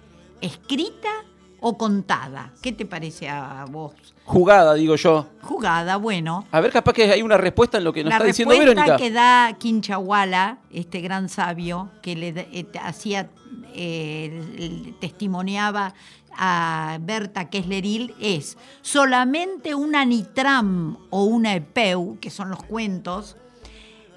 ¿Escrita 0.40 1.24
o 1.60 1.78
contada? 1.78 2.52
¿Qué 2.60 2.72
te 2.72 2.84
parece 2.84 3.28
a 3.28 3.64
vos? 3.70 3.94
Jugada, 4.24 4.74
digo 4.74 4.96
yo. 4.96 5.28
Jugada, 5.40 5.98
bueno. 5.98 6.44
A 6.50 6.60
ver, 6.60 6.72
capaz 6.72 6.92
que 6.92 7.04
hay 7.04 7.22
una 7.22 7.36
respuesta 7.36 7.78
en 7.78 7.84
lo 7.84 7.92
que 7.92 8.02
nos 8.02 8.10
la 8.10 8.16
está 8.16 8.26
diciendo 8.26 8.54
respuesta 8.56 8.82
Verónica. 8.82 8.96
que 8.96 9.10
da 9.12 9.56
Quinchahuala, 9.56 10.58
este 10.72 11.00
gran 11.00 11.28
sabio 11.28 11.90
que 12.02 12.16
le 12.16 12.28
eh, 12.36 12.66
hacía, 12.82 13.30
eh, 13.72 14.92
testimoniaba 15.00 15.94
a 16.36 16.98
Berta 17.00 17.50
Kessleril, 17.50 18.14
es 18.20 18.56
solamente 18.82 19.74
una 19.74 20.04
nitram 20.04 20.98
o 21.10 21.24
una 21.24 21.54
epeu, 21.54 22.18
que 22.20 22.30
son 22.30 22.50
los 22.50 22.62
cuentos, 22.62 23.36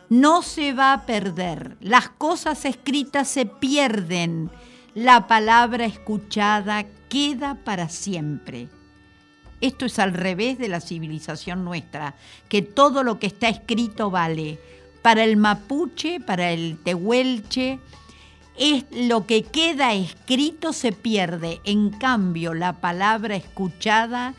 no 0.09 0.41
se 0.41 0.73
va 0.73 0.91
a 0.91 1.05
perder. 1.05 1.77
Las 1.79 2.09
cosas 2.09 2.65
escritas 2.65 3.29
se 3.29 3.45
pierden. 3.45 4.51
La 4.93 5.25
palabra 5.27 5.85
escuchada 5.85 6.85
queda 7.07 7.55
para 7.63 7.87
siempre. 7.87 8.67
Esto 9.61 9.85
es 9.85 9.99
al 9.99 10.13
revés 10.13 10.57
de 10.57 10.67
la 10.67 10.81
civilización 10.81 11.63
nuestra, 11.63 12.15
que 12.49 12.61
todo 12.61 13.03
lo 13.03 13.19
que 13.19 13.27
está 13.27 13.47
escrito 13.47 14.11
vale. 14.11 14.59
Para 15.01 15.23
el 15.23 15.37
mapuche, 15.37 16.19
para 16.19 16.51
el 16.51 16.77
tehuelche, 16.83 17.79
es 18.57 18.85
lo 18.91 19.25
que 19.25 19.43
queda 19.43 19.93
escrito 19.93 20.73
se 20.73 20.91
pierde. 20.91 21.61
En 21.63 21.89
cambio, 21.89 22.53
la 22.53 22.73
palabra 22.73 23.35
escuchada 23.35 24.33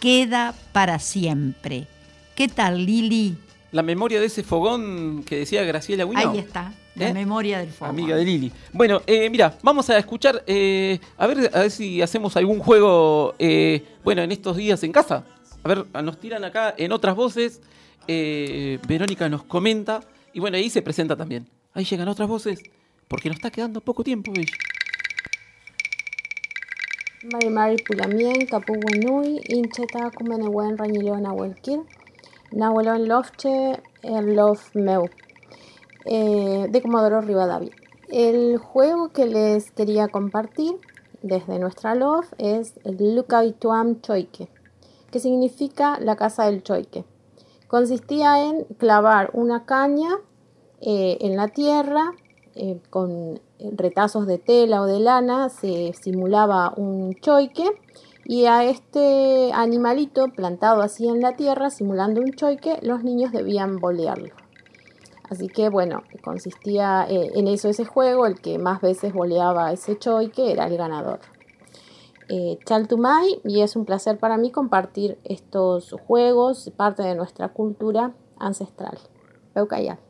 queda 0.00 0.54
para 0.72 0.98
siempre. 0.98 1.86
¿Qué 2.34 2.48
tal, 2.48 2.84
Lili? 2.84 3.36
La 3.72 3.82
memoria 3.82 4.20
de 4.20 4.26
ese 4.26 4.42
fogón 4.42 5.24
que 5.24 5.38
decía 5.38 5.62
Graciela 5.64 6.04
Guinao. 6.04 6.32
Ahí 6.32 6.38
está, 6.38 6.72
la 6.94 7.08
¿Eh? 7.08 7.14
memoria 7.14 7.58
del 7.58 7.70
fuego. 7.70 7.92
Amiga 7.92 8.16
de 8.16 8.24
Lili. 8.24 8.52
Bueno, 8.72 9.02
eh, 9.06 9.28
mira, 9.30 9.58
vamos 9.62 9.90
a 9.90 9.98
escuchar, 9.98 10.42
eh, 10.46 10.98
a, 11.16 11.26
ver, 11.26 11.50
a 11.52 11.60
ver 11.60 11.70
si 11.70 12.00
hacemos 12.02 12.36
algún 12.36 12.60
juego, 12.60 13.34
bueno, 14.04 14.22
en 14.22 14.32
estos 14.32 14.56
días 14.56 14.82
en 14.82 14.92
casa. 14.92 15.24
A 15.62 15.68
ver, 15.68 15.86
nos 16.04 16.20
tiran 16.20 16.44
acá 16.44 16.74
en 16.76 16.92
otras 16.92 17.16
voces. 17.16 17.60
Verónica 18.06 19.28
nos 19.28 19.42
comenta. 19.42 20.00
Y 20.32 20.40
bueno, 20.40 20.58
ahí 20.58 20.70
se 20.70 20.82
presenta 20.82 21.16
también. 21.16 21.48
Ahí 21.74 21.84
llegan 21.84 22.08
otras 22.08 22.28
voces. 22.28 22.60
Porque 23.08 23.28
nos 23.28 23.36
está 23.36 23.50
quedando 23.50 23.80
poco 23.80 24.02
tiempo, 24.02 24.32
Belli. 24.32 24.50
Mari 27.32 27.50
Mari 27.50 27.76
Pulamien, 27.82 28.46
Capuguenui, 28.46 29.40
Incheta, 29.48 30.10
Kumenehuen, 30.10 30.76
Rañileo, 30.76 31.18
Nahuelquil, 31.18 31.82
Nahuelón 32.52 33.08
Lofche, 33.08 33.80
el 34.02 34.36
Lof 34.36 34.74
Meu, 34.74 35.08
eh, 36.04 36.66
de 36.68 36.82
Comodoro 36.82 37.20
Rivadavia. 37.20 37.72
El 38.08 38.58
juego 38.58 39.08
que 39.08 39.26
les 39.26 39.70
quería 39.72 40.08
compartir 40.08 40.76
desde 41.22 41.58
nuestra 41.58 41.94
Lof 41.94 42.32
es 42.38 42.74
el 42.84 43.16
Lucaituam 43.16 44.00
Choike, 44.00 44.48
que 45.10 45.18
significa 45.18 45.98
la 46.00 46.16
casa 46.16 46.44
del 46.44 46.62
choique. 46.62 47.04
Consistía 47.66 48.44
en 48.44 48.64
clavar 48.78 49.30
una 49.32 49.64
caña 49.64 50.10
eh, 50.80 51.18
en 51.20 51.36
la 51.36 51.48
tierra 51.48 52.12
eh, 52.56 52.80
con 52.90 53.40
retazos 53.58 54.26
de 54.26 54.38
tela 54.38 54.82
o 54.82 54.86
de 54.86 54.98
lana 54.98 55.48
se 55.48 55.92
simulaba 55.92 56.72
un 56.76 57.14
choique 57.20 57.64
y 58.24 58.46
a 58.46 58.64
este 58.64 59.52
animalito 59.52 60.28
plantado 60.28 60.82
así 60.82 61.06
en 61.06 61.20
la 61.20 61.36
tierra 61.36 61.70
simulando 61.70 62.20
un 62.20 62.32
choique 62.32 62.78
los 62.82 63.04
niños 63.04 63.30
debían 63.30 63.78
bolearlo. 63.78 64.34
Así 65.28 65.48
que 65.48 65.68
bueno, 65.68 66.02
consistía 66.22 67.06
eh, 67.08 67.32
en 67.34 67.48
eso 67.48 67.68
ese 67.68 67.84
juego, 67.84 68.26
el 68.26 68.40
que 68.40 68.58
más 68.58 68.80
veces 68.80 69.12
boleaba 69.12 69.72
ese 69.72 69.98
choique 69.98 70.52
era 70.52 70.66
el 70.66 70.76
ganador. 70.76 71.20
Eh, 72.28 72.58
Chaltumay 72.64 73.40
y 73.44 73.60
es 73.60 73.76
un 73.76 73.84
placer 73.84 74.18
para 74.18 74.36
mí 74.36 74.50
compartir 74.50 75.18
estos 75.24 75.94
juegos, 76.06 76.72
parte 76.76 77.02
de 77.02 77.14
nuestra 77.14 77.50
cultura 77.50 78.14
ancestral. 78.38 78.98
Peucayal. 79.54 80.05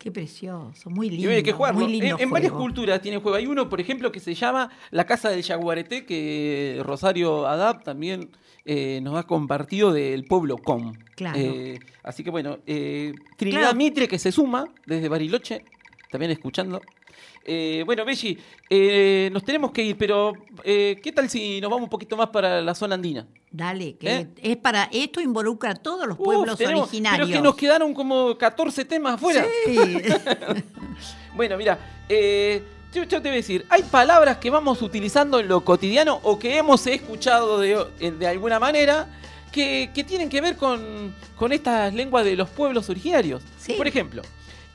Qué 0.00 0.10
precioso, 0.10 0.88
muy 0.88 1.08
Y 1.08 1.10
lindo. 1.10 1.30
hay 1.30 1.42
que 1.42 1.52
jugarlo. 1.52 1.80
muy 1.80 1.92
lindo 1.92 2.16
En, 2.16 2.22
en 2.22 2.30
varias 2.30 2.52
culturas 2.52 3.02
tiene 3.02 3.18
juego. 3.18 3.36
Hay 3.36 3.46
uno, 3.46 3.68
por 3.68 3.82
ejemplo, 3.82 4.10
que 4.10 4.18
se 4.18 4.34
llama 4.34 4.70
La 4.90 5.04
Casa 5.04 5.28
del 5.28 5.42
Yaguareté, 5.42 6.06
que 6.06 6.80
Rosario 6.86 7.46
Adap 7.46 7.84
también 7.84 8.30
eh, 8.64 9.00
nos 9.02 9.14
ha 9.18 9.24
compartido 9.24 9.92
del 9.92 10.24
pueblo 10.24 10.56
Com. 10.56 10.94
Claro. 11.16 11.38
Eh, 11.38 11.78
así 12.02 12.24
que 12.24 12.30
bueno, 12.30 12.60
eh, 12.66 13.12
Trinidad 13.36 13.60
Claro. 13.60 13.76
Mitre, 13.76 14.08
que 14.08 14.18
se 14.18 14.32
suma 14.32 14.64
desde 14.86 15.10
Bariloche, 15.10 15.64
también 16.10 16.30
escuchando. 16.32 16.80
Eh, 17.44 17.82
bueno, 17.86 18.04
Belli, 18.04 18.38
eh, 18.68 19.30
nos 19.32 19.42
tenemos 19.44 19.70
que 19.72 19.82
ir, 19.82 19.96
pero 19.96 20.32
eh, 20.62 21.00
¿qué 21.02 21.10
tal 21.12 21.28
si 21.30 21.60
nos 21.60 21.70
vamos 21.70 21.84
un 21.84 21.90
poquito 21.90 22.16
más 22.16 22.28
para 22.28 22.60
la 22.60 22.74
zona 22.74 22.94
andina? 22.96 23.26
Dale, 23.50 23.96
que 23.96 24.28
es 24.42 24.56
para 24.58 24.88
esto 24.92 25.20
involucra 25.20 25.70
a 25.70 25.74
todos 25.74 26.06
los 26.06 26.18
Uf, 26.18 26.24
pueblos 26.24 26.56
tenemos- 26.58 26.82
originarios. 26.82 27.28
Pero 27.28 27.38
que 27.38 27.42
nos 27.42 27.54
quedaron 27.56 27.94
como 27.94 28.36
14 28.36 28.84
temas 28.84 29.14
afuera. 29.14 29.44
Sí. 29.66 29.76
Bueno, 31.34 31.56
mira, 31.56 31.78
yo, 32.08 33.04
yo 33.04 33.08
te 33.08 33.18
voy 33.20 33.28
a 33.28 33.32
decir, 33.34 33.64
hay 33.68 33.82
palabras 33.84 34.38
que 34.38 34.50
vamos 34.50 34.82
utilizando 34.82 35.38
en 35.40 35.48
lo 35.48 35.64
cotidiano 35.64 36.18
o 36.24 36.38
que 36.38 36.58
hemos 36.58 36.86
escuchado 36.86 37.60
de, 37.60 37.86
de 38.18 38.26
alguna 38.26 38.58
manera 38.58 39.06
que, 39.52 39.90
que 39.94 40.04
tienen 40.04 40.28
que 40.28 40.40
ver 40.40 40.56
con, 40.56 41.14
con 41.36 41.52
estas 41.52 41.94
lenguas 41.94 42.24
de 42.24 42.34
los 42.36 42.50
pueblos 42.50 42.90
originarios. 42.90 43.42
Sí. 43.58 43.74
Por 43.74 43.86
ejemplo, 43.86 44.22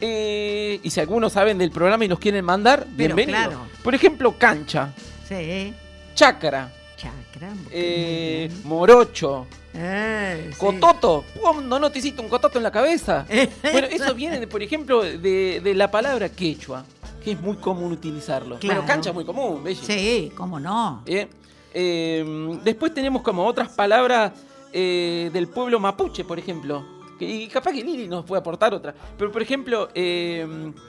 eh, 0.02 0.80
y 0.84 0.90
si 0.90 1.00
algunos 1.00 1.34
saben 1.34 1.58
del 1.58 1.72
programa 1.72 2.06
y 2.06 2.08
nos 2.08 2.20
quieren 2.20 2.44
mandar, 2.46 2.86
Pero 2.98 3.16
bienvenido. 3.16 3.50
claro. 3.50 3.68
Por 3.84 3.96
ejemplo, 3.96 4.36
cancha, 4.38 4.94
sí. 5.28 5.74
chácara, 6.14 6.72
Chacra. 6.98 7.50
eh, 7.72 8.50
morocho, 8.64 9.48
Eh, 9.74 10.50
sí. 10.52 10.58
cototo. 10.58 11.26
¿Cuándo 11.40 11.80
no 11.80 11.92
te 11.92 12.00
hiciste 12.00 12.22
un 12.22 12.30
cototo 12.30 12.58
en 12.58 12.64
la 12.64 12.72
cabeza? 12.72 13.26
Bueno, 13.62 13.88
eso 13.92 14.14
viene, 14.16 14.40
de, 14.40 14.48
por 14.48 14.62
ejemplo, 14.64 15.02
de, 15.04 15.60
de 15.64 15.74
la 15.76 15.92
palabra 15.92 16.30
quechua, 16.30 16.86
que 17.24 17.32
es 17.34 17.42
muy 17.42 17.58
común 17.58 17.92
utilizarlo. 17.92 18.58
Claro. 18.60 18.82
Bueno, 18.82 18.88
cancha 18.88 19.10
es 19.10 19.16
muy 19.16 19.26
común, 19.26 19.64
¿ves? 19.64 19.80
Sí, 19.80 20.32
cómo 20.36 20.60
no. 20.60 21.04
Eh, 21.06 21.28
eh, 21.74 22.58
después 22.64 22.94
tenemos 22.94 23.22
como 23.22 23.46
otras 23.46 23.70
palabras 23.70 24.32
eh, 24.72 25.30
del 25.34 25.48
pueblo 25.50 25.80
mapuche, 25.80 26.24
por 26.24 26.40
ejemplo. 26.40 26.86
Que, 27.20 27.26
y 27.26 27.48
capaz 27.48 27.72
que 27.72 27.84
Lili 27.84 28.08
nos 28.08 28.26
puede 28.26 28.40
aportar 28.42 28.74
otra. 28.74 28.94
Pero, 29.18 29.32
por 29.32 29.42
ejemplo, 29.42 29.90
eh, 29.96 30.46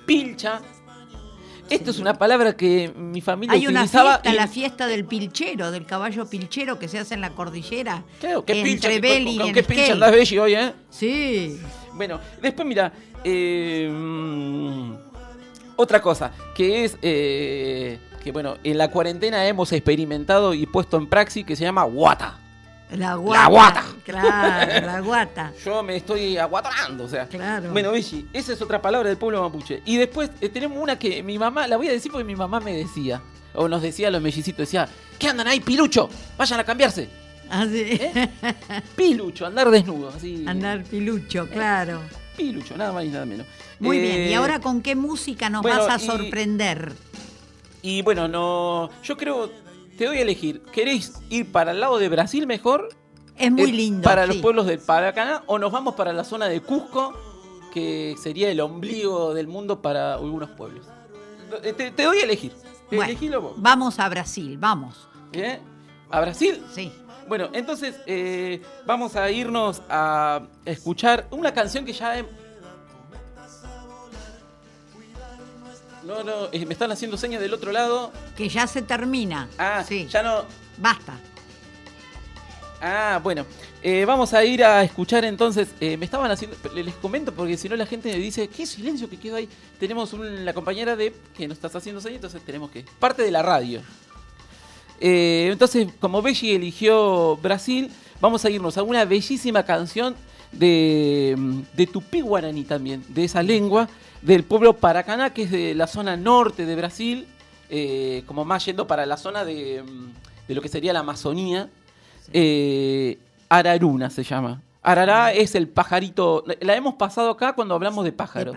pilcha. 0.06 0.60
Esto 1.68 1.90
es 1.90 1.98
una 1.98 2.14
palabra 2.14 2.56
que 2.56 2.92
mi 2.96 3.20
familia 3.20 3.54
Hay 3.54 3.66
una 3.66 3.80
utilizaba. 3.80 4.12
fiesta, 4.20 4.30
y- 4.30 4.36
la 4.36 4.46
fiesta 4.46 4.86
del 4.86 5.04
pilchero, 5.04 5.72
del 5.72 5.84
caballo 5.84 6.24
pilchero 6.30 6.78
que 6.78 6.86
se 6.86 6.98
hace 7.00 7.14
en 7.14 7.20
la 7.20 7.30
cordillera. 7.30 8.04
Claro, 8.20 8.44
¿qué 8.44 8.52
entre 8.60 8.70
pilcha? 8.72 8.88
Belly 9.00 9.36
¿Con 9.38 9.48
y 9.48 9.52
pilcha 9.52 9.60
Esquel. 9.72 9.92
andás 9.94 10.12
Belli 10.12 10.38
hoy, 10.38 10.54
eh? 10.54 10.72
Sí. 10.90 11.60
Bueno, 11.94 12.20
después 12.40 12.68
mira, 12.68 12.92
eh, 13.24 13.90
otra 15.76 16.00
cosa, 16.00 16.32
que 16.54 16.84
es 16.84 16.96
eh, 17.02 17.98
que 18.22 18.30
bueno, 18.32 18.56
en 18.62 18.78
la 18.78 18.90
cuarentena 18.90 19.46
hemos 19.46 19.72
experimentado 19.72 20.54
y 20.54 20.66
puesto 20.66 20.96
en 20.96 21.08
praxis 21.08 21.44
que 21.44 21.56
se 21.56 21.64
llama 21.64 21.82
guata. 21.84 22.38
La 22.92 23.14
guata. 23.16 23.48
guata. 23.48 23.84
Claro, 24.04 24.86
la 24.86 25.00
guata. 25.04 25.52
Yo 25.64 25.82
me 25.82 25.96
estoy 25.96 26.36
aguatanando, 26.38 27.04
o 27.04 27.08
sea. 27.08 27.26
Claro. 27.26 27.72
Bueno, 27.72 27.90
Belli, 27.90 28.28
esa 28.32 28.52
es 28.52 28.62
otra 28.62 28.80
palabra 28.80 29.08
del 29.08 29.18
pueblo 29.18 29.42
mapuche. 29.42 29.82
Y 29.84 29.96
después 29.96 30.30
eh, 30.40 30.48
tenemos 30.48 30.78
una 30.80 30.98
que 30.98 31.22
mi 31.22 31.38
mamá, 31.38 31.66
la 31.66 31.76
voy 31.76 31.88
a 31.88 31.92
decir 31.92 32.12
porque 32.12 32.24
mi 32.24 32.36
mamá 32.36 32.60
me 32.60 32.72
decía, 32.72 33.20
o 33.54 33.68
nos 33.68 33.82
decía 33.82 34.08
a 34.08 34.10
los 34.12 34.22
mellicitos, 34.22 34.58
decía, 34.58 34.88
¿qué 35.18 35.28
andan 35.28 35.48
ahí, 35.48 35.58
pilucho? 35.60 36.08
Vayan 36.38 36.60
a 36.60 36.64
cambiarse. 36.64 37.08
Así. 37.50 37.80
¿Eh? 37.80 38.28
Pilucho, 38.96 39.46
andar 39.46 39.70
desnudo, 39.70 40.08
así. 40.08 40.44
Andar 40.48 40.82
pilucho, 40.82 41.48
claro. 41.48 42.00
Pilucho, 42.36 42.76
nada 42.76 42.92
más 42.92 43.04
y 43.04 43.08
nada 43.08 43.24
menos. 43.24 43.46
Muy 43.78 43.98
Eh, 43.98 44.00
bien. 44.00 44.28
¿Y 44.30 44.34
ahora 44.34 44.58
con 44.60 44.82
qué 44.82 44.94
música 44.96 45.48
nos 45.48 45.62
bueno, 45.62 45.86
vas 45.86 46.00
a 46.00 46.04
y- 46.04 46.06
sorprender? 46.06 46.92
Y 47.82 48.02
bueno, 48.02 48.26
no. 48.26 48.90
Yo 49.04 49.16
creo. 49.16 49.50
Te 49.96 50.06
doy 50.06 50.18
a 50.18 50.22
elegir. 50.22 50.62
¿Queréis 50.72 51.14
ir 51.30 51.50
para 51.52 51.72
el 51.72 51.80
lado 51.80 51.98
de 51.98 52.08
Brasil 52.08 52.46
mejor? 52.46 52.88
Es 53.36 53.50
muy 53.52 53.62
Eh, 53.70 53.72
lindo. 53.72 54.02
Para 54.02 54.26
los 54.26 54.36
pueblos 54.36 54.66
del 54.66 54.78
Paracaná. 54.78 55.42
¿O 55.46 55.58
nos 55.58 55.70
vamos 55.72 55.94
para 55.94 56.12
la 56.12 56.24
zona 56.24 56.46
de 56.46 56.60
Cusco? 56.60 57.12
Que 57.72 58.14
sería 58.22 58.50
el 58.50 58.60
ombligo 58.60 59.34
del 59.34 59.48
mundo 59.48 59.82
para 59.82 60.14
algunos 60.14 60.50
pueblos. 60.50 60.86
Eh, 61.62 61.72
Te, 61.72 61.90
te 61.90 62.02
doy 62.04 62.18
a 62.18 62.24
elegir. 62.24 62.52
Bueno, 62.88 63.04
Elegilo 63.04 63.40
vos. 63.40 63.52
vamos 63.56 63.98
a 63.98 64.08
Brasil, 64.08 64.56
vamos. 64.58 65.08
¿Eh? 65.32 65.58
¿A 66.10 66.20
Brasil? 66.20 66.62
Sí. 66.72 66.92
Bueno, 67.28 67.48
entonces 67.52 67.96
eh, 68.06 68.62
vamos 68.86 69.16
a 69.16 69.30
irnos 69.30 69.82
a 69.88 70.42
escuchar 70.64 71.26
una 71.30 71.52
canción 71.52 71.84
que 71.84 71.92
ya... 71.92 72.18
he- 72.18 72.45
No, 76.06 76.22
no, 76.22 76.48
eh, 76.52 76.64
me 76.64 76.72
están 76.74 76.92
haciendo 76.92 77.16
señas 77.16 77.40
del 77.40 77.52
otro 77.52 77.72
lado. 77.72 78.12
Que 78.36 78.48
ya 78.48 78.66
se 78.66 78.82
termina. 78.82 79.48
Ah, 79.58 79.84
sí. 79.86 80.06
ya 80.08 80.22
no... 80.22 80.44
Basta. 80.78 81.18
Ah, 82.80 83.18
bueno. 83.22 83.44
Eh, 83.82 84.04
vamos 84.04 84.32
a 84.34 84.44
ir 84.44 84.62
a 84.64 84.82
escuchar 84.84 85.24
entonces. 85.24 85.68
eh, 85.80 85.96
me 85.96 86.04
estaban 86.04 86.30
haciendo. 86.30 86.56
Les 86.74 86.94
comento 86.94 87.32
porque 87.32 87.56
si 87.56 87.68
no 87.68 87.76
la 87.76 87.86
gente 87.86 88.10
me 88.12 88.18
dice, 88.18 88.48
¿qué 88.48 88.66
silencio 88.66 89.08
que 89.08 89.16
quedó 89.18 89.36
ahí? 89.36 89.48
Tenemos 89.80 90.12
un- 90.12 90.44
la 90.44 90.52
compañera 90.52 90.94
de. 90.96 91.14
que 91.36 91.48
nos 91.48 91.56
estás 91.58 91.74
haciendo 91.74 92.00
señas, 92.00 92.16
entonces 92.16 92.42
tenemos 92.44 92.70
que. 92.70 92.84
Parte 92.98 93.22
de 93.22 93.30
la 93.30 93.42
radio. 93.42 93.80
Entonces, 94.98 95.88
como 96.00 96.22
Belli 96.22 96.52
eligió 96.54 97.36
Brasil, 97.36 97.90
vamos 98.20 98.44
a 98.44 98.50
irnos 98.50 98.78
a 98.78 98.82
una 98.82 99.04
bellísima 99.04 99.62
canción 99.64 100.14
de, 100.58 101.36
de 101.74 101.86
Tupí 101.86 102.20
Guaraní 102.20 102.64
también, 102.64 103.04
de 103.08 103.24
esa 103.24 103.42
lengua, 103.42 103.88
del 104.22 104.44
pueblo 104.44 104.76
Paracaná, 104.76 105.30
que 105.30 105.42
es 105.42 105.50
de 105.50 105.74
la 105.74 105.86
zona 105.86 106.16
norte 106.16 106.66
de 106.66 106.76
Brasil, 106.76 107.26
eh, 107.68 108.22
como 108.26 108.44
más 108.44 108.64
yendo 108.64 108.86
para 108.86 109.06
la 109.06 109.16
zona 109.16 109.44
de, 109.44 109.82
mm, 109.82 110.48
de 110.48 110.54
lo 110.54 110.62
que 110.62 110.68
sería 110.68 110.92
la 110.92 111.00
Amazonía. 111.00 111.68
Eh, 112.32 113.18
Araruna 113.48 114.10
se 114.10 114.24
llama. 114.24 114.62
Arará 114.82 115.32
es 115.32 115.54
el 115.54 115.68
pajarito. 115.68 116.44
La 116.60 116.76
hemos 116.76 116.94
pasado 116.94 117.30
acá 117.30 117.54
cuando 117.54 117.74
hablamos 117.74 118.04
de 118.04 118.14
claro. 118.14 118.52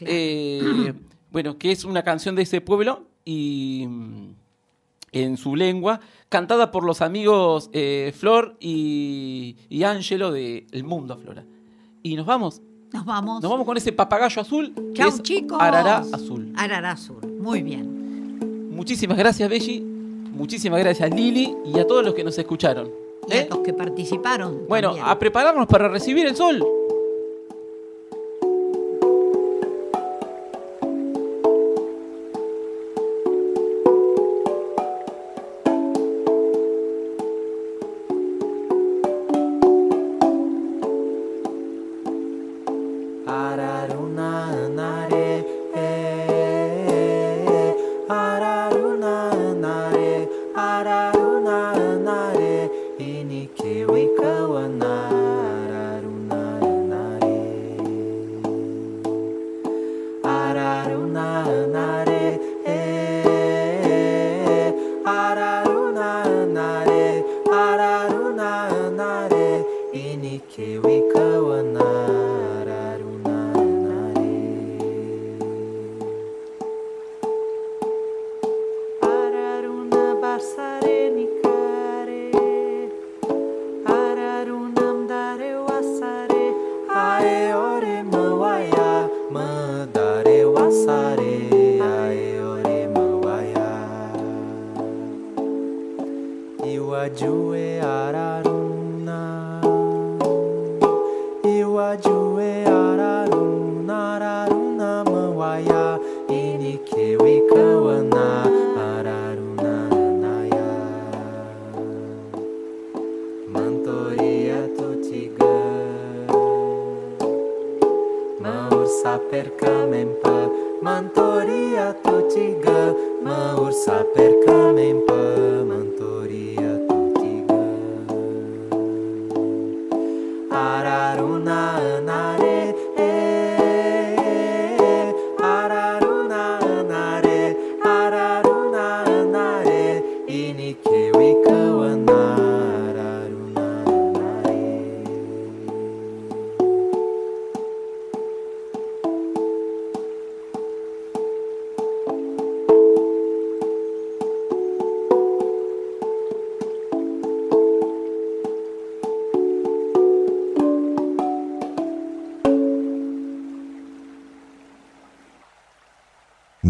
Eh, 0.00 0.92
bueno, 1.30 1.56
que 1.56 1.70
es 1.70 1.84
una 1.84 2.02
canción 2.02 2.34
de 2.34 2.42
ese 2.42 2.60
pueblo 2.60 3.06
y 3.24 3.86
mm, 3.88 4.34
en 5.12 5.36
su 5.36 5.54
lengua, 5.54 6.00
cantada 6.28 6.70
por 6.70 6.84
los 6.84 7.00
amigos 7.02 7.70
eh, 7.72 8.12
Flor 8.16 8.56
y, 8.60 9.56
y 9.68 9.82
Ángelo 9.84 10.30
de 10.32 10.66
El 10.72 10.84
Mundo 10.84 11.16
Flora. 11.18 11.44
Y 12.02 12.14
nos 12.16 12.26
vamos, 12.26 12.62
Nos 12.92 13.04
vamos. 13.04 13.42
nos 13.42 13.50
vamos 13.50 13.66
con 13.66 13.76
ese 13.76 13.92
papagayo 13.92 14.40
azul. 14.42 14.72
que 14.74 14.92
Chau, 14.94 15.08
es 15.08 15.22
chicos. 15.22 15.58
Arará 15.60 15.98
azul. 15.98 16.52
Arará 16.56 16.92
Azul. 16.92 17.20
Muy 17.40 17.62
bien. 17.62 18.70
Muchísimas 18.70 19.18
gracias, 19.18 19.48
Belli. 19.48 19.80
Muchísimas 19.80 20.78
gracias, 20.80 21.10
Lili, 21.12 21.52
y 21.66 21.78
a 21.80 21.86
todos 21.86 22.04
los 22.04 22.14
que 22.14 22.22
nos 22.22 22.38
escucharon. 22.38 22.88
Y 23.28 23.32
a 23.32 23.40
¿Eh? 23.42 23.48
los 23.50 23.58
que 23.58 23.72
participaron. 23.72 24.66
Bueno, 24.68 24.90
también. 24.90 25.06
a 25.08 25.18
prepararnos 25.18 25.66
para 25.66 25.88
recibir 25.88 26.26
el 26.26 26.36
sol. 26.36 26.64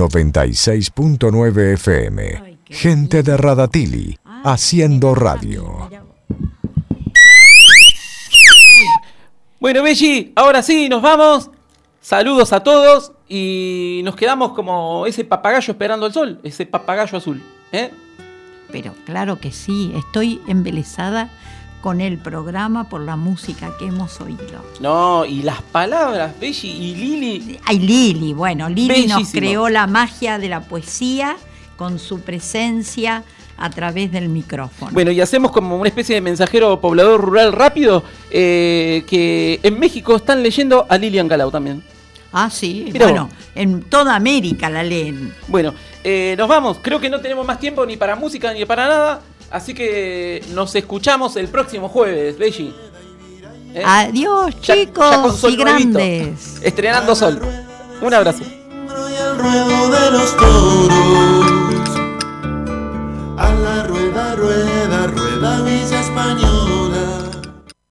...96.9 0.08 1.72
FM... 1.74 2.58
...gente 2.66 3.22
de 3.22 3.36
Radatili... 3.36 4.18
...haciendo 4.44 5.14
radio... 5.14 5.88
Bueno, 9.60 9.82
Belli, 9.82 10.32
ahora 10.36 10.62
sí, 10.62 10.88
nos 10.88 11.02
vamos. 11.02 11.50
Saludos 12.00 12.52
a 12.52 12.60
todos 12.60 13.12
y 13.28 14.02
nos 14.04 14.14
quedamos 14.14 14.52
como 14.52 15.04
ese 15.04 15.24
papagayo 15.24 15.72
esperando 15.72 16.06
el 16.06 16.12
sol, 16.12 16.40
ese 16.44 16.64
papagayo 16.64 17.18
azul. 17.18 17.42
¿eh? 17.72 17.90
Pero 18.70 18.94
claro 19.04 19.40
que 19.40 19.50
sí, 19.50 19.92
estoy 19.96 20.40
embelesada 20.46 21.28
con 21.80 22.00
el 22.00 22.18
programa 22.18 22.88
por 22.88 23.00
la 23.00 23.16
música 23.16 23.70
que 23.78 23.86
hemos 23.86 24.20
oído. 24.20 24.64
No, 24.80 25.24
y 25.24 25.42
las 25.42 25.62
palabras, 25.62 26.32
Belli 26.40 26.56
y 26.64 26.94
Lili. 26.94 27.60
Ay, 27.64 27.78
Lili, 27.78 28.32
bueno, 28.32 28.68
Lili 28.68 29.06
nos 29.06 29.30
creó 29.30 29.68
la 29.68 29.86
magia 29.86 30.38
de 30.38 30.48
la 30.48 30.60
poesía 30.62 31.36
con 31.76 31.98
su 31.98 32.20
presencia 32.20 33.22
a 33.56 33.70
través 33.70 34.10
del 34.12 34.28
micrófono. 34.28 34.92
Bueno, 34.92 35.10
y 35.10 35.20
hacemos 35.20 35.50
como 35.52 35.76
una 35.76 35.88
especie 35.88 36.14
de 36.14 36.20
mensajero 36.20 36.80
poblador 36.80 37.20
rural 37.20 37.52
rápido, 37.52 38.02
eh, 38.30 39.04
que 39.08 39.60
en 39.62 39.78
México 39.78 40.16
están 40.16 40.42
leyendo 40.42 40.86
a 40.88 40.96
Lilian 40.98 41.26
Galau 41.28 41.50
también. 41.50 41.82
ah, 42.32 42.50
sí, 42.50 42.88
Mirá 42.92 43.06
bueno, 43.06 43.24
vos. 43.26 43.34
en 43.54 43.82
toda 43.82 44.14
América 44.14 44.68
la 44.70 44.82
leen. 44.82 45.32
Bueno, 45.48 45.74
eh, 46.04 46.34
nos 46.38 46.48
vamos. 46.48 46.78
Creo 46.82 47.00
que 47.00 47.08
no 47.10 47.20
tenemos 47.20 47.46
más 47.46 47.58
tiempo 47.58 47.84
ni 47.86 47.96
para 47.96 48.14
música 48.16 48.52
ni 48.52 48.64
para 48.64 48.86
nada. 48.88 49.20
Así 49.50 49.72
que 49.74 50.44
nos 50.52 50.74
escuchamos 50.74 51.36
el 51.36 51.48
próximo 51.48 51.88
jueves. 51.88 52.38
¿Eh? 53.74 53.82
Adiós, 53.84 54.54
Ya- 54.62 54.74
chicos 54.74 55.40
ya 55.42 55.48
y 55.48 55.56
nuevito. 55.56 55.90
grandes. 55.98 56.60
Estrenando 56.62 57.14
sol. 57.14 57.40
Un 58.00 58.14
abrazo. 58.14 58.42
A 63.36 63.52
la 63.52 63.82
rueda, 63.84 64.34
rueda, 64.34 65.06